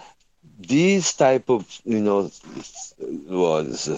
these 0.60 1.14
type 1.14 1.50
of 1.50 1.68
you 1.86 2.00
know 2.02 2.30
was 3.28 3.90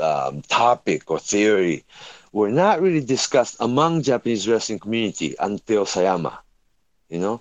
um, 0.00 0.42
topic 0.42 1.10
or 1.10 1.18
theory 1.18 1.84
were 2.32 2.50
not 2.50 2.80
really 2.80 3.00
discussed 3.00 3.56
among 3.60 4.02
Japanese 4.02 4.48
wrestling 4.48 4.78
community 4.78 5.34
until 5.40 5.84
Sayama, 5.84 6.38
you 7.08 7.18
know. 7.18 7.40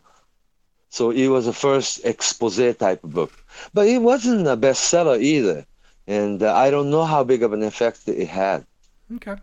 So 0.89 1.11
it 1.11 1.27
was 1.27 1.45
the 1.45 1.53
first 1.53 2.05
expose 2.05 2.75
type 2.77 3.03
of 3.03 3.13
book, 3.13 3.31
but 3.73 3.87
it 3.87 4.01
wasn't 4.01 4.47
a 4.47 4.57
bestseller 4.57 5.19
either, 5.21 5.65
and 6.07 6.41
uh, 6.41 6.53
I 6.55 6.69
don't 6.69 6.89
know 6.89 7.05
how 7.05 7.23
big 7.23 7.43
of 7.43 7.53
an 7.53 7.63
effect 7.63 8.07
it 8.07 8.27
had. 8.27 8.65
Okay. 9.15 9.35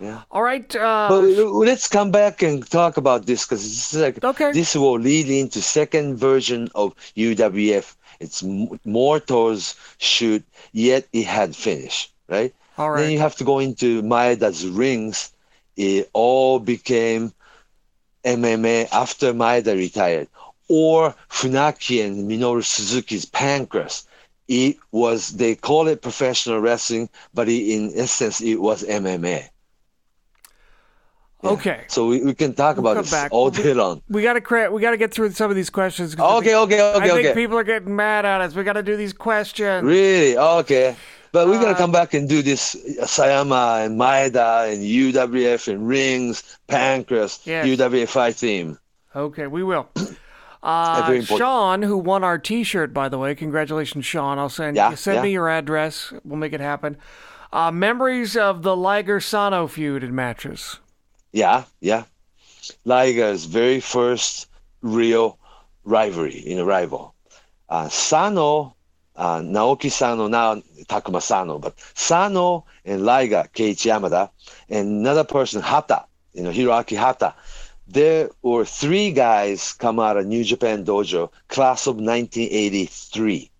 Yeah. 0.00 0.22
All 0.30 0.42
right. 0.42 0.68
Uh, 0.74 1.08
But 1.08 1.22
let's 1.22 1.88
come 1.88 2.10
back 2.10 2.42
and 2.42 2.68
talk 2.68 2.96
about 2.96 3.26
this 3.26 3.44
because 3.44 3.62
this 3.62 3.94
is 3.94 4.00
like 4.00 4.22
Okay. 4.22 4.52
this 4.52 4.74
will 4.74 4.98
lead 4.98 5.28
into 5.28 5.60
second 5.62 6.16
version 6.16 6.68
of 6.74 6.94
UWF. 7.16 7.96
It's 8.20 8.42
m- 8.42 8.78
more 8.84 9.20
towards 9.20 9.74
shoot, 9.98 10.42
yet 10.72 11.06
it 11.12 11.26
had 11.26 11.54
finish, 11.56 12.10
right? 12.28 12.52
all 12.76 12.94
Then 12.94 13.10
you 13.12 13.18
have 13.20 13.36
to 13.36 13.44
go 13.44 13.58
into 13.60 14.02
Maeda's 14.02 14.66
rings. 14.66 15.32
It 15.76 16.10
all 16.12 16.58
became 16.58 17.32
MMA 18.24 18.88
after 18.92 19.32
Maeda 19.32 19.76
retired, 19.76 20.28
or 20.68 21.14
Funaki 21.30 22.04
and 22.04 22.28
Minoru 22.30 22.62
Suzuki's 22.64 23.26
Pancrase. 23.26 24.04
It 24.48 24.76
was 24.92 25.30
they 25.36 25.54
call 25.54 25.88
it 25.88 26.02
professional 26.02 26.60
wrestling, 26.60 27.08
but 27.32 27.48
it, 27.48 27.62
in 27.74 27.92
essence 27.96 28.40
it 28.40 28.56
was 28.60 28.82
MMA. 28.84 29.50
Yeah. 31.44 31.50
Okay. 31.50 31.80
So 31.88 32.06
we, 32.08 32.22
we 32.24 32.34
can 32.34 32.54
talk 32.54 32.76
We'll 32.76 32.92
about 32.92 33.04
this 33.04 33.28
all 33.30 33.50
day 33.50 33.74
long. 33.74 34.02
We 34.08 34.22
gotta 34.22 34.40
cra- 34.40 34.70
we 34.72 34.80
gotta 34.80 34.96
get 34.96 35.12
through 35.12 35.30
some 35.32 35.50
of 35.50 35.56
these 35.56 35.70
questions. 35.70 36.16
I 36.18 36.36
Okay, 36.38 36.46
think- 36.50 36.56
okay, 36.72 36.82
okay, 36.82 37.04
I 37.04 37.08
think 37.08 37.26
okay. 37.26 37.34
people 37.34 37.56
are 37.58 37.64
getting 37.64 37.94
mad 37.94 38.24
at 38.24 38.40
us. 38.40 38.54
We 38.54 38.64
gotta 38.64 38.82
do 38.82 38.96
these 38.96 39.12
questions. 39.12 39.84
Really? 39.84 40.36
Okay. 40.36 40.96
But 41.32 41.48
we're 41.48 41.58
Uh, 41.58 41.62
gonna 41.62 41.74
come 41.74 41.92
back 41.92 42.14
and 42.14 42.28
do 42.28 42.42
this 42.42 42.74
Sayama 43.02 43.84
and 43.84 43.98
Maeda 44.00 44.72
and 44.72 44.82
UWF 44.82 45.68
and 45.68 45.86
rings, 45.86 46.58
Pancrase, 46.68 47.44
Yes. 47.44 47.66
UWFI 47.66 48.32
team. 48.38 48.78
Okay, 49.14 49.46
we 49.46 49.62
will. 49.62 49.88
Uh. 50.66 51.20
Sean, 51.20 51.82
who 51.82 51.98
won 51.98 52.24
our 52.24 52.38
T-shirt, 52.38 52.94
by 52.94 53.10
the 53.10 53.18
way, 53.18 53.34
congratulations, 53.34 54.06
Sean. 54.06 54.38
I'll 54.38 54.48
send 54.48 54.76
Yeah, 54.78 54.94
send 54.94 55.16
yeah. 55.16 55.22
me 55.24 55.30
your 55.32 55.50
address. 55.50 56.10
We'll 56.24 56.38
make 56.38 56.54
it 56.54 56.60
happen. 56.60 56.96
Uh, 57.52 57.70
memories 57.70 58.34
of 58.34 58.62
the 58.62 58.74
Liger 58.74 59.20
Sano 59.20 59.66
feud 59.66 60.02
in 60.02 60.14
matches. 60.14 60.80
Yeah, 61.34 61.64
yeah. 61.80 62.04
Liger's 62.84 63.44
very 63.46 63.80
first 63.80 64.46
real 64.82 65.36
rivalry, 65.84 66.38
in 66.38 66.58
a 66.60 66.64
rival. 66.64 67.12
Uh, 67.68 67.88
Sano, 67.88 68.76
uh, 69.16 69.40
Naoki 69.40 69.90
Sano, 69.90 70.28
now 70.28 70.62
Takuma 70.86 71.20
Sano, 71.20 71.58
but 71.58 71.74
Sano 71.94 72.66
and 72.84 73.04
Liger, 73.04 73.48
Keiichi 73.52 73.90
Yamada, 73.90 74.30
and 74.68 75.00
another 75.00 75.24
person, 75.24 75.60
Hata, 75.60 76.04
you 76.34 76.44
know, 76.44 76.52
Hiroaki 76.52 76.96
Hata. 76.96 77.34
There 77.88 78.30
were 78.42 78.64
three 78.64 79.10
guys 79.10 79.72
come 79.72 79.98
out 79.98 80.16
of 80.16 80.26
New 80.26 80.44
Japan 80.44 80.84
Dojo, 80.84 81.32
class 81.48 81.88
of 81.88 81.96
1983. 81.96 83.50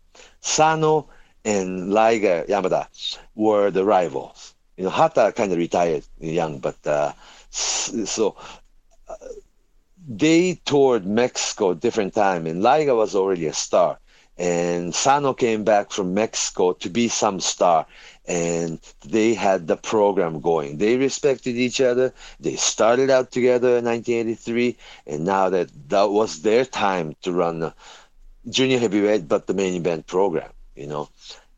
Sano 0.41 1.09
and 1.45 1.93
Liger 1.93 2.45
Yamada 2.49 2.87
were 3.35 3.72
the 3.72 3.85
rivals. 3.85 4.55
You 4.77 4.85
know, 4.85 4.91
Hata 4.91 5.33
kind 5.35 5.51
of 5.53 5.59
retired 5.59 6.05
young, 6.20 6.61
but 6.61 6.77
uh, 6.87 7.12
so 7.55 8.37
uh, 9.09 9.15
they 10.07 10.61
toured 10.65 11.07
Mexico 11.07 11.75
different 11.75 12.15
time, 12.15 12.47
and 12.47 12.63
Liger 12.63 12.95
was 12.95 13.15
already 13.15 13.47
a 13.47 13.53
star, 13.53 13.99
and 14.37 14.95
Sano 14.95 15.33
came 15.33 15.65
back 15.65 15.93
from 15.93 16.15
Mexico 16.15 16.73
to 16.73 16.91
be 16.91 17.09
some 17.09 17.41
star, 17.41 17.87
and 18.27 18.81
they 19.07 19.35
had 19.35 19.67
the 19.67 19.77
program 19.77 20.41
going. 20.41 20.79
They 20.79 20.97
respected 20.97 21.57
each 21.57 21.81
other. 21.81 22.13
They 22.41 22.57
started 22.57 23.11
out 23.11 23.31
together 23.31 23.79
in 23.79 23.85
1983, 23.85 24.77
and 25.07 25.25
now 25.25 25.51
that 25.51 25.71
that 25.89 26.11
was 26.11 26.43
their 26.43 26.65
time 26.65 27.15
to 27.23 27.33
run 27.33 27.61
the 27.61 27.75
junior 28.51 28.79
heavyweight, 28.79 29.29
but 29.29 29.47
the 29.47 29.55
main 29.55 29.75
event 29.75 30.07
program, 30.07 30.51
you 30.75 30.87
know. 30.87 31.09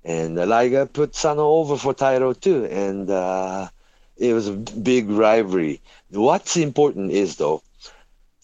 And 0.04 0.36
Liger 0.36 0.86
put 0.86 1.16
Sano 1.16 1.48
over 1.48 1.76
for 1.76 1.94
title 1.94 2.34
too, 2.34 2.66
and 2.66 3.10
uh, 3.10 3.68
it 4.16 4.32
was 4.32 4.48
a 4.48 4.52
big 4.52 5.08
rivalry. 5.08 5.80
What's 6.10 6.56
important 6.56 7.12
is 7.12 7.36
though, 7.36 7.62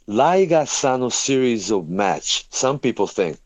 Liger 0.07 0.66
Sano 0.66 1.09
series 1.09 1.70
of 1.70 1.89
match. 1.89 2.47
Some 2.51 2.79
people 2.79 3.07
think 3.07 3.39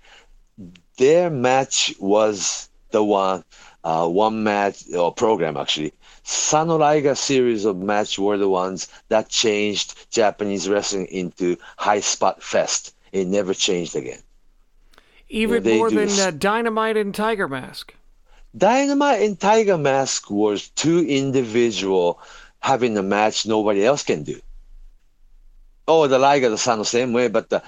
their 0.97 1.31
match 1.31 1.95
was 1.99 2.69
the 2.91 3.05
one, 3.05 3.45
uh, 3.85 4.09
one 4.09 4.43
match 4.43 4.85
or 4.95 5.13
program 5.13 5.57
actually. 5.57 5.93
Sano 6.23 6.77
Liger 6.77 7.15
series 7.15 7.65
of 7.65 7.77
match 7.77 8.19
were 8.19 8.39
the 8.39 8.49
ones 8.49 8.89
that 9.09 9.29
changed 9.29 10.11
Japanese 10.11 10.69
wrestling 10.69 11.07
into 11.07 11.57
high 11.77 12.01
spot 12.01 12.43
fest. 12.43 12.95
It 13.13 13.27
never 13.29 13.55
changed 13.55 13.95
again. 13.95 14.21
Even 15.29 15.63
more 15.63 15.91
than 15.91 16.09
uh, 16.09 16.31
Dynamite 16.31 16.97
and 16.97 17.15
Tiger 17.15 17.49
Mask. 17.49 17.95
Dynamite 18.57 19.23
and 19.23 19.39
Tiger 19.39 19.77
Mask 19.77 20.31
was 20.31 20.69
two 20.69 21.05
individual 21.07 22.21
having 22.61 22.97
a 22.97 23.03
match 23.03 23.47
nobody 23.47 23.85
else 23.85 24.03
can 24.03 24.23
do. 24.23 24.41
Oh, 25.87 26.07
the 26.07 26.19
Liger, 26.19 26.49
the 26.49 26.59
Sano 26.59 26.83
same 26.83 27.13
way, 27.13 27.29
but 27.29 27.51
the 27.51 27.63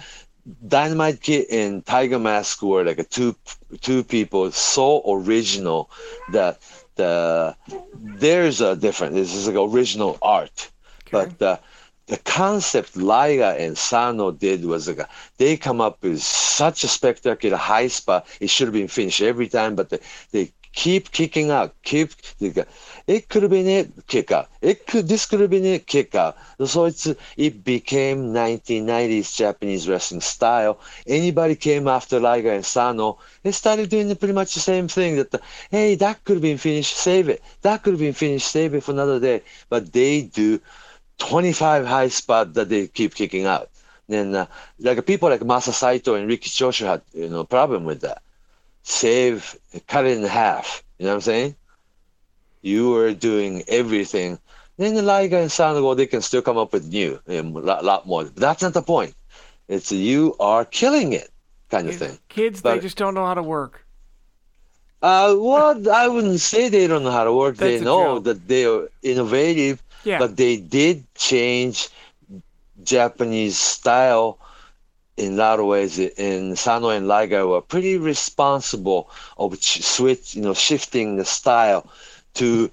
Dynamite 0.66 1.20
Kid 1.20 1.47
and 1.51 1.84
Tiger 1.84 2.18
Mask 2.18 2.62
were 2.62 2.84
like 2.84 2.99
a 2.99 3.05
two 3.05 3.36
two 3.82 4.03
people 4.03 4.51
so 4.51 5.03
original 5.07 5.91
that 6.32 6.59
the 6.95 7.55
there's 7.95 8.61
a 8.61 8.74
difference. 8.74 9.14
This 9.14 9.34
is 9.34 9.47
like 9.47 9.57
original 9.57 10.18
art, 10.22 10.70
but 11.11 11.39
the 11.39 11.61
the 12.07 12.16
concept 12.16 12.97
Liger 12.97 13.55
and 13.59 13.76
Sano 13.76 14.30
did 14.30 14.64
was 14.64 14.89
like 14.89 15.01
a, 15.01 15.09
they 15.36 15.59
come 15.59 15.82
up 15.82 16.03
with 16.03 16.22
such 16.22 16.82
a 16.82 16.89
spectacular 16.89 17.59
high 17.59 17.89
spot. 17.89 18.26
It 18.41 18.49
should 18.49 18.68
have 18.68 18.74
been 18.74 18.89
finished 18.89 19.20
every 19.20 19.49
time, 19.49 19.76
but 19.76 19.91
they, 19.91 19.99
they 20.32 20.53
keep 20.78 21.10
kicking 21.10 21.50
out, 21.50 21.74
keep 21.82 22.12
it 22.40 23.28
could 23.28 23.42
have 23.42 23.50
been 23.50 23.66
it 23.66 23.90
kick 24.06 24.30
out. 24.30 24.48
It 24.62 24.86
could 24.86 25.08
this 25.08 25.26
could 25.26 25.40
have 25.40 25.50
been 25.50 25.64
it 25.64 25.88
kick 25.88 26.14
out. 26.14 26.36
So 26.64 26.84
it's 26.84 27.04
it 27.36 27.64
became 27.64 28.32
1990s 28.32 29.34
Japanese 29.34 29.88
wrestling 29.88 30.20
style. 30.20 30.78
Anybody 31.04 31.56
came 31.56 31.88
after 31.88 32.20
Liger 32.20 32.52
and 32.52 32.64
Sano, 32.64 33.18
they 33.42 33.50
started 33.50 33.90
doing 33.90 34.14
pretty 34.14 34.34
much 34.34 34.54
the 34.54 34.60
same 34.60 34.86
thing. 34.86 35.16
That 35.16 35.32
the, 35.32 35.40
hey, 35.72 35.96
that 35.96 36.22
could 36.24 36.36
have 36.36 36.48
been 36.50 36.58
finished, 36.58 36.96
save 36.96 37.28
it. 37.28 37.42
That 37.62 37.82
could 37.82 37.94
have 37.94 38.04
been 38.08 38.20
finished, 38.24 38.46
save 38.46 38.72
it 38.74 38.84
for 38.84 38.92
another 38.92 39.18
day. 39.18 39.42
But 39.68 39.92
they 39.92 40.22
do 40.22 40.60
25 41.18 41.86
high 41.86 42.08
spot 42.08 42.54
that 42.54 42.68
they 42.68 42.86
keep 42.86 43.16
kicking 43.16 43.46
out. 43.46 43.68
Then 44.08 44.32
uh, 44.32 44.46
like 44.78 45.04
people 45.06 45.28
like 45.28 45.40
Masa 45.40 45.72
Saito 45.72 46.14
and 46.14 46.28
Riki 46.28 46.50
Choshu 46.50 46.86
had 46.86 47.02
you 47.12 47.28
know 47.28 47.42
problem 47.42 47.84
with 47.84 48.02
that. 48.02 48.22
Save, 48.89 49.59
cut 49.86 50.07
it 50.07 50.16
in 50.16 50.24
half. 50.24 50.82
You 50.99 51.05
know 51.05 51.11
what 51.11 51.16
I'm 51.16 51.20
saying? 51.20 51.57
You 52.62 52.91
were 52.91 53.12
doing 53.12 53.62
everything. 53.68 54.39
Then 54.78 54.95
the 54.95 55.03
Liger 55.03 55.36
and 55.36 55.51
Sanogo, 55.51 55.95
they 55.95 56.07
can 56.07 56.22
still 56.22 56.41
come 56.41 56.57
up 56.57 56.72
with 56.72 56.89
new, 56.89 57.20
a 57.28 57.43
lot, 57.43 57.84
lot 57.84 58.07
more. 58.07 58.24
But 58.24 58.36
that's 58.36 58.62
not 58.62 58.72
the 58.72 58.82
point. 58.82 59.14
It's 59.68 59.93
you 59.93 60.34
are 60.41 60.64
killing 60.64 61.12
it 61.12 61.30
kind 61.68 61.86
of 61.89 61.97
thing. 61.97 62.18
Kids, 62.30 62.62
but, 62.62 62.76
they 62.76 62.80
just 62.80 62.97
don't 62.97 63.12
know 63.12 63.26
how 63.26 63.34
to 63.34 63.43
work. 63.43 63.84
Uh, 65.03 65.36
well, 65.36 65.91
I 65.91 66.09
wouldn't 66.09 66.41
say 66.41 66.70
they 66.70 66.86
don't 66.86 67.05
know 67.05 67.11
how 67.11 67.24
to 67.24 67.32
work. 67.32 67.57
they 67.57 67.80
know 67.80 68.18
that 68.20 68.49
they 68.49 68.64
are 68.64 68.89
innovative, 69.03 69.82
yeah. 70.03 70.18
but 70.18 70.36
they 70.39 70.57
did 70.57 71.05
change 71.14 71.91
Japanese 72.82 73.59
style 73.59 74.39
in 75.18 75.32
a 75.34 75.36
lot 75.36 75.60
of 75.60 75.66
ways. 75.66 75.98
In 75.98 76.56
Sano 76.56 76.90
and 76.90 77.08
Liger 77.08 77.46
were 77.46 77.60
pretty 77.60 77.98
responsible 77.98 79.10
of 79.36 79.56
switch, 79.62 80.34
you 80.36 80.42
know, 80.42 80.54
shifting 80.54 81.16
the 81.16 81.24
style 81.24 81.90
to 82.34 82.70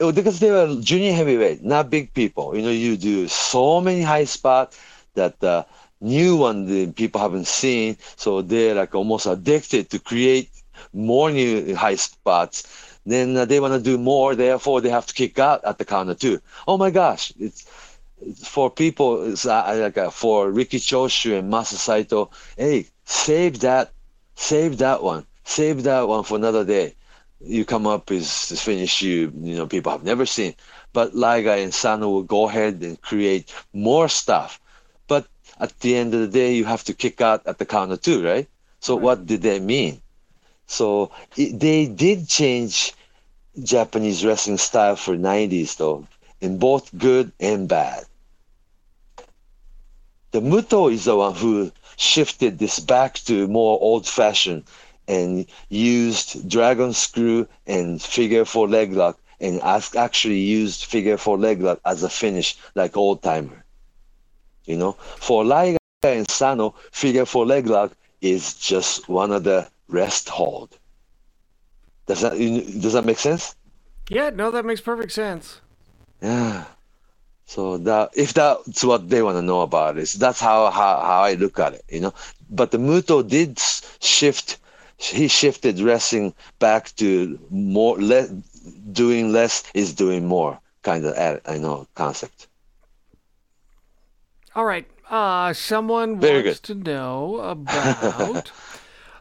oh, 0.00 0.12
because 0.12 0.40
they 0.40 0.50
were 0.50 0.76
junior 0.80 1.12
heavyweight, 1.12 1.62
not 1.62 1.90
big 1.90 2.12
people. 2.12 2.56
You 2.56 2.62
know, 2.62 2.70
you 2.70 2.96
do 2.96 3.28
so 3.28 3.80
many 3.80 4.02
high 4.02 4.24
spots 4.24 4.78
that 5.14 5.40
the 5.40 5.64
new 6.00 6.36
one 6.36 6.66
the 6.66 6.92
people 6.92 7.20
haven't 7.20 7.46
seen, 7.46 7.96
so 8.16 8.42
they're 8.42 8.74
like 8.74 8.94
almost 8.94 9.26
addicted 9.26 9.90
to 9.90 9.98
create 9.98 10.50
more 10.92 11.30
new 11.30 11.74
high 11.74 11.96
spots. 11.96 12.64
Then 13.06 13.36
uh, 13.36 13.44
they 13.44 13.60
want 13.60 13.72
to 13.74 13.80
do 13.80 13.96
more, 13.96 14.34
therefore 14.34 14.80
they 14.80 14.90
have 14.90 15.06
to 15.06 15.14
kick 15.14 15.38
out 15.38 15.64
at 15.64 15.78
the 15.78 15.84
counter 15.84 16.14
too. 16.14 16.40
Oh 16.66 16.76
my 16.76 16.90
gosh, 16.90 17.32
it's 17.38 17.64
for 18.34 18.70
people, 18.70 19.34
uh, 19.44 19.76
like 19.78 19.98
uh, 19.98 20.10
for 20.10 20.50
Riki 20.50 20.78
Choshu 20.78 21.38
and 21.38 21.52
Masa 21.52 21.74
Saito, 21.74 22.30
hey, 22.56 22.86
save 23.04 23.60
that, 23.60 23.92
save 24.34 24.78
that 24.78 25.02
one, 25.02 25.26
save 25.44 25.84
that 25.84 26.08
one 26.08 26.24
for 26.24 26.36
another 26.36 26.64
day. 26.64 26.94
You 27.40 27.64
come 27.64 27.86
up 27.86 28.10
with 28.10 28.22
this 28.48 28.62
finish 28.62 29.02
you, 29.02 29.32
you 29.40 29.56
know, 29.56 29.66
people 29.66 29.92
have 29.92 30.04
never 30.04 30.26
seen. 30.26 30.54
But 30.92 31.14
Liger 31.14 31.50
and 31.50 31.72
Sano 31.72 32.08
will 32.08 32.22
go 32.22 32.48
ahead 32.48 32.82
and 32.82 33.00
create 33.00 33.52
more 33.72 34.08
stuff. 34.08 34.58
But 35.06 35.26
at 35.60 35.78
the 35.80 35.96
end 35.96 36.14
of 36.14 36.20
the 36.20 36.28
day, 36.28 36.54
you 36.54 36.64
have 36.64 36.84
to 36.84 36.94
kick 36.94 37.20
out 37.20 37.46
at 37.46 37.58
the 37.58 37.66
counter 37.66 37.96
too, 37.96 38.24
right? 38.24 38.48
So 38.80 38.94
right. 38.94 39.02
what 39.02 39.26
did 39.26 39.42
they 39.42 39.60
mean? 39.60 40.00
So 40.66 41.10
it, 41.36 41.60
they 41.60 41.86
did 41.86 42.28
change 42.28 42.94
Japanese 43.62 44.24
wrestling 44.24 44.58
style 44.58 44.96
for 44.96 45.14
90s 45.14 45.76
though 45.76 46.06
in 46.40 46.58
both 46.58 46.96
good 46.96 47.32
and 47.40 47.68
bad. 47.68 48.04
The 50.36 50.42
Muto 50.42 50.92
is 50.92 51.06
the 51.06 51.16
one 51.16 51.34
who 51.34 51.72
shifted 51.96 52.58
this 52.58 52.78
back 52.78 53.14
to 53.20 53.48
more 53.48 53.80
old 53.80 54.06
fashioned 54.06 54.64
and 55.08 55.46
used 55.70 56.46
dragon 56.46 56.92
screw 56.92 57.48
and 57.66 58.02
figure 58.02 58.44
four 58.44 58.68
leg 58.68 58.92
lock 58.92 59.18
and 59.40 59.62
actually 59.62 60.40
used 60.40 60.84
figure 60.84 61.16
four 61.16 61.38
leg 61.38 61.62
lock 61.62 61.80
as 61.86 62.02
a 62.02 62.10
finish 62.10 62.54
like 62.74 62.98
old 62.98 63.22
timer. 63.22 63.64
You 64.66 64.76
know, 64.76 64.92
for 64.92 65.42
Liger 65.42 65.78
and 66.02 66.30
Sano, 66.30 66.74
figure 66.92 67.24
four 67.24 67.46
leg 67.46 67.66
lock 67.66 67.96
is 68.20 68.52
just 68.56 69.08
one 69.08 69.32
of 69.32 69.42
the 69.42 69.66
rest 69.88 70.28
hold. 70.28 70.76
Does 72.04 72.20
that 72.20 72.32
does 72.82 72.92
that 72.92 73.06
make 73.06 73.18
sense? 73.18 73.56
Yeah, 74.10 74.28
no, 74.28 74.50
that 74.50 74.66
makes 74.66 74.82
perfect 74.82 75.12
sense. 75.12 75.62
Yeah. 76.20 76.66
So 77.46 77.78
that 77.78 78.10
if 78.14 78.34
that's 78.34 78.84
what 78.84 79.08
they 79.08 79.22
want 79.22 79.36
to 79.36 79.42
know 79.42 79.62
about 79.62 79.98
it, 79.98 80.08
that's 80.18 80.40
how, 80.40 80.70
how 80.70 81.00
how 81.00 81.22
I 81.22 81.34
look 81.34 81.58
at 81.58 81.74
it, 81.74 81.84
you 81.88 82.00
know. 82.00 82.14
But 82.50 82.70
the 82.72 82.78
Muto 82.78 83.26
did 83.26 83.58
shift. 84.00 84.58
He 84.98 85.28
shifted 85.28 85.78
wrestling 85.80 86.34
back 86.58 86.94
to 86.96 87.38
more 87.50 87.98
less 87.98 88.28
doing 88.92 89.32
less 89.32 89.62
is 89.74 89.94
doing 89.94 90.26
more 90.26 90.58
kind 90.82 91.04
of 91.06 91.14
I 91.46 91.58
know 91.58 91.86
concept. 91.94 92.48
All 94.54 94.64
right. 94.64 94.88
Uh, 95.10 95.52
someone 95.52 96.18
Very 96.18 96.42
wants 96.42 96.60
good. 96.60 96.62
to 96.66 96.74
know 96.74 97.36
about. 97.40 98.50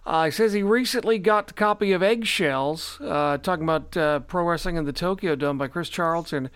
Uh, 0.05 0.25
he 0.25 0.31
says 0.31 0.53
he 0.53 0.61
recently 0.61 1.17
got 1.17 1.49
a 1.49 1.53
copy 1.53 1.91
of 1.91 2.03
Eggshells, 2.03 2.99
uh, 3.01 3.37
talking 3.39 3.63
about 3.63 3.97
uh, 3.97 4.19
pro 4.19 4.43
wrestling 4.43 4.75
in 4.75 4.85
the 4.85 4.93
Tokyo 4.93 5.35
Dome 5.35 5.57
by 5.57 5.67
Chris 5.67 5.89
Charlton. 5.89 6.51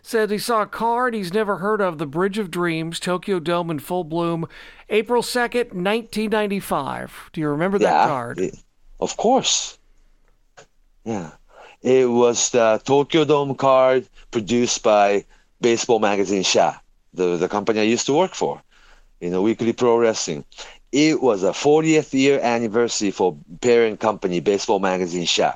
Said 0.00 0.30
he 0.30 0.38
saw 0.38 0.62
a 0.62 0.66
card 0.66 1.12
he's 1.12 1.32
never 1.32 1.58
heard 1.58 1.82
of, 1.82 1.98
The 1.98 2.06
Bridge 2.06 2.38
of 2.38 2.50
Dreams, 2.50 2.98
Tokyo 2.98 3.40
Dome 3.40 3.70
in 3.70 3.78
full 3.78 4.04
bloom, 4.04 4.46
April 4.88 5.22
2nd, 5.22 5.72
1995. 5.74 7.30
Do 7.32 7.40
you 7.42 7.48
remember 7.48 7.78
that 7.78 8.08
card? 8.08 8.38
It, 8.38 8.56
of 9.00 9.16
course. 9.18 9.78
Yeah. 11.04 11.32
It 11.82 12.08
was 12.08 12.50
the 12.50 12.80
Tokyo 12.84 13.26
Dome 13.26 13.54
card 13.54 14.08
produced 14.30 14.82
by 14.82 15.26
Baseball 15.60 15.98
Magazine 15.98 16.42
Sha, 16.42 16.74
the, 17.12 17.36
the 17.36 17.48
company 17.48 17.80
I 17.80 17.84
used 17.84 18.06
to 18.06 18.14
work 18.14 18.34
for, 18.34 18.62
you 19.20 19.28
know, 19.28 19.42
Weekly 19.42 19.74
Pro 19.74 19.98
Wrestling 19.98 20.44
it 20.94 21.20
was 21.20 21.42
a 21.42 21.50
40th 21.50 22.12
year 22.12 22.38
anniversary 22.40 23.10
for 23.10 23.36
parent 23.60 23.98
company 23.98 24.38
Baseball 24.38 24.78
Magazine 24.78 25.26
Sha. 25.26 25.54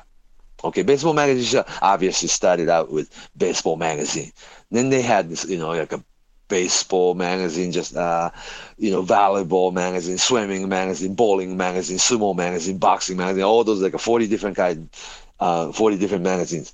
Okay, 0.61 0.83
Baseball 0.83 1.13
Magazine 1.13 1.45
Sha 1.45 1.63
obviously 1.81 2.27
started 2.27 2.67
out 2.67 2.91
with 2.91 3.09
Baseball 3.37 3.77
Magazine. 3.77 4.33
Then 4.69 4.89
they 4.89 5.01
had 5.01 5.29
this, 5.29 5.45
you 5.45 5.57
know, 5.57 5.69
like 5.69 5.93
a 5.93 6.03
baseball 6.49 7.13
magazine, 7.13 7.71
just 7.71 7.95
uh, 7.95 8.31
you 8.77 8.91
know, 8.91 9.01
volleyball 9.01 9.71
magazine, 9.71 10.17
swimming 10.17 10.67
magazine, 10.67 11.15
bowling 11.15 11.55
magazine, 11.55 11.97
sumo 11.99 12.35
magazine, 12.35 12.77
boxing 12.77 13.15
magazine, 13.15 13.43
all 13.43 13.63
those 13.63 13.81
like 13.81 13.97
40 13.97 14.27
different 14.27 14.57
kind, 14.57 14.89
uh, 15.39 15.71
40 15.71 15.97
different 15.97 16.25
magazines. 16.25 16.73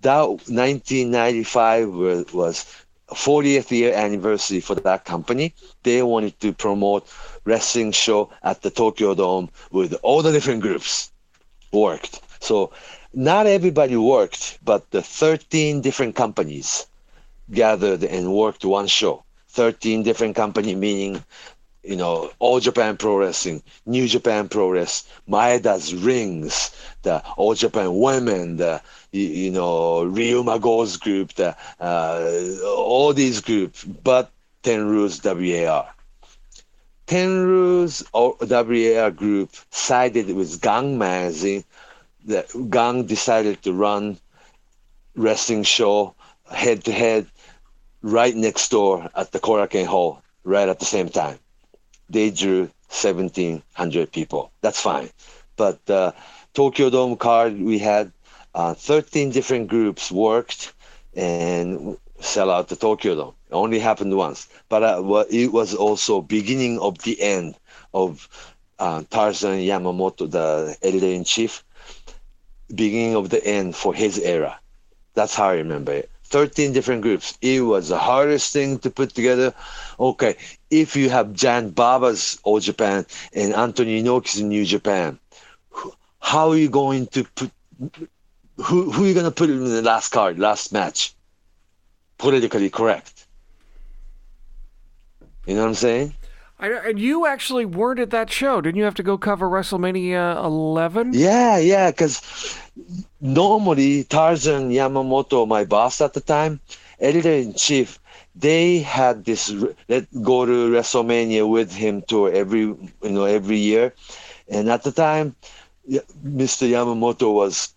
That 0.00 0.22
1995 0.48 1.90
was, 1.90 2.32
was 2.32 2.64
40th 3.10 3.70
year 3.70 3.92
anniversary 3.92 4.60
for 4.60 4.74
that 4.76 5.04
company. 5.04 5.54
They 5.82 6.02
wanted 6.02 6.40
to 6.40 6.52
promote 6.52 7.06
wrestling 7.46 7.92
show 7.92 8.28
at 8.42 8.60
the 8.62 8.70
Tokyo 8.70 9.14
Dome 9.14 9.48
with 9.70 9.94
all 10.02 10.20
the 10.22 10.32
different 10.32 10.60
groups 10.60 11.10
worked. 11.72 12.20
So 12.40 12.72
not 13.14 13.46
everybody 13.46 13.96
worked, 13.96 14.58
but 14.62 14.90
the 14.90 15.02
13 15.02 15.80
different 15.80 16.14
companies 16.14 16.86
gathered 17.50 18.04
and 18.04 18.34
worked 18.34 18.64
one 18.64 18.88
show. 18.88 19.24
13 19.48 20.02
different 20.02 20.36
company 20.36 20.74
meaning 20.74 21.24
you 21.86 21.96
know, 21.96 22.30
All 22.40 22.58
Japan 22.60 22.96
Pro 22.96 23.16
Wrestling, 23.16 23.62
New 23.86 24.08
Japan 24.08 24.48
Pro 24.48 24.70
Wrestling, 24.70 25.12
Maeda's 25.28 25.94
Rings, 25.94 26.74
the 27.02 27.22
All 27.36 27.54
Japan 27.54 27.96
Women, 27.96 28.56
the 28.56 28.82
you, 29.12 29.22
you 29.24 29.50
know 29.52 30.04
Ryuma 30.04 30.60
Go's 30.60 30.96
group, 30.96 31.34
the 31.34 31.56
uh, 31.80 32.40
all 32.66 33.12
these 33.12 33.40
groups, 33.40 33.84
but 33.84 34.32
Tenryu's 34.64 35.22
WAR. 35.24 35.86
Tenryu's 37.06 38.04
WAR 38.12 39.10
group 39.10 39.50
sided 39.70 40.34
with 40.34 40.60
Gong 40.60 40.98
magazine. 40.98 41.64
The 42.24 42.44
Gong 42.68 43.06
decided 43.06 43.62
to 43.62 43.72
run 43.72 44.18
wrestling 45.14 45.62
show 45.62 46.14
head 46.50 46.84
to 46.84 46.92
head 46.92 47.26
right 48.02 48.34
next 48.34 48.70
door 48.70 49.08
at 49.14 49.32
the 49.32 49.40
Korakuen 49.40 49.86
Hall 49.86 50.22
right 50.44 50.68
at 50.68 50.78
the 50.78 50.84
same 50.84 51.08
time. 51.08 51.38
They 52.08 52.30
drew 52.30 52.70
1,700 52.88 54.12
people. 54.12 54.50
That's 54.60 54.80
fine. 54.80 55.10
But 55.56 55.78
uh, 55.88 56.12
Tokyo 56.54 56.90
Dome 56.90 57.16
card, 57.16 57.58
we 57.58 57.78
had 57.78 58.12
uh, 58.54 58.74
13 58.74 59.30
different 59.30 59.68
groups 59.68 60.10
worked 60.10 60.72
and 61.14 61.96
sell 62.20 62.50
out 62.50 62.68
the 62.68 62.76
Tokyo 62.76 63.14
Dome. 63.14 63.34
It 63.48 63.54
only 63.54 63.78
happened 63.78 64.16
once, 64.16 64.48
but 64.68 64.82
uh, 64.82 65.24
it 65.30 65.52
was 65.52 65.74
also 65.74 66.20
beginning 66.22 66.78
of 66.78 66.98
the 66.98 67.20
end 67.20 67.56
of 67.94 68.28
uh, 68.78 69.02
Tarzan 69.10 69.58
Yamamoto, 69.60 70.30
the 70.30 70.76
editor 70.82 71.06
in 71.06 71.24
chief. 71.24 71.64
Beginning 72.74 73.14
of 73.14 73.30
the 73.30 73.44
end 73.44 73.76
for 73.76 73.94
his 73.94 74.18
era. 74.18 74.58
That's 75.14 75.34
how 75.34 75.48
I 75.50 75.54
remember 75.54 75.92
it. 75.92 76.10
13 76.24 76.72
different 76.72 77.02
groups. 77.02 77.38
It 77.40 77.60
was 77.60 77.88
the 77.88 77.98
hardest 77.98 78.52
thing 78.52 78.80
to 78.80 78.90
put 78.90 79.14
together. 79.14 79.54
Okay, 80.00 80.36
if 80.70 80.96
you 80.96 81.08
have 81.08 81.32
Jan 81.32 81.70
Baba's 81.70 82.40
All 82.42 82.58
Japan 82.58 83.06
and 83.32 83.54
Antonio 83.54 84.02
Inoki's 84.02 84.42
New 84.42 84.64
Japan, 84.64 85.20
how 86.20 86.50
are 86.50 86.56
you 86.56 86.68
going 86.68 87.06
to 87.08 87.22
put 87.22 87.50
who 88.56 88.90
who 88.90 89.04
are 89.04 89.06
you 89.06 89.14
gonna 89.14 89.30
put 89.30 89.50
in 89.50 89.62
the 89.64 89.82
last 89.82 90.10
card, 90.10 90.38
last 90.38 90.72
match? 90.72 91.14
Politically 92.18 92.70
correct. 92.70 93.26
You 95.46 95.54
know 95.54 95.62
what 95.62 95.68
I'm 95.68 95.74
saying? 95.74 96.14
I, 96.58 96.70
and 96.70 96.98
you 96.98 97.26
actually 97.26 97.66
weren't 97.66 98.00
at 98.00 98.10
that 98.10 98.30
show. 98.30 98.60
Didn't 98.60 98.76
you 98.76 98.84
have 98.84 98.94
to 98.94 99.02
go 99.02 99.18
cover 99.18 99.48
WrestleMania 99.48 100.42
11? 100.42 101.10
Yeah, 101.12 101.58
yeah, 101.58 101.90
because 101.90 102.58
normally 103.20 104.04
Tarzan 104.04 104.70
Yamamoto, 104.70 105.46
my 105.46 105.64
boss 105.64 106.00
at 106.00 106.14
the 106.14 106.20
time, 106.20 106.60
editor 106.98 107.32
in 107.32 107.52
chief, 107.54 107.98
they 108.34 108.78
had 108.78 109.24
this 109.24 109.50
let 109.88 110.06
go 110.22 110.46
to 110.46 110.70
WrestleMania 110.70 111.48
with 111.48 111.72
him 111.72 112.02
tour 112.02 112.32
every 112.32 112.60
you 112.60 112.90
know 113.02 113.24
every 113.24 113.56
year, 113.56 113.92
and 114.48 114.70
at 114.70 114.82
the 114.82 114.92
time, 114.92 115.34
Mr. 115.88 116.68
Yamamoto 116.68 117.32
was 117.32 117.74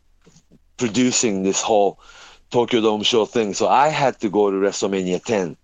producing 0.78 1.44
this 1.44 1.62
whole 1.62 2.00
Tokyo 2.52 2.82
Dome 2.82 3.04
show 3.04 3.26
thing, 3.26 3.54
so 3.54 3.68
I 3.68 3.89
had 3.89 4.20
to 4.22 4.30
go 4.30 4.50
to 4.50 4.58
WrestleMania 4.58 5.24
10, 5.24 5.56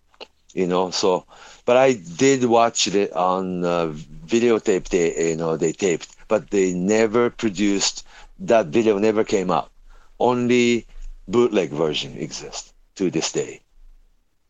you 0.54 0.68
know. 0.68 0.92
So, 0.92 1.26
but 1.66 1.78
I 1.78 1.94
did 1.94 2.46
watch 2.46 2.88
it 2.88 3.12
on 3.14 3.64
uh, 3.66 3.94
videotape. 4.28 4.90
They 4.90 5.30
you 5.32 5.36
know 5.36 5.58
they 5.58 5.72
taped, 5.72 6.16
but 6.28 6.52
they 6.52 6.74
never 6.74 7.30
produced 7.30 8.06
that 8.40 8.68
video. 8.68 8.98
Never 9.00 9.24
came 9.24 9.50
out. 9.50 9.72
Only 10.20 10.86
bootleg 11.28 11.72
version 11.72 12.18
exists 12.18 12.74
to 12.96 13.10
this 13.10 13.32
day 13.32 13.62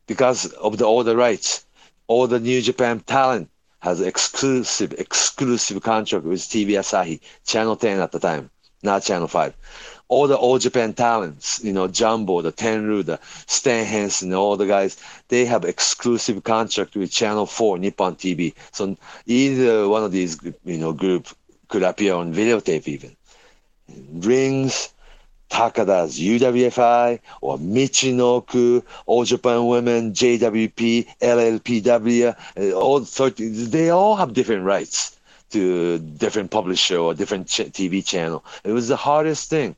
because 0.06 0.46
of 0.52 0.78
the 0.78 0.84
all 0.84 1.04
the 1.04 1.16
rights. 1.16 1.64
All 2.08 2.26
the 2.26 2.38
New 2.38 2.60
Japan 2.62 3.00
talent 3.00 3.48
has 3.80 4.00
exclusive 4.00 4.92
exclusive 4.98 5.82
contract 5.82 6.24
with 6.24 6.40
TV 6.40 6.70
Asahi, 6.78 7.20
Channel 7.46 7.76
10 7.76 7.98
at 8.00 8.12
the 8.12 8.18
time, 8.20 8.50
not 8.82 9.02
Channel 9.02 9.28
5. 9.28 9.54
All 10.08 10.28
the 10.28 10.38
old 10.38 10.60
Japan 10.60 10.92
talents, 10.94 11.60
you 11.64 11.72
know, 11.72 11.88
Jumbo, 11.88 12.40
the 12.40 12.52
Tenryu, 12.52 13.04
the 13.04 13.18
Stan 13.46 13.84
Hansen, 13.84 14.32
all 14.32 14.56
the 14.56 14.66
guys, 14.66 14.96
they 15.28 15.44
have 15.44 15.64
exclusive 15.64 16.44
contract 16.44 16.94
with 16.94 17.10
Channel 17.10 17.46
4, 17.46 17.78
Nippon 17.78 18.14
TV. 18.14 18.54
So 18.72 18.96
either 19.26 19.88
one 19.88 20.04
of 20.04 20.12
these, 20.12 20.38
you 20.64 20.78
know, 20.78 20.92
group 20.92 21.28
could 21.68 21.82
appear 21.82 22.14
on 22.14 22.32
videotape 22.32 22.86
even. 22.86 23.16
Rings, 24.12 24.90
Takada's 25.50 26.18
UWFI 26.18 27.20
or 27.40 27.58
Michinoku, 27.58 28.82
All 29.06 29.24
Japan 29.24 29.66
Women, 29.66 30.12
JWP, 30.12 31.06
LLPW, 31.20 32.36
uh, 32.56 32.72
all 32.76 33.04
30, 33.04 33.48
they 33.66 33.90
all 33.90 34.16
have 34.16 34.34
different 34.34 34.64
rights 34.64 35.16
to 35.50 35.98
different 35.98 36.50
publisher 36.50 36.98
or 36.98 37.14
different 37.14 37.46
ch- 37.46 37.70
TV 37.72 38.04
channel. 38.04 38.44
It 38.64 38.72
was 38.72 38.88
the 38.88 38.96
hardest 38.96 39.48
thing. 39.48 39.76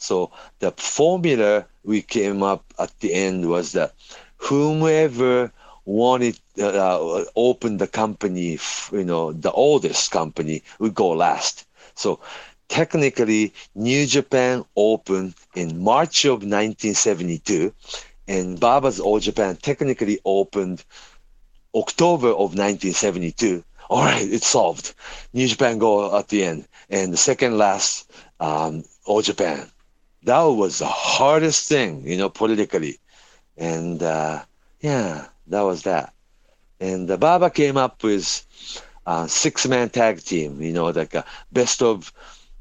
So 0.00 0.30
the 0.58 0.72
formula 0.72 1.66
we 1.84 2.02
came 2.02 2.42
up 2.42 2.64
at 2.78 2.98
the 3.00 3.12
end 3.14 3.48
was 3.48 3.72
that 3.72 3.94
whomever 4.38 5.52
wanted 5.84 6.38
uh, 6.60 7.24
open 7.36 7.76
the 7.76 7.86
company, 7.86 8.58
you 8.92 9.04
know, 9.04 9.32
the 9.32 9.52
oldest 9.52 10.10
company 10.10 10.62
would 10.78 10.94
go 10.94 11.10
last. 11.10 11.66
So 11.94 12.20
technically 12.68 13.52
New 13.74 14.06
Japan 14.06 14.64
opened 14.76 15.34
in 15.54 15.82
March 15.82 16.24
of 16.24 16.42
1972, 16.44 17.72
and 18.28 18.58
Baba's 18.60 19.00
All 19.00 19.18
Japan 19.20 19.56
technically 19.56 20.20
opened 20.24 20.84
October 21.74 22.28
of 22.28 22.56
1972. 22.56 23.64
All 23.90 24.04
right, 24.04 24.26
it's 24.26 24.46
solved. 24.46 24.94
New 25.32 25.48
Japan 25.48 25.78
go 25.78 26.16
at 26.16 26.28
the 26.28 26.44
end, 26.44 26.68
and 26.88 27.12
the 27.12 27.16
second 27.16 27.58
last 27.58 28.10
um, 28.38 28.84
All 29.04 29.20
Japan. 29.20 29.68
That 30.24 30.42
was 30.42 30.78
the 30.78 30.86
hardest 30.86 31.68
thing, 31.68 32.06
you 32.06 32.16
know, 32.16 32.28
politically, 32.28 32.98
and 33.56 34.02
uh, 34.02 34.42
yeah, 34.80 35.26
that 35.48 35.62
was 35.62 35.82
that. 35.84 36.12
And 36.80 37.08
the 37.08 37.18
Baba 37.18 37.50
came 37.50 37.76
up 37.76 38.02
with 38.02 38.44
uh, 39.06 39.26
six-man 39.26 39.90
tag 39.90 40.22
team, 40.22 40.60
you 40.62 40.72
know, 40.72 40.86
like 40.90 41.14
a 41.14 41.24
best 41.52 41.82
of 41.82 42.12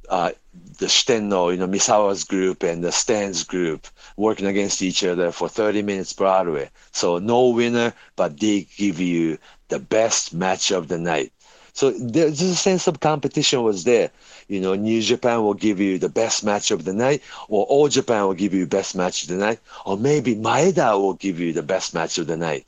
uh, 0.10 0.32
the 0.80 0.88
Shitenno, 0.88 1.51
you 1.51 1.57
know, 1.57 1.68
Misawa's 1.68 2.24
group 2.24 2.64
and 2.64 2.84
the 2.84 2.91
Stan's 2.91 3.43
group 3.43 3.88
working 4.18 4.47
against 4.47 4.82
each 4.82 5.03
other 5.03 5.32
for 5.32 5.47
30 5.49 5.82
minutes 5.82 6.14
Broadway. 6.14 6.70
So 6.91 7.20
no 7.20 7.49
winner, 7.49 7.93
but 8.16 8.39
they 8.39 8.68
give 8.78 8.99
you 8.99 9.38
the 9.70 9.80
best 9.80 10.34
match 10.34 10.72
of 10.72 10.88
the 10.88 10.97
night. 10.97 11.32
So 11.74 11.92
there's 11.92 12.42
a 12.42 12.56
sense 12.56 12.88
of 12.88 13.00
competition 13.00 13.64
was 13.64 13.84
there. 13.84 14.12
You 14.48 14.60
know, 14.62 14.76
New 14.76 15.02
Japan 15.02 15.44
will 15.44 15.54
give 15.54 15.80
you 15.80 15.98
the 16.00 16.10
best 16.10 16.44
match 16.44 16.72
of 16.72 16.84
the 16.86 16.94
night, 16.94 17.22
or 17.48 17.66
All 17.66 17.88
Japan 17.88 18.24
will 18.28 18.34
give 18.34 18.54
you 18.54 18.66
best 18.68 18.96
match 18.96 19.24
of 19.24 19.30
the 19.30 19.36
night, 19.36 19.60
or 19.86 19.98
maybe 19.98 20.36
Maeda 20.36 21.00
will 21.00 21.14
give 21.14 21.40
you 21.40 21.54
the 21.54 21.64
best 21.64 21.94
match 21.94 22.18
of 22.18 22.28
the 22.28 22.38
night. 22.38 22.66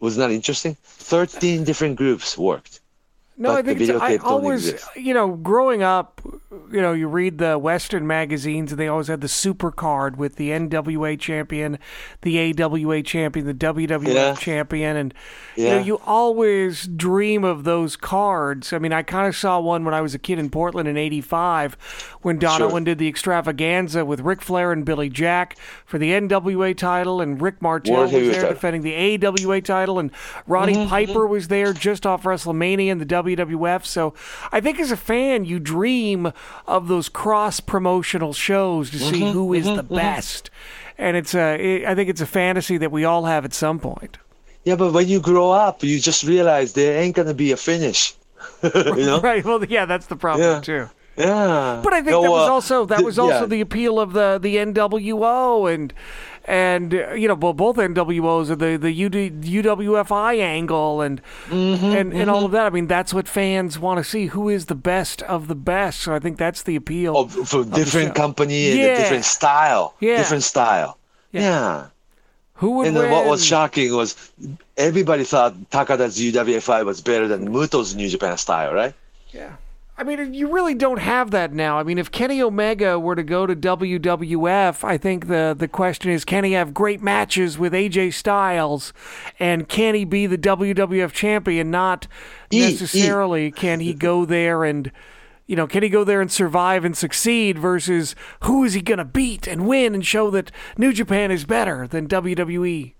Wasn't 0.00 0.20
that 0.20 0.34
interesting? 0.34 0.76
13 0.84 1.64
different 1.64 1.96
groups 1.96 2.36
worked. 2.36 2.80
No, 3.36 3.56
I 3.56 3.62
think 3.62 3.80
I 3.90 4.16
always, 4.18 4.74
you 4.94 5.12
know, 5.12 5.34
growing 5.34 5.82
up, 5.82 6.20
you 6.70 6.80
know, 6.80 6.92
you 6.92 7.08
read 7.08 7.38
the 7.38 7.58
Western 7.58 8.06
magazines 8.06 8.70
and 8.70 8.78
they 8.78 8.86
always 8.86 9.08
had 9.08 9.22
the 9.22 9.28
super 9.28 9.72
card 9.72 10.16
with 10.16 10.36
the 10.36 10.50
NWA 10.50 11.18
champion, 11.18 11.78
the 12.22 12.52
AWA 12.62 13.02
champion, 13.02 13.46
the 13.46 13.54
WWF 13.54 14.14
yeah. 14.14 14.34
champion, 14.34 14.96
and 14.96 15.14
yeah. 15.56 15.64
you 15.64 15.70
know, 15.70 15.78
you 15.80 16.00
always 16.06 16.86
dream 16.86 17.42
of 17.42 17.64
those 17.64 17.96
cards. 17.96 18.72
I 18.72 18.78
mean, 18.78 18.92
I 18.92 19.02
kind 19.02 19.26
of 19.26 19.34
saw 19.34 19.58
one 19.58 19.84
when 19.84 19.94
I 19.94 20.00
was 20.00 20.14
a 20.14 20.18
kid 20.18 20.38
in 20.38 20.48
Portland 20.48 20.88
in 20.88 20.96
'85 20.96 21.74
when 22.22 22.38
Don 22.38 22.58
sure. 22.58 22.70
Owen 22.70 22.84
did 22.84 22.98
the 22.98 23.08
extravaganza 23.08 24.04
with 24.04 24.20
Ric 24.20 24.42
Flair 24.42 24.70
and 24.70 24.84
Billy 24.84 25.08
Jack 25.08 25.58
for 25.84 25.98
the 25.98 26.10
NWA 26.10 26.76
title, 26.76 27.20
and 27.20 27.42
Rick 27.42 27.60
Martel 27.60 28.02
was 28.02 28.12
there 28.12 28.48
defending 28.48 28.82
the 28.82 28.94
AWA 28.94 29.60
title, 29.60 29.98
and 29.98 30.12
Roddy 30.46 30.74
mm-hmm. 30.74 30.88
Piper 30.88 31.26
was 31.26 31.48
there 31.48 31.72
just 31.72 32.06
off 32.06 32.22
WrestleMania 32.22 32.92
and 32.92 33.00
the 33.00 33.04
WWF. 33.24 33.84
So 33.84 34.14
I 34.52 34.60
think 34.60 34.78
as 34.78 34.90
a 34.90 34.96
fan, 34.96 35.44
you 35.44 35.58
dream 35.58 36.32
of 36.66 36.88
those 36.88 37.08
cross 37.08 37.60
promotional 37.60 38.32
shows 38.32 38.90
to 38.90 38.98
see 38.98 39.22
mm-hmm, 39.22 39.32
who 39.32 39.54
is 39.54 39.66
mm-hmm, 39.66 39.76
the 39.76 39.84
mm-hmm. 39.84 39.94
best. 39.94 40.50
And 40.96 41.16
it's 41.16 41.34
a, 41.34 41.58
it, 41.58 41.86
I 41.86 41.94
think 41.94 42.08
it's 42.08 42.20
a 42.20 42.26
fantasy 42.26 42.76
that 42.78 42.92
we 42.92 43.04
all 43.04 43.24
have 43.24 43.44
at 43.44 43.52
some 43.52 43.78
point. 43.78 44.18
Yeah, 44.64 44.76
but 44.76 44.92
when 44.92 45.08
you 45.08 45.20
grow 45.20 45.50
up, 45.50 45.82
you 45.82 46.00
just 46.00 46.24
realize 46.24 46.72
there 46.72 46.98
ain't 46.98 47.14
gonna 47.14 47.34
be 47.34 47.52
a 47.52 47.56
finish. 47.56 48.14
you 48.62 48.70
know? 48.96 49.20
right. 49.20 49.44
Well, 49.44 49.64
yeah, 49.64 49.84
that's 49.84 50.06
the 50.06 50.16
problem 50.16 50.48
yeah. 50.48 50.60
too. 50.60 50.88
Yeah. 51.16 51.80
But 51.84 51.92
I 51.92 51.96
think 51.98 52.10
no, 52.10 52.22
that 52.22 52.30
was 52.30 52.48
uh, 52.48 52.52
also 52.52 52.86
that 52.86 53.04
was 53.04 53.18
also 53.18 53.40
yeah. 53.40 53.46
the 53.46 53.60
appeal 53.60 54.00
of 54.00 54.14
the 54.14 54.38
the 54.40 54.56
NWO 54.56 55.72
and 55.72 55.92
and 56.44 56.94
uh, 56.94 57.12
you 57.12 57.28
know 57.28 57.34
well, 57.34 57.52
both 57.52 57.76
NWOs 57.76 58.50
are 58.50 58.56
the 58.56 58.76
the 58.76 59.04
UD, 59.04 59.42
UWFI 59.42 60.40
angle 60.40 61.00
and 61.00 61.22
mm-hmm, 61.46 61.84
and 61.84 62.10
mm-hmm. 62.10 62.20
and 62.20 62.30
all 62.30 62.38
mm-hmm. 62.38 62.46
of 62.46 62.52
that. 62.52 62.66
I 62.66 62.70
mean, 62.70 62.86
that's 62.86 63.14
what 63.14 63.28
fans 63.28 63.78
want 63.78 63.98
to 63.98 64.04
see. 64.04 64.26
Who 64.26 64.48
is 64.48 64.66
the 64.66 64.74
best 64.74 65.22
of 65.22 65.48
the 65.48 65.54
best? 65.54 66.00
So 66.00 66.14
I 66.14 66.18
think 66.18 66.38
that's 66.38 66.62
the 66.62 66.76
appeal 66.76 67.16
oh, 67.16 67.26
for 67.26 67.64
different 67.64 68.14
company 68.14 68.70
and 68.70 68.80
yeah. 68.80 68.96
different 68.96 69.24
style. 69.24 69.94
Yeah. 70.00 70.18
Different 70.18 70.44
style. 70.44 70.98
Yeah. 71.32 71.40
yeah. 71.40 71.86
Who 72.54 72.70
would 72.72 72.88
and 72.88 72.96
win? 72.96 73.10
what 73.10 73.26
was 73.26 73.44
shocking 73.44 73.94
was 73.94 74.32
everybody 74.76 75.24
thought 75.24 75.54
Takada's 75.70 76.18
UWFI 76.18 76.84
was 76.84 77.00
better 77.00 77.26
than 77.26 77.50
Muto's 77.50 77.94
New 77.94 78.08
Japan 78.08 78.38
style, 78.38 78.72
right? 78.72 78.94
Yeah. 79.30 79.56
I 79.96 80.02
mean, 80.02 80.34
you 80.34 80.50
really 80.50 80.74
don't 80.74 80.98
have 80.98 81.30
that 81.30 81.52
now. 81.52 81.78
I 81.78 81.84
mean, 81.84 81.98
if 81.98 82.10
Kenny 82.10 82.42
Omega 82.42 82.98
were 82.98 83.14
to 83.14 83.22
go 83.22 83.46
to 83.46 83.54
WWF, 83.54 84.82
I 84.82 84.98
think 84.98 85.28
the 85.28 85.54
the 85.56 85.68
question 85.68 86.10
is, 86.10 86.24
can 86.24 86.42
he 86.42 86.52
have 86.52 86.74
great 86.74 87.00
matches 87.00 87.58
with 87.58 87.72
AJ 87.72 88.14
Styles, 88.14 88.92
and 89.38 89.68
can 89.68 89.94
he 89.94 90.04
be 90.04 90.26
the 90.26 90.38
WWF 90.38 91.12
champion? 91.12 91.70
Not 91.70 92.08
necessarily 92.50 93.52
can 93.52 93.78
he 93.78 93.94
go 93.94 94.24
there 94.24 94.64
and, 94.64 94.90
you 95.46 95.54
know, 95.54 95.68
can 95.68 95.84
he 95.84 95.88
go 95.88 96.02
there 96.02 96.20
and 96.20 96.30
survive 96.30 96.84
and 96.84 96.96
succeed 96.96 97.56
versus 97.56 98.16
who 98.40 98.64
is 98.64 98.74
he 98.74 98.80
going 98.80 98.98
to 98.98 99.04
beat 99.04 99.46
and 99.46 99.66
win 99.68 99.94
and 99.94 100.04
show 100.04 100.28
that 100.30 100.50
New 100.76 100.92
Japan 100.92 101.30
is 101.30 101.44
better 101.44 101.86
than 101.86 102.08
WWE? 102.08 102.94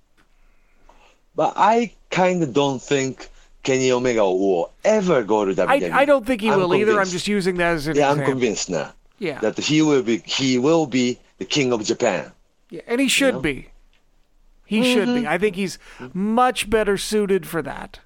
But 1.34 1.54
I 1.56 1.92
kind 2.10 2.44
of 2.44 2.52
don't 2.52 2.80
think 2.80 3.30
Kenny 3.64 3.90
Omega 3.90 4.22
will 4.22 4.70
ever 4.84 5.24
go 5.24 5.44
to 5.44 5.54
WWE. 5.54 5.90
I, 5.90 6.02
I 6.02 6.04
don't 6.04 6.24
think 6.24 6.42
he 6.42 6.50
I'm 6.50 6.58
will 6.58 6.68
convinced. 6.68 6.90
either. 6.90 7.00
I'm 7.00 7.08
just 7.08 7.26
using 7.26 7.56
that 7.56 7.74
as 7.74 7.86
an 7.88 7.96
yeah. 7.96 8.10
Example. 8.10 8.24
I'm 8.24 8.30
convinced 8.30 8.70
now. 8.70 8.92
Yeah, 9.18 9.40
that 9.40 9.58
he 9.58 9.80
will 9.80 10.02
be 10.02 10.18
he 10.18 10.58
will 10.58 10.86
be 10.86 11.18
the 11.38 11.44
king 11.44 11.72
of 11.72 11.82
Japan. 11.84 12.30
Yeah, 12.70 12.82
and 12.86 13.00
he 13.00 13.08
should 13.08 13.26
you 13.26 13.32
know? 13.32 13.40
be. 13.40 13.68
He 14.66 14.80
mm-hmm. 14.80 14.92
should 14.92 15.14
be. 15.22 15.26
I 15.26 15.38
think 15.38 15.56
he's 15.56 15.78
much 16.12 16.68
better 16.68 16.96
suited 16.96 17.46
for 17.46 17.62
that. 17.62 18.00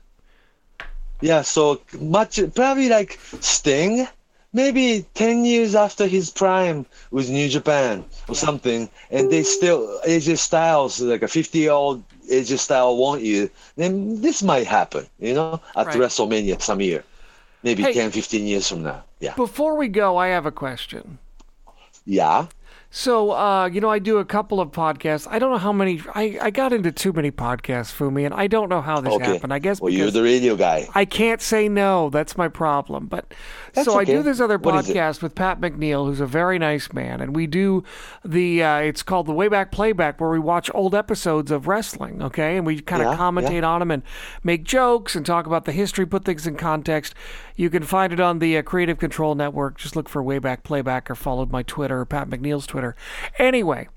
Yeah, 1.20 1.42
so 1.42 1.80
much 1.98 2.38
probably 2.54 2.88
like 2.88 3.18
Sting, 3.40 4.06
maybe 4.52 5.06
ten 5.14 5.44
years 5.44 5.74
after 5.74 6.06
his 6.06 6.30
prime 6.30 6.86
with 7.10 7.28
New 7.30 7.48
Japan 7.48 8.04
or 8.28 8.34
yeah. 8.34 8.40
something, 8.40 8.90
and 9.10 9.32
they 9.32 9.42
still 9.42 10.00
AJ 10.06 10.38
Styles 10.38 11.00
like 11.00 11.22
a 11.22 11.28
fifty 11.28 11.60
year 11.60 11.72
old 11.72 12.04
AJ 12.28 12.58
style 12.58 12.96
want 12.96 13.22
you, 13.22 13.50
then 13.76 14.20
this 14.20 14.42
might 14.42 14.66
happen, 14.66 15.06
you 15.18 15.34
know, 15.34 15.60
at 15.76 15.86
right. 15.86 15.96
WrestleMania 15.96 16.60
some 16.60 16.80
year. 16.80 17.04
Maybe 17.62 17.82
hey, 17.82 17.92
10, 17.92 18.12
15 18.12 18.46
years 18.46 18.68
from 18.68 18.82
now. 18.84 19.04
Yeah. 19.20 19.34
Before 19.34 19.76
we 19.76 19.88
go, 19.88 20.16
I 20.16 20.28
have 20.28 20.46
a 20.46 20.52
question. 20.52 21.18
Yeah. 22.04 22.46
So, 22.90 23.32
uh, 23.32 23.66
you 23.66 23.82
know, 23.82 23.90
I 23.90 23.98
do 23.98 24.16
a 24.16 24.24
couple 24.24 24.60
of 24.60 24.70
podcasts. 24.70 25.26
I 25.30 25.38
don't 25.38 25.50
know 25.50 25.58
how 25.58 25.74
many. 25.74 26.00
I, 26.14 26.38
I 26.40 26.50
got 26.50 26.72
into 26.72 26.90
too 26.90 27.12
many 27.12 27.30
podcasts, 27.30 27.92
Fumi, 27.94 28.24
and 28.24 28.32
I 28.32 28.46
don't 28.46 28.70
know 28.70 28.80
how 28.80 29.02
this 29.02 29.12
Okay. 29.12 29.24
happened. 29.24 29.52
I 29.52 29.58
guess 29.58 29.78
Well, 29.78 29.92
you're 29.92 30.10
the 30.10 30.22
radio 30.22 30.56
guy. 30.56 30.88
I 30.94 31.04
can't 31.04 31.42
say 31.42 31.68
no. 31.68 32.08
That's 32.08 32.38
my 32.38 32.48
problem. 32.48 33.06
But 33.06 33.34
That's 33.74 33.84
so 33.84 33.98
I 33.98 34.04
do 34.04 34.22
this 34.22 34.40
other 34.40 34.56
What 34.56 34.86
podcast 34.86 35.20
with 35.20 35.34
Pat 35.34 35.60
McNeil, 35.60 36.06
who's 36.06 36.20
a 36.20 36.26
very 36.26 36.58
nice 36.58 36.90
man, 36.94 37.20
and 37.20 37.36
we 37.36 37.46
do 37.46 37.84
the. 38.24 38.62
Uh, 38.62 38.78
it's 38.78 39.02
called 39.02 39.26
the 39.26 39.34
Wayback 39.34 39.70
Playback, 39.70 40.18
where 40.18 40.30
we 40.30 40.38
watch 40.38 40.70
old 40.72 40.94
episodes 40.94 41.50
of 41.50 41.68
wrestling. 41.68 42.22
Okay, 42.22 42.56
and 42.56 42.64
we 42.64 42.80
kind 42.80 43.02
of 43.02 43.12
Yeah, 43.12 43.18
commentate 43.18 43.64
on 43.68 43.80
them 43.80 43.90
and 43.90 44.02
make 44.42 44.64
jokes 44.64 45.14
and 45.14 45.26
talk 45.26 45.44
about 45.46 45.66
the 45.66 45.72
history, 45.72 46.06
put 46.06 46.24
things 46.24 46.46
in 46.46 46.56
context. 46.56 47.14
You 47.58 47.70
can 47.70 47.82
find 47.82 48.12
it 48.12 48.20
on 48.20 48.38
the 48.38 48.56
uh, 48.56 48.62
Creative 48.62 48.96
Control 48.96 49.34
Network. 49.34 49.76
Just 49.78 49.96
look 49.96 50.08
for 50.08 50.22
Wayback 50.22 50.62
Playback 50.62 51.10
or 51.10 51.16
follow 51.16 51.44
my 51.44 51.64
Twitter, 51.64 52.04
Pat 52.04 52.30
McNeil's 52.30 52.68
Twitter. 52.68 52.94
Anyway, 53.36 53.88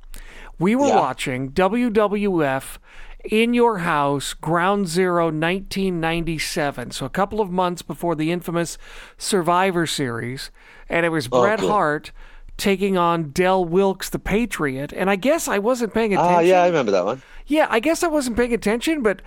we 0.57 0.75
were 0.75 0.87
Yeah. 0.87 0.95
watching 0.95 1.51
WWF 1.51 2.79
in 3.23 3.53
your 3.53 3.77
house, 3.77 4.33
Ground 4.33 4.87
Zero 4.87 5.29
1997. 5.29 6.89
So 6.89 7.05
a 7.05 7.09
couple 7.09 7.39
of 7.39 7.51
months 7.51 7.83
before 7.83 8.15
the 8.15 8.31
infamous 8.31 8.79
Survivor 9.17 9.85
Series. 9.85 10.49
And 10.89 11.05
it 11.05 11.09
was 11.09 11.27
Bret 11.27 11.59
Okay. 11.59 11.67
Hart 11.67 12.11
taking 12.57 12.97
on 12.97 13.29
Del 13.29 13.63
Wilkes, 13.63 14.09
the 14.09 14.17
Patriot. 14.19 14.91
And 14.91 15.07
I 15.09 15.15
guess 15.17 15.47
I 15.47 15.59
wasn't 15.59 15.93
paying 15.93 16.13
attention. 16.15 16.35
Ah, 16.35 16.39
yeah, 16.39 16.63
I 16.63 16.67
remember 16.67 16.91
that 16.93 17.05
one. 17.05 17.21
Yeah, 17.45 17.67
I 17.69 17.79
guess 17.79 18.01
I 18.03 18.07
wasn't 18.07 18.37
paying 18.37 18.53
attention, 18.53 19.03
but 19.03 19.21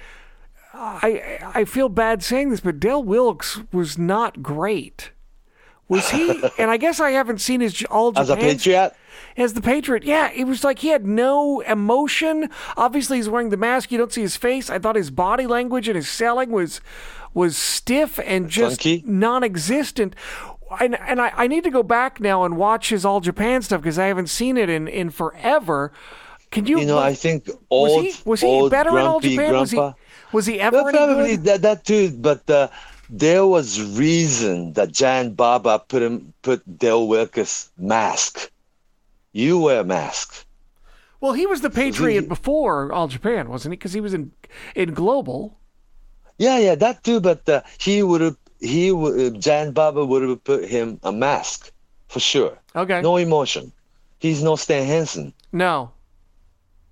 I 0.74 1.38
I 1.54 1.64
feel 1.64 1.88
bad 1.88 2.22
saying 2.22 2.50
this, 2.50 2.60
but 2.60 2.80
Del 2.80 3.02
Wilkes 3.02 3.60
was 3.72 3.96
not 3.96 4.42
great. 4.42 5.12
Was 5.88 6.10
he? 6.10 6.42
and 6.58 6.70
I 6.70 6.76
guess 6.76 7.00
I 7.00 7.10
haven't 7.10 7.40
seen 7.40 7.60
his 7.60 7.84
all 7.90 8.12
As 8.16 8.30
a 8.30 8.34
Japan 8.34 8.56
patriot, 8.56 8.92
as 9.36 9.54
the 9.54 9.60
Patriot. 9.60 10.04
Yeah, 10.04 10.30
it 10.32 10.44
was 10.44 10.64
like 10.64 10.80
he 10.80 10.88
had 10.88 11.06
no 11.06 11.60
emotion. 11.60 12.50
Obviously, 12.76 13.18
he's 13.18 13.28
wearing 13.28 13.50
the 13.50 13.56
mask. 13.56 13.92
You 13.92 13.98
don't 13.98 14.12
see 14.12 14.22
his 14.22 14.36
face. 14.36 14.70
I 14.70 14.78
thought 14.78 14.96
his 14.96 15.10
body 15.10 15.46
language 15.46 15.88
and 15.88 15.96
his 15.96 16.08
selling 16.08 16.50
was 16.50 16.80
was 17.34 17.56
stiff 17.56 18.18
and 18.24 18.48
just 18.48 18.82
Funky? 18.82 19.02
non-existent. 19.06 20.14
And, 20.80 20.98
and 21.00 21.20
I, 21.20 21.32
I 21.36 21.46
need 21.46 21.64
to 21.64 21.70
go 21.70 21.82
back 21.82 22.20
now 22.20 22.44
and 22.44 22.56
watch 22.56 22.88
his 22.88 23.04
All 23.04 23.20
Japan 23.20 23.62
stuff 23.62 23.82
because 23.82 23.98
I 23.98 24.06
haven't 24.06 24.28
seen 24.28 24.56
it 24.56 24.68
in, 24.68 24.88
in 24.88 25.10
forever. 25.10 25.92
Can 26.50 26.66
you? 26.66 26.78
you 26.78 26.86
know, 26.86 26.98
I 26.98 27.14
think 27.14 27.50
old, 27.70 28.04
was 28.04 28.14
he 28.16 28.22
was 28.24 28.40
he 28.40 28.46
old 28.46 28.70
better 28.70 28.90
in 28.90 29.04
All 29.04 29.20
grumpy 29.20 29.36
Japan? 29.36 29.54
Was 29.54 29.70
he 29.72 29.76
grandpa. 29.76 29.98
Was 30.34 30.46
he 30.46 30.60
ever 30.60 30.82
Well, 30.82 30.92
probably 30.92 31.36
that, 31.36 31.62
that 31.62 31.84
too, 31.84 32.10
but 32.10 32.48
uh, 32.50 32.66
there 33.08 33.46
was 33.46 33.80
reason 33.80 34.72
that 34.72 34.90
Giant 34.90 35.36
Baba 35.36 35.78
put 35.78 36.02
him 36.02 36.34
put 36.42 36.60
Del 36.78 37.06
Wilkes 37.06 37.70
mask. 37.78 38.50
You 39.32 39.60
wear 39.60 39.80
a 39.80 39.84
mask. 39.84 40.44
Well, 41.20 41.32
he 41.34 41.46
was 41.46 41.60
the 41.60 41.70
Patriot 41.70 42.22
he- 42.22 42.26
before 42.26 42.92
All 42.92 43.06
Japan, 43.06 43.48
wasn't 43.48 43.72
he? 43.72 43.76
Because 43.76 43.92
he 43.92 44.00
was 44.00 44.12
in 44.12 44.32
in 44.74 44.92
Global. 44.92 45.56
Yeah, 46.38 46.58
yeah, 46.58 46.74
that 46.74 47.04
too. 47.04 47.20
But 47.20 47.48
uh, 47.48 47.62
he 47.78 48.02
would 48.02 48.20
have 48.20 48.36
he 48.58 48.90
would 48.90 49.40
Giant 49.40 49.72
Baba 49.74 50.04
would 50.04 50.22
have 50.22 50.42
put 50.42 50.64
him 50.64 50.98
a 51.04 51.12
mask 51.12 51.70
for 52.08 52.18
sure. 52.18 52.58
Okay. 52.74 53.00
No 53.02 53.16
emotion. 53.18 53.70
He's 54.18 54.42
no 54.42 54.56
Stan 54.56 54.84
Hansen. 54.86 55.32
No. 55.52 55.92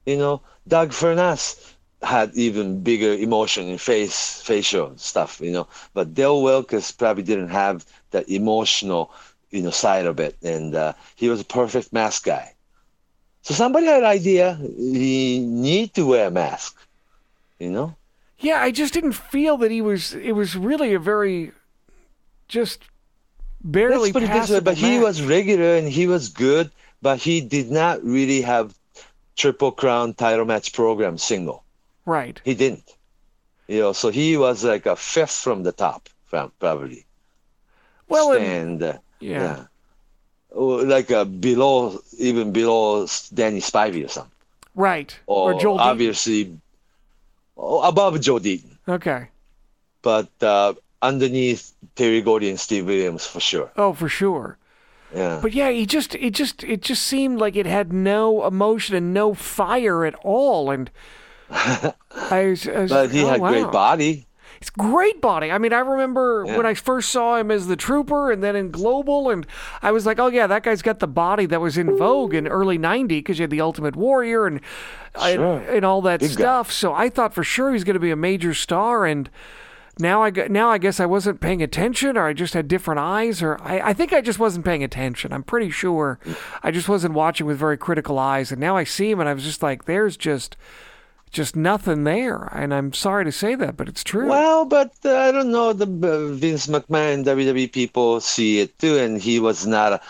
You 0.06 0.16
know, 0.16 0.42
Doug 0.68 0.90
Furnas 0.90 1.74
had 2.02 2.32
even 2.34 2.82
bigger 2.82 3.12
emotion 3.12 3.68
in 3.68 3.78
face 3.78 4.40
facial 4.42 4.96
stuff, 4.96 5.40
you 5.40 5.52
know. 5.52 5.68
But 5.94 6.14
Del 6.14 6.42
Wilkes 6.42 6.92
probably 6.92 7.22
didn't 7.22 7.48
have 7.48 7.84
that 8.10 8.28
emotional, 8.28 9.12
you 9.50 9.62
know, 9.62 9.70
side 9.70 10.06
of 10.06 10.20
it, 10.20 10.36
and 10.42 10.74
uh, 10.74 10.92
he 11.16 11.28
was 11.28 11.40
a 11.40 11.44
perfect 11.44 11.92
mask 11.92 12.24
guy. 12.24 12.54
So 13.42 13.54
somebody 13.54 13.86
had 13.86 14.00
an 14.00 14.08
idea. 14.08 14.54
He 14.54 15.40
need 15.40 15.94
to 15.94 16.06
wear 16.06 16.28
a 16.28 16.30
mask, 16.30 16.76
you 17.58 17.70
know. 17.70 17.96
Yeah, 18.38 18.60
I 18.60 18.70
just 18.70 18.94
didn't 18.94 19.12
feel 19.12 19.56
that 19.58 19.70
he 19.70 19.80
was. 19.80 20.14
It 20.14 20.32
was 20.32 20.56
really 20.56 20.94
a 20.94 20.98
very, 20.98 21.52
just 22.48 22.82
barely 23.62 24.10
Let's 24.10 24.12
put 24.12 24.22
it 24.24 24.32
this 24.32 24.50
way. 24.50 24.60
But 24.60 24.76
he 24.76 24.98
was 24.98 25.22
regular 25.22 25.76
and 25.76 25.88
he 25.88 26.06
was 26.06 26.28
good, 26.28 26.70
but 27.00 27.18
he 27.18 27.40
did 27.40 27.70
not 27.70 28.02
really 28.02 28.42
have 28.42 28.74
triple 29.36 29.72
crown 29.72 30.14
title 30.14 30.44
match 30.44 30.72
program 30.72 31.18
single. 31.18 31.61
Right. 32.06 32.40
He 32.44 32.54
didn't. 32.54 32.96
You 33.68 33.80
know, 33.80 33.92
so 33.92 34.10
he 34.10 34.36
was 34.36 34.64
like 34.64 34.86
a 34.86 34.96
fifth 34.96 35.32
from 35.42 35.62
the 35.62 35.72
top, 35.72 36.08
from- 36.24 36.52
probably. 36.58 37.06
Well, 38.08 38.32
and, 38.34 38.82
uh, 38.82 38.98
yeah. 39.20 39.64
yeah, 40.54 40.54
like 40.54 41.10
uh, 41.10 41.24
below, 41.24 41.98
even 42.18 42.52
below 42.52 43.06
Danny 43.32 43.60
Spivey 43.60 44.04
or 44.04 44.08
something, 44.08 44.30
right. 44.74 45.18
or, 45.26 45.54
Or, 45.54 45.60
Joel. 45.60 45.78
Obviously 45.80 46.58
oh, 47.56 47.80
above 47.82 48.20
Joe 48.20 48.38
Deaton, 48.38 48.76
Okay. 48.86 49.28
but 50.02 50.28
uh, 50.42 50.74
underneath 51.00 51.72
Terry 51.94 52.20
Gordy 52.20 52.50
and 52.50 52.60
Steve 52.60 52.84
Williams 52.86 53.24
for 53.26 53.40
sure. 53.40 53.70
Oh, 53.76 53.94
for 53.94 54.08
sure. 54.10 54.58
Yeah, 55.14 55.38
But 55.40 55.52
yeah, 55.52 55.70
he 55.70 55.86
just 55.86 56.14
it 56.16 56.30
just 56.34 56.64
it 56.64 56.82
just 56.82 57.02
seemed 57.06 57.38
like 57.38 57.54
it 57.56 57.66
had 57.66 57.92
no 57.92 58.46
emotion 58.46 58.96
and 58.96 59.14
no 59.14 59.32
fire 59.34 60.04
at 60.04 60.14
all, 60.22 60.70
and 60.70 60.90
I 61.52 62.46
was, 62.46 62.66
I 62.66 62.80
was 62.80 62.90
but 62.90 63.10
he 63.10 63.22
oh, 63.24 63.28
had 63.28 63.40
wow. 63.40 63.50
great 63.50 63.70
body. 63.72 64.26
It's 64.60 64.70
great 64.70 65.20
body. 65.20 65.50
I 65.50 65.58
mean, 65.58 65.72
I 65.72 65.80
remember 65.80 66.44
Yeah. 66.46 66.56
when 66.56 66.66
I 66.66 66.74
first 66.74 67.10
saw 67.10 67.36
him 67.36 67.50
as 67.50 67.66
the 67.66 67.74
Trooper, 67.74 68.30
and 68.30 68.44
then 68.44 68.54
in 68.54 68.70
Global, 68.70 69.28
and 69.28 69.44
I 69.82 69.90
was 69.90 70.06
like, 70.06 70.20
oh 70.20 70.28
yeah, 70.28 70.46
that 70.46 70.62
guy's 70.62 70.82
got 70.82 71.00
the 71.00 71.08
body 71.08 71.46
that 71.46 71.60
was 71.60 71.76
in 71.76 71.96
vogue 71.96 72.32
in 72.32 72.46
early 72.46 72.78
'90 72.78 73.18
because 73.18 73.38
you 73.38 73.42
had 73.42 73.50
the 73.50 73.60
Ultimate 73.60 73.96
Warrior 73.96 74.46
and 74.46 74.60
Sure. 75.20 75.56
and, 75.58 75.66
and 75.68 75.84
all 75.84 76.00
that 76.02 76.20
Big 76.20 76.30
guy. 76.30 76.34
stuff. 76.34 76.70
So 76.72 76.94
I 76.94 77.08
thought 77.08 77.34
for 77.34 77.42
sure 77.44 77.72
he's 77.72 77.82
going 77.84 77.94
to 77.94 78.00
be 78.00 78.12
a 78.12 78.16
major 78.16 78.54
star, 78.54 79.04
and 79.04 79.28
now 79.98 80.22
I 80.22 80.30
now 80.30 80.70
I 80.70 80.78
guess 80.78 81.00
I 81.00 81.06
wasn't 81.06 81.40
paying 81.40 81.60
attention, 81.60 82.16
or 82.16 82.28
I 82.28 82.32
just 82.32 82.54
had 82.54 82.68
different 82.68 83.00
eyes, 83.00 83.42
or 83.42 83.58
I, 83.62 83.80
I 83.90 83.92
think 83.94 84.12
I 84.12 84.20
just 84.20 84.38
wasn't 84.38 84.64
paying 84.64 84.84
attention. 84.84 85.32
I'm 85.32 85.42
pretty 85.42 85.70
sure 85.70 86.20
I 86.62 86.70
just 86.70 86.88
wasn't 86.88 87.14
watching 87.14 87.46
with 87.48 87.58
very 87.58 87.76
critical 87.76 88.16
eyes, 88.16 88.52
and 88.52 88.60
now 88.60 88.76
I 88.76 88.84
see 88.84 89.10
him, 89.10 89.18
and 89.18 89.28
I 89.28 89.34
was 89.34 89.42
just 89.42 89.60
like, 89.62 89.86
there's 89.86 90.16
just 90.16 90.56
just 91.32 91.56
nothing 91.56 92.04
there, 92.04 92.44
and 92.52 92.72
I'm 92.72 92.92
sorry 92.92 93.24
to 93.24 93.32
say 93.32 93.54
that, 93.56 93.76
but 93.76 93.88
it's 93.88 94.04
true. 94.04 94.28
Well, 94.28 94.64
but 94.64 94.92
uh, 95.04 95.16
I 95.16 95.32
don't 95.32 95.50
know. 95.50 95.72
The 95.72 95.86
uh, 95.86 96.34
Vince 96.34 96.66
McMahon 96.68 97.24
WWE 97.24 97.72
people 97.72 98.20
see 98.20 98.60
it 98.60 98.78
too, 98.78 98.98
and 98.98 99.20
he 99.20 99.40
was 99.40 99.66
not 99.66 99.92
a 99.94 100.00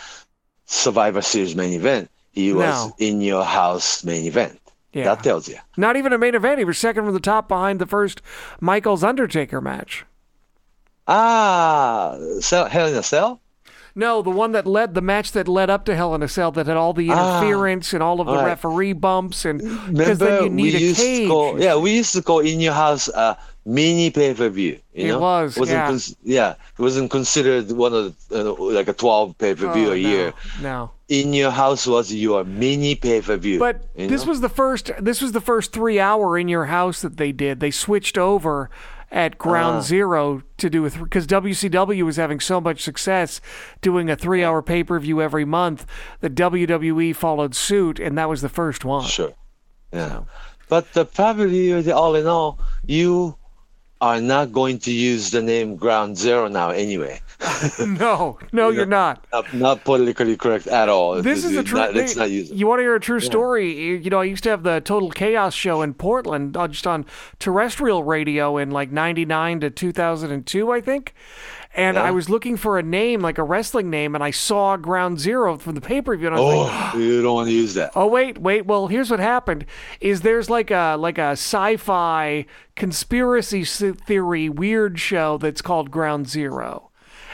Survivor 0.66 1.22
Series 1.22 1.54
main 1.56 1.72
event. 1.72 2.10
He 2.32 2.52
was 2.52 2.64
No. 2.88 2.94
in 2.98 3.20
your 3.20 3.44
house 3.44 4.04
main 4.04 4.24
event. 4.24 4.58
Yeah. 4.92 5.04
That 5.04 5.22
tells 5.22 5.48
you. 5.48 5.56
Not 5.76 5.96
even 5.96 6.12
a 6.12 6.18
main 6.18 6.34
event. 6.34 6.58
He 6.58 6.64
was 6.64 6.76
second 6.78 7.04
from 7.04 7.14
the 7.14 7.20
top 7.20 7.46
behind 7.48 7.78
the 7.78 7.86
first 7.86 8.20
Michaels 8.60 9.04
Undertaker 9.04 9.60
match. 9.60 10.04
Ah, 11.08 12.16
cell, 12.40 12.66
Hell 12.66 12.86
in 12.88 12.94
a 12.96 13.02
Cell. 13.02 13.40
No, 13.94 14.22
the 14.22 14.30
one 14.30 14.52
that 14.52 14.66
led 14.66 14.94
the 14.94 15.00
match 15.02 15.32
that 15.32 15.46
led 15.48 15.68
up 15.70 15.84
to 15.84 15.94
Hell 15.94 16.14
in 16.14 16.22
a 16.22 16.28
Cell 16.28 16.50
that 16.52 16.66
had 16.66 16.76
all 16.76 16.92
the 16.92 17.10
Ah, 17.10 17.38
interference 17.40 17.92
and 17.92 18.02
all 18.02 18.20
of 18.20 18.26
the 18.26 18.34
right. 18.34 18.46
referee 18.46 18.94
bumps 18.94 19.44
and 19.44 19.58
because 19.92 20.18
then 20.18 20.44
you 20.44 20.50
need 20.50 20.62
we 20.72 20.76
a 20.76 20.78
used 20.78 21.00
cage. 21.00 21.22
to 21.22 21.28
call, 21.28 21.60
yeah, 21.60 21.76
we 21.76 21.92
used 21.94 22.12
to 22.14 22.22
call 22.22 22.40
in 22.40 22.60
your 22.60 22.72
house 22.72 23.08
a 23.08 23.36
mini 23.66 24.10
pay 24.10 24.34
per 24.34 24.48
view. 24.48 24.78
You 24.94 25.04
It 25.04 25.08
know, 25.08 25.20
was, 25.20 25.56
wasn't 25.58 25.76
yeah. 25.78 25.86
cons- 25.86 26.16
yeah, 26.24 26.50
it 26.52 26.82
wasn't 26.82 27.10
considered 27.10 27.70
one 27.72 27.92
of 27.94 28.28
the, 28.28 28.50
uh, 28.50 28.54
like 28.58 28.88
a 28.88 28.92
twelve 28.94 29.36
pay 29.38 29.54
per 29.54 29.72
view 29.72 29.90
Oh, 29.90 29.92
a 29.92 29.96
year. 29.96 30.32
No, 30.60 30.62
no. 30.68 30.90
In 31.08 31.34
your 31.34 31.50
house 31.50 31.86
was 31.86 32.10
your 32.12 32.42
mini 32.44 32.94
pay 32.94 33.20
per 33.20 33.36
view. 33.36 33.58
But 33.58 33.82
this 33.94 34.24
was 34.24 34.40
the 34.40 34.48
first. 34.48 34.90
This 34.98 35.20
was 35.20 35.32
the 35.32 35.42
first 35.42 35.72
three 35.72 36.00
hour 36.00 36.38
in 36.38 36.48
your 36.48 36.64
house 36.66 37.02
that 37.02 37.18
they 37.18 37.32
did. 37.32 37.60
They 37.60 37.70
switched 37.70 38.16
over 38.16 38.70
at 39.12 39.38
Ground 39.38 39.76
Ah. 39.76 39.82
Zero 39.82 40.42
to 40.56 40.70
do 40.70 40.82
with 40.82 40.98
because 40.98 41.26
WCW 41.26 42.02
was 42.02 42.16
having 42.16 42.40
so 42.40 42.60
much 42.60 42.82
success 42.82 43.40
doing 43.82 44.10
a 44.10 44.16
three 44.16 44.42
hour 44.42 44.62
pay 44.62 44.82
per 44.82 44.98
view 44.98 45.20
every 45.22 45.44
month 45.44 45.86
that 46.20 46.34
WWE 46.34 47.14
followed 47.14 47.54
suit, 47.54 48.00
and 48.00 48.16
that 48.18 48.28
was 48.28 48.40
the 48.40 48.48
first 48.48 48.84
one. 48.84 49.04
Sure. 49.04 49.32
Yeah. 49.92 50.22
But 50.68 50.96
uh, 50.96 51.04
probably, 51.04 51.72
uh, 51.72 51.94
all 51.94 52.14
in 52.16 52.26
all, 52.26 52.58
you 52.86 53.36
are 54.00 54.20
not 54.20 54.50
going 54.50 54.78
to 54.80 54.90
use 54.90 55.30
the 55.30 55.42
name 55.42 55.76
Ground 55.76 56.16
Zero 56.16 56.48
now 56.48 56.70
anyway. 56.70 57.20
no, 57.86 58.38
no, 58.52 58.70
you're 58.70 58.86
not. 58.86 59.26
Not, 59.32 59.54
not 59.54 59.84
politically 59.84 60.36
correct 60.36 60.66
at 60.66 60.88
all. 60.88 61.20
This 61.22 61.44
is 61.44 61.56
a 61.56 61.62
true. 61.62 61.78
Not, 61.78 61.94
let's 61.94 62.16
not 62.16 62.30
use 62.30 62.50
it. 62.50 62.56
You 62.56 62.66
want 62.66 62.80
to 62.80 62.82
hear 62.82 62.94
a 62.94 63.00
true 63.00 63.20
story? 63.20 63.72
You 63.72 63.94
you 63.94 64.10
know, 64.10 64.20
I 64.20 64.24
used 64.24 64.44
to 64.44 64.50
have 64.50 64.62
the 64.62 64.80
Total 64.80 65.10
Chaos 65.10 65.54
show 65.54 65.82
in 65.82 65.94
Portland, 65.94 66.56
uh, 66.56 66.68
just 66.68 66.86
on 66.86 67.04
terrestrial 67.38 68.04
radio 68.04 68.56
in 68.58 68.70
like 68.70 68.90
'99 68.90 69.60
to 69.60 69.70
2002, 69.70 70.72
I 70.72 70.80
think. 70.80 71.14
And 71.74 71.98
I 71.98 72.10
was 72.10 72.28
looking 72.28 72.58
for 72.58 72.78
a 72.78 72.82
name, 72.82 73.22
like 73.22 73.38
a 73.38 73.42
wrestling 73.42 73.88
name, 73.88 74.14
and 74.14 74.22
I 74.22 74.30
saw 74.30 74.76
Ground 74.76 75.18
Zero 75.18 75.56
from 75.56 75.74
the 75.74 75.80
pay 75.80 76.02
per 76.02 76.14
view, 76.14 76.26
and 76.26 76.36
I 76.36 76.40
was 76.40 76.68
like, 76.68 76.94
Oh, 76.94 76.98
you 76.98 77.22
don't 77.22 77.34
want 77.34 77.48
to 77.48 77.54
use 77.54 77.72
that. 77.74 77.92
Oh 77.96 78.06
wait, 78.06 78.36
wait. 78.36 78.66
Well, 78.66 78.88
here's 78.88 79.10
what 79.10 79.20
happened: 79.20 79.64
is 80.00 80.20
there's 80.20 80.50
like 80.50 80.70
a 80.70 80.96
like 80.98 81.16
a 81.16 81.32
sci-fi 81.32 82.44
conspiracy 82.76 83.64
theory 83.64 84.50
weird 84.50 85.00
show 85.00 85.38
that's 85.38 85.62
called 85.62 85.90
Ground 85.90 86.28
Zero, 86.28 86.90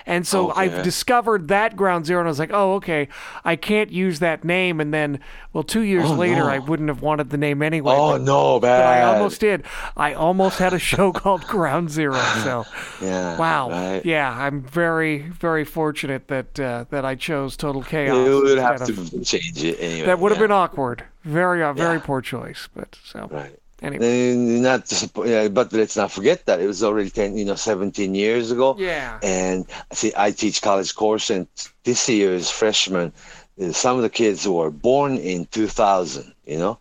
And 0.09 0.26
so 0.26 0.51
Okay. 0.51 0.62
I've 0.62 0.82
discovered 0.82 1.48
that 1.48 1.76
Ground 1.76 2.06
Zero, 2.06 2.20
and 2.20 2.26
I 2.28 2.30
was 2.30 2.39
like, 2.39 2.51
oh, 2.52 2.74
okay, 2.76 3.09
I 3.44 3.56
can't 3.56 3.93
use 3.93 4.20
that 4.20 4.43
name. 4.43 4.80
And 4.80 4.93
then, 4.93 5.20
well, 5.52 5.62
two 5.62 5.82
years 5.82 6.10
Oh, 6.10 6.14
later, 6.14 6.44
no. 6.44 6.47
I 6.48 6.59
wouldn't 6.59 6.89
have 6.89 7.02
wanted 7.02 7.28
the 7.28 7.36
name 7.36 7.62
anyway. 7.62 7.94
Oh 7.94 8.12
but, 8.12 8.22
no, 8.22 8.59
but 8.59 8.80
I 8.82 9.02
almost 9.02 9.40
did. 9.40 9.64
I 9.98 10.14
almost 10.14 10.59
had 10.59 10.72
a 10.72 10.78
show 10.78 11.12
called 11.22 11.43
Ground 11.47 11.90
Zero. 11.90 12.14
So, 12.43 12.64
Yeah. 13.02 13.36
wow, 13.39 13.68
Right. 13.70 14.05
yeah, 14.05 14.30
I'm 14.36 14.62
very, 14.62 15.18
very 15.28 15.64
fortunate 15.66 16.28
that 16.28 16.59
uh, 16.59 16.86
that 16.90 17.05
I 17.05 17.14
chose 17.14 17.56
Total 17.56 17.82
Chaos. 17.82 18.16
You 18.26 18.40
would 18.43 18.59
have 18.59 18.80
instead 18.80 18.97
to 19.10 19.18
of- 19.18 19.26
change 19.26 19.62
it 19.62 19.76
anyway. 19.78 20.06
That 20.06 20.18
would 20.20 20.32
have 20.32 20.39
yeah. 20.40 20.44
been 20.44 20.52
awkward. 20.52 21.05
Very, 21.24 21.62
uh, 21.62 21.74
very 21.74 21.98
Yeah. 21.98 22.02
poor 22.06 22.22
choice. 22.22 22.68
But 22.74 22.97
so 23.05 23.28
Right. 23.30 23.59
Anyway, 23.82 24.05
And 24.05 24.62
not 24.62 24.90
yeah, 25.24 25.48
but 25.48 25.72
let's 25.72 25.96
not 25.96 26.10
forget 26.12 26.46
that 26.46 26.60
it 26.60 26.66
was 26.66 26.82
already 26.82 27.10
10, 27.10 27.36
you 27.36 27.44
know, 27.44 27.55
17 27.56 28.14
years 28.14 28.50
ago. 28.50 28.78
yeah. 28.78 29.18
And 29.22 29.66
see, 29.92 30.12
I 30.16 30.30
teach 30.32 30.62
college 30.62 30.94
course, 30.94 31.30
and 31.30 31.46
this 31.84 32.09
year's 32.09 32.50
freshmen, 32.50 33.12
uh, 33.60 33.72
some 33.72 33.96
of 33.96 34.02
the 34.02 34.10
kids 34.10 34.46
were 34.48 34.70
born 34.70 35.16
in 35.16 35.46
2000, 35.46 36.32
you 36.46 36.59
know? 36.59 36.78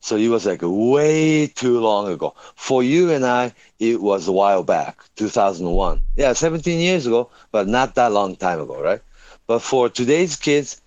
So 0.00 0.16
it 0.16 0.28
was 0.28 0.46
like 0.46 0.60
way 0.62 1.46
too 1.48 1.80
long 1.80 2.08
ago. 2.08 2.34
For 2.54 2.82
you 2.82 3.10
and 3.12 3.24
I, 3.24 3.52
it 3.78 4.00
was 4.00 4.28
a 4.28 4.32
while 4.32 4.62
back, 4.62 5.02
2001. 5.16 6.00
Yeah, 6.16 6.32
17 6.32 6.80
years 6.80 7.06
ago, 7.06 7.30
but 7.50 7.66
not 7.68 7.94
that 7.96 8.12
long 8.12 8.36
time 8.36 8.60
ago, 8.60 8.80
right? 8.82 9.00
But 9.46 9.60
for 9.60 9.88
today's 9.88 10.36
kids, 10.36 10.80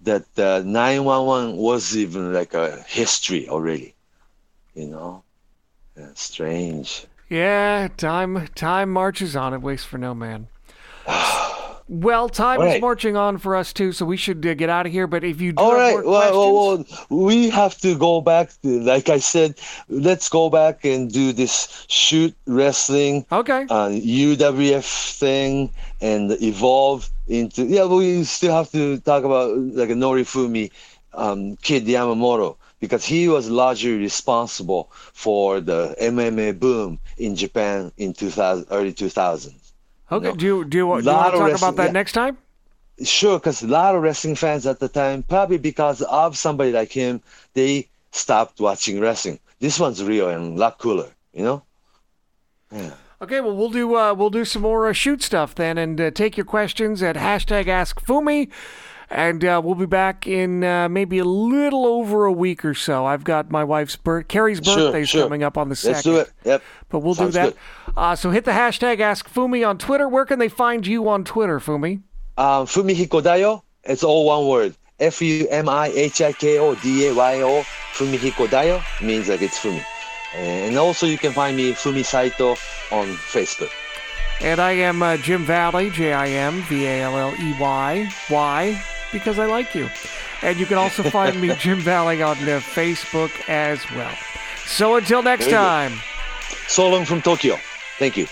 that 0.00 0.24
uh, 0.38 0.62
911 0.64 1.56
was 1.56 1.96
even 1.96 2.32
like 2.32 2.54
a 2.54 2.82
history 2.88 3.48
already, 3.48 3.94
you 4.78 4.86
know? 4.86 5.24
Yeah, 5.96 6.10
strange. 6.14 7.06
Yeah, 7.28 7.88
time 7.96 8.48
time 8.54 8.90
marches 8.90 9.36
on. 9.36 9.52
It 9.52 9.60
waits 9.60 9.84
for 9.84 9.98
no 9.98 10.14
man. 10.14 10.48
Well, 11.90 12.28
time 12.28 12.60
All 12.60 12.66
is 12.66 12.82
marching 12.82 13.16
on 13.16 13.38
for 13.38 13.56
us 13.56 13.72
too, 13.72 13.92
so 13.92 14.04
we 14.04 14.18
should 14.18 14.44
uh, 14.44 14.52
get 14.52 14.68
out 14.68 14.84
of 14.84 14.92
here. 14.92 15.06
But 15.06 15.24
if 15.24 15.40
you 15.40 15.52
do 15.52 15.62
All 15.62 15.74
right. 15.74 15.94
Well, 15.94 16.04
well, 16.04 16.76
questions, 16.76 17.06
well, 17.08 17.24
we 17.24 17.48
have 17.48 17.78
to 17.78 17.96
go 17.96 18.20
back. 18.20 18.50
To, 18.60 18.80
like 18.82 19.08
I 19.08 19.18
said, 19.18 19.58
let's 19.88 20.28
go 20.28 20.50
back 20.50 20.84
and 20.84 21.10
do 21.10 21.32
this 21.32 21.86
shoot 21.88 22.36
wrestling, 22.46 23.24
okay, 23.32 23.62
uh, 23.70 23.88
UWF 23.88 25.18
thing, 25.18 25.72
and 26.02 26.32
evolve 26.42 27.08
into. 27.26 27.64
Yeah, 27.64 27.86
we 27.86 28.22
still 28.24 28.54
have 28.54 28.70
to 28.72 28.98
talk 28.98 29.24
about 29.24 29.56
like 29.56 29.88
a 29.88 29.94
Norifumi, 29.94 30.70
um, 31.14 31.56
Kid 31.56 31.86
Yamamoto, 31.86 32.56
because 32.80 33.04
he 33.04 33.28
was 33.28 33.50
largely 33.50 33.96
responsible 33.96 34.90
for 34.92 35.60
the 35.60 35.94
MMA 36.00 36.58
boom 36.58 36.98
in 37.16 37.36
Japan 37.36 37.92
in 37.96 38.12
2000, 38.12 38.66
early 38.70 38.92
2000s. 38.92 39.72
okay. 40.10 40.28
no. 40.28 40.34
Do 40.34 40.46
you 40.46 40.64
do 40.64 40.68
you, 40.68 40.70
do 40.70 40.76
you 40.78 40.86
want 40.86 41.04
to 41.04 41.10
talk 41.10 41.56
about 41.56 41.76
that 41.76 41.86
yeah. 41.86 41.92
next 41.92 42.12
time? 42.12 42.38
Sure, 43.04 43.38
because 43.38 43.62
a 43.62 43.68
lot 43.68 43.94
of 43.94 44.02
wrestling 44.02 44.34
fans 44.34 44.66
at 44.66 44.80
the 44.80 44.88
time, 44.88 45.22
probably 45.22 45.58
because 45.58 46.02
of 46.02 46.36
somebody 46.36 46.72
like 46.72 46.90
him, 46.90 47.20
they 47.54 47.88
stopped 48.10 48.58
watching 48.60 48.98
wrestling. 48.98 49.38
This 49.60 49.78
one's 49.78 50.02
real 50.02 50.28
and 50.28 50.56
a 50.56 50.60
lot 50.60 50.78
cooler, 50.78 51.08
you 51.32 51.44
know? 51.44 51.62
Yeah. 52.72 52.94
Okay, 53.20 53.40
well 53.40 53.56
we'll 53.56 53.70
do 53.70 53.96
uh, 53.96 54.14
we'll 54.14 54.30
do 54.30 54.44
some 54.44 54.62
more 54.62 54.88
uh, 54.88 54.92
shoot 54.92 55.22
stuff 55.22 55.54
then, 55.54 55.76
and 55.76 56.00
uh, 56.00 56.10
take 56.12 56.36
your 56.36 56.46
questions 56.46 57.02
at 57.02 57.16
hashtag 57.16 57.66
Ask 57.66 58.00
Fumi, 58.00 58.48
and 59.10 59.44
uh, 59.44 59.60
we'll 59.64 59.74
be 59.74 59.86
back 59.86 60.26
in 60.26 60.64
uh, 60.64 60.88
maybe 60.88 61.18
a 61.18 61.24
little 61.24 61.86
over 61.86 62.24
a 62.24 62.32
week 62.32 62.64
or 62.64 62.74
so. 62.74 63.06
I've 63.06 63.24
got 63.24 63.50
my 63.50 63.64
wife's 63.64 63.96
birth, 63.96 64.28
Carrie's 64.28 64.60
Sure, 64.62 65.04
sure. 65.04 65.22
coming 65.24 65.42
up 65.42 65.56
on 65.56 65.68
the 65.68 65.76
second. 65.76 65.92
Let's 65.94 66.02
do 66.04 66.16
it. 66.16 66.32
Yep. 66.44 66.62
But 66.88 66.98
we'll 67.00 67.14
Sounds 67.14 67.34
do 67.34 67.40
that. 67.40 67.54
Uh, 67.96 68.14
so 68.16 68.30
hit 68.30 68.44
the 68.44 68.52
hashtag 68.52 69.00
Ask 69.00 69.28
Fumi 69.28 69.66
on 69.66 69.78
Twitter. 69.78 70.08
Where 70.08 70.24
can 70.24 70.38
they 70.38 70.48
find 70.48 70.86
you 70.86 71.08
on 71.08 71.24
Twitter, 71.24 71.58
Fumi? 71.58 72.02
Um, 72.36 72.66
Fumihiko 72.66 73.22
Dayo, 73.22 73.62
it's 73.84 74.04
all 74.04 74.26
one 74.26 74.46
word. 74.46 74.74
F 75.00 75.22
U 75.22 75.46
M 75.48 75.68
I 75.68 75.88
H 75.88 76.20
I 76.20 76.32
K 76.32 76.58
O 76.58 76.74
D 76.74 77.08
A 77.08 77.14
Y 77.14 77.42
O. 77.42 77.62
Fumihiko 77.94 78.46
Dayo 78.48 78.82
means 79.00 79.28
like 79.28 79.42
it's 79.42 79.58
Fumi. 79.58 79.84
And 80.34 80.76
also, 80.76 81.06
you 81.06 81.16
can 81.16 81.32
find 81.32 81.56
me 81.56 81.72
Fumi 81.72 82.04
Saito 82.04 82.50
on 82.92 83.06
Facebook. 83.08 83.70
And 84.40 84.60
I 84.60 84.72
am 84.72 85.02
uh, 85.02 85.16
Jim 85.16 85.44
Valley, 85.44 85.90
J 85.90 86.12
I 86.12 86.28
M 86.28 86.62
V 86.62 86.84
A 86.86 87.02
L 87.02 87.16
L 87.16 87.34
E 87.40 87.58
Y. 87.58 88.12
Why? 88.28 88.80
Because 89.12 89.38
I 89.38 89.46
like 89.46 89.74
you. 89.74 89.88
And 90.42 90.58
you 90.58 90.66
can 90.66 90.78
also 90.78 91.02
find 91.02 91.40
me, 91.40 91.54
Jim 91.58 91.80
Valley, 91.80 92.22
on 92.22 92.36
uh, 92.38 92.60
Facebook 92.60 93.30
as 93.48 93.84
well. 93.92 94.14
So 94.66 94.96
until 94.96 95.22
next 95.22 95.48
time. 95.48 95.92
So 96.66 96.88
long 96.88 97.04
from 97.04 97.22
Tokyo. 97.22 97.58
Thank 97.98 98.16
you. 98.16 98.26